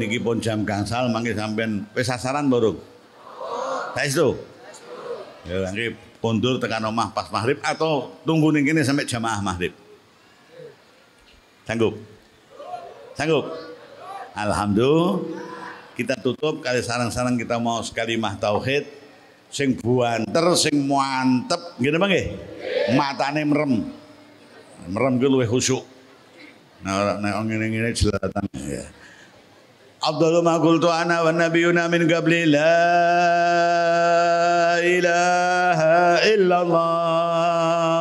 Niki 0.00 0.16
pun 0.16 0.40
jam 0.40 0.64
gangsal 0.64 1.12
mangke 1.12 1.36
sampean 1.36 1.84
wis 1.92 2.08
sasaran 2.08 2.48
baru. 2.48 2.80
Saestu. 3.92 4.40
Ya 5.44 5.68
nggih 5.68 5.96
kondur 6.24 6.56
tekan 6.56 6.84
omah 6.88 7.12
pas 7.12 7.28
maghrib 7.28 7.60
atau 7.60 8.12
tunggu 8.24 8.52
ning 8.56 8.64
kene 8.64 8.80
sampai 8.80 9.04
jamaah 9.04 9.40
maghrib. 9.44 9.76
Sanggup? 11.68 11.94
Sanggup? 13.14 13.44
Alhamdulillah. 14.32 15.20
Kita 15.94 16.16
tutup 16.16 16.64
kali 16.64 16.80
sarang-sarang 16.80 17.36
kita 17.36 17.60
mau 17.60 17.84
sekali 17.84 18.16
mah 18.16 18.32
tauhid 18.40 18.88
sing 19.52 19.76
buanter 19.76 20.56
sing 20.56 20.80
mantep 20.88 21.76
ngene 21.76 22.00
nggih? 22.00 22.26
Matane 22.96 23.42
merem. 23.44 23.84
Merem 24.88 25.12
ku 25.20 25.26
luwih 25.28 25.44
khusyuk. 25.44 25.84
Nah, 26.80 27.20
nek 27.20 27.44
ngene-ngene 27.44 27.92
jelatan 27.92 28.44
ya. 28.56 28.84
أفضل 30.02 30.44
ما 30.44 30.56
قلت 30.56 30.84
أنا 30.84 31.20
والنبيون 31.20 31.90
من 31.90 32.14
قبل 32.14 32.32
لا 32.50 32.60
إله 34.80 35.80
إلا 36.34 36.62
الله. 36.62 37.99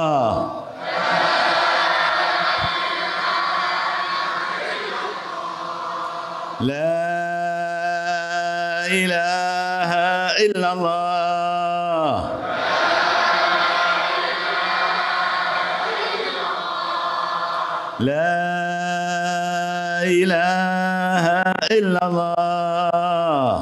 إلا 21.69 22.01
الله. 22.01 23.61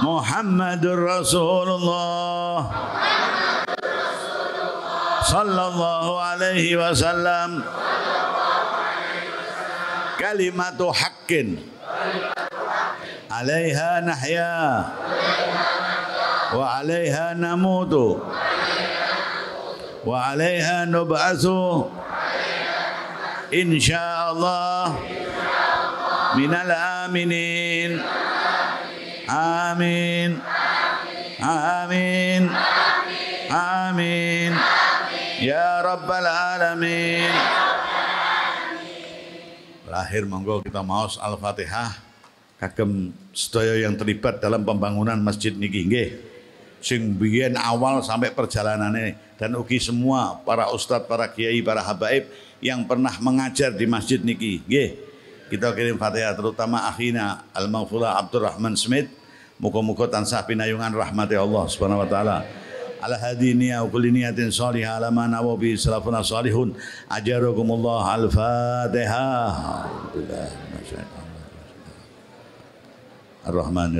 محمد 0.00 0.86
رسول 0.86 1.68
الله. 1.68 2.70
صلى 5.22 5.62
الله 5.68 6.20
عليه 6.20 6.68
وسلم. 6.76 7.50
كلمة 10.20 10.92
حق. 10.92 11.30
عليها 13.30 14.00
نحيا. 14.00 14.84
وعليها 16.56 17.34
نموت. 17.36 17.94
وعليها 20.06 20.84
نبعث. 20.84 21.46
insya 23.52 24.32
Allah 24.32 24.96
minal 26.36 26.72
aminin. 27.08 28.00
Amin. 29.28 30.40
Amin. 31.40 32.42
Amin. 33.48 34.50
Ya 35.38 35.80
rabbal 35.84 36.26
alamin. 36.26 37.32
Terakhir 39.88 40.22
monggo 40.28 40.60
kita 40.60 40.84
maos 40.84 41.16
al-fatihah. 41.16 41.96
Kagem 42.58 43.14
sedaya 43.30 43.86
yang 43.86 43.94
terlibat 43.94 44.42
dalam 44.42 44.66
pembangunan 44.66 45.16
masjid 45.22 45.54
niki 45.54 45.86
nggih. 45.86 46.37
Sing 46.78 47.18
biyen 47.18 47.58
awal 47.58 48.00
sampai 48.06 48.30
perjalanannya 48.30 49.18
dan 49.34 49.54
ugi 49.58 49.82
semua 49.82 50.38
para 50.46 50.70
ustadz, 50.70 51.10
para 51.10 51.26
kiai, 51.26 51.58
para 51.58 51.82
habaib 51.82 52.30
yang 52.62 52.86
pernah 52.86 53.14
mengajar 53.18 53.74
di 53.74 53.86
masjid 53.86 54.22
niki. 54.22 54.62
Nggih. 54.66 54.90
Kita 55.48 55.72
kirim 55.72 55.96
Fatihah 55.96 56.36
terutama 56.36 56.84
akhina 56.84 57.48
Al-Maghfurah 57.56 58.20
Abdurrahman 58.20 58.76
Smith. 58.76 59.08
Muka-muka 59.58 60.06
tansah 60.06 60.44
pinayungan 60.46 60.92
rahmati 60.92 61.34
Allah 61.34 61.64
Subhanahu 61.66 62.04
wa 62.04 62.08
taala. 62.08 62.46
Ala 62.98 63.16
hadi 63.18 63.54
niya 63.54 63.82
wa 63.82 63.88
kulli 63.90 64.10
niyatin 64.10 64.50
salihah 64.50 64.98
ala 64.98 65.08
ma 65.10 65.26
bi 65.56 65.74
salafuna 65.74 66.22
salihun. 66.22 66.74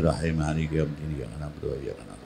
Rahim. 0.04 0.34
Maliki 0.36 0.76
yaumiddin. 0.76 1.08
Iyyaka 1.16 1.36
na'budu 1.40 1.66
wa 1.72 1.76
iyyaka 1.80 2.02
nasta'in. 2.04 2.17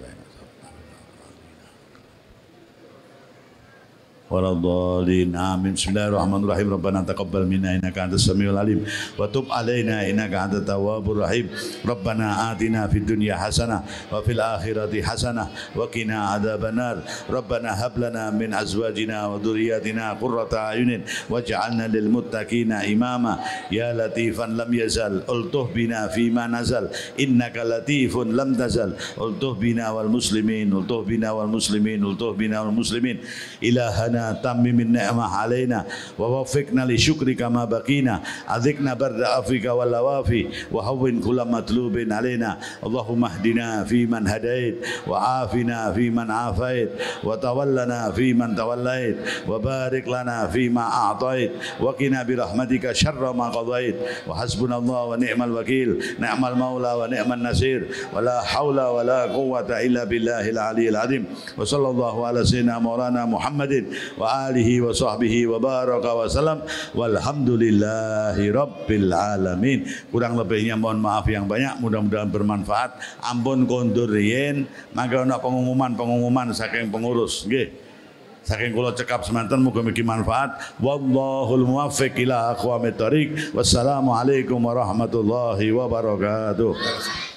ولا 4.33 4.57
الضالين 4.57 5.37
آمين. 5.37 5.77
بسم 5.77 5.93
الله 5.93 6.09
الرحمن 6.09 6.41
الرحيم. 6.49 6.69
ربنا 6.73 7.05
تقبل 7.05 7.45
منا 7.45 7.77
إنك 7.77 7.93
أنت 8.01 8.17
السميع 8.17 8.49
العليم. 8.57 8.81
وتب 9.21 9.45
علينا 9.53 10.09
إنك 10.09 10.33
أنت 10.33 10.65
التواب 10.65 11.05
الرحيم. 11.05 11.47
ربنا 11.85 12.27
آتنا 12.53 12.89
في 12.89 12.99
الدنيا 13.05 13.37
حسنة 13.37 13.85
وفي 14.09 14.33
الآخرة 14.33 14.93
حسنة 15.03 15.45
وقنا 15.77 16.17
عذاب 16.33 16.65
النار. 16.65 16.97
ربنا 17.29 17.71
هب 17.77 17.95
لنا 18.01 18.25
من 18.33 18.57
أزواجنا 18.57 19.19
وذرياتنا 19.27 20.17
قرة 20.17 20.53
أعين 20.57 21.05
واجعلنا 21.29 21.85
للمتقين 21.93 22.73
إماما. 22.73 23.35
يا 23.69 23.93
لطيفا 23.93 24.49
لم 24.49 24.71
يزل. 24.73 25.29
ألطف 25.29 25.67
بنا 25.77 26.09
فيما 26.09 26.49
نزل. 26.49 26.89
إنك 27.21 27.57
لطيف 27.61 28.17
لم 28.17 28.51
تزل. 28.57 28.91
ألطف 29.21 29.55
بنا 29.61 29.87
والمسلمين. 29.93 30.73
ألطف 30.73 31.03
بنا 31.05 31.29
والمسلمين. 31.37 32.01
ألطف 32.01 32.33
بنا 32.41 32.59
والمسلمين. 32.65 33.17
إلهنا 33.61 34.22
تمم 34.45 34.79
النعمة 34.81 35.25
علينا 35.37 35.79
ووفقنا 36.19 36.83
لشكرك 36.87 37.43
ما 37.43 37.65
بقينا. 37.65 38.23
أذقنا 38.47 38.95
برد 38.95 39.23
عفوك 39.23 39.65
واللوافي 39.65 40.43
وهون 40.73 41.15
كل 41.21 41.39
مطلوب 41.49 41.95
علينا. 42.11 42.51
اللهم 42.87 43.23
اهدنا 43.25 43.85
فيمن 43.85 44.29
هديت 44.29 44.77
وعافنا 45.11 45.93
فيمن 45.93 46.31
عافيت 46.31 46.91
وتولنا 47.25 48.01
فيمن 48.13 48.51
توليت 48.55 49.17
وبارك 49.49 50.05
لنا 50.09 50.47
فيما 50.53 50.85
أعطيت. 51.01 51.51
وقنا 51.81 52.23
برحمتك 52.23 52.93
شر 52.93 53.33
ما 53.33 53.49
قضيت. 53.49 53.97
وحسبنا 54.29 54.77
الله 54.79 55.01
ونعم 55.05 55.41
الوكيل 55.43 55.91
نعم 56.19 56.45
المولى 56.45 56.93
ونعم 57.01 57.31
النصير. 57.33 57.81
ولا 58.15 58.41
حول 58.43 58.79
ولا 58.81 59.21
قوة 59.33 59.71
إلا 59.81 60.05
بالله 60.05 60.45
العلي 60.51 60.89
العظيم. 60.89 61.25
وصلى 61.59 61.89
الله 61.89 62.27
على 62.27 62.45
سيدنا 62.45 62.79
مولانا 62.79 63.25
محمد 63.25 63.87
wa 64.17 64.49
alihi 64.49 64.85
wa 64.85 64.93
sahbihi 64.93 65.49
wa 65.49 65.59
baraka 65.59 66.11
wa 66.13 66.27
salam. 66.29 66.59
Walhamdulillahi 66.97 68.45
rabbil 68.53 69.11
alamin. 69.13 69.89
Kurang 70.13 70.37
lebihnya 70.37 70.77
mohon 70.77 71.01
maaf 71.01 71.27
yang 71.29 71.49
banyak 71.49 71.81
mudah-mudahan 71.81 72.29
bermanfaat. 72.29 72.99
Ampun 73.25 73.65
kondur 73.65 74.11
yen 74.17 74.69
maka 74.93 75.25
ada 75.25 75.39
pengumuman-pengumuman 75.41 76.53
saking 76.53 76.93
pengurus 76.93 77.45
nggih. 77.49 77.73
Saking 78.43 78.75
kula 78.75 78.91
cekap 78.91 79.23
semanten 79.23 79.63
mugi-mugi 79.63 80.03
manfaat. 80.03 80.75
Wallahul 80.83 81.63
muwaffiq 81.63 82.27
ila 82.27 82.59
aqwamit 82.59 82.99
tariq. 82.99 83.55
Wassalamu 83.55 84.11
alaikum 84.11 84.59
warahmatullahi 84.59 85.71
wabarakatuh. 85.71 87.32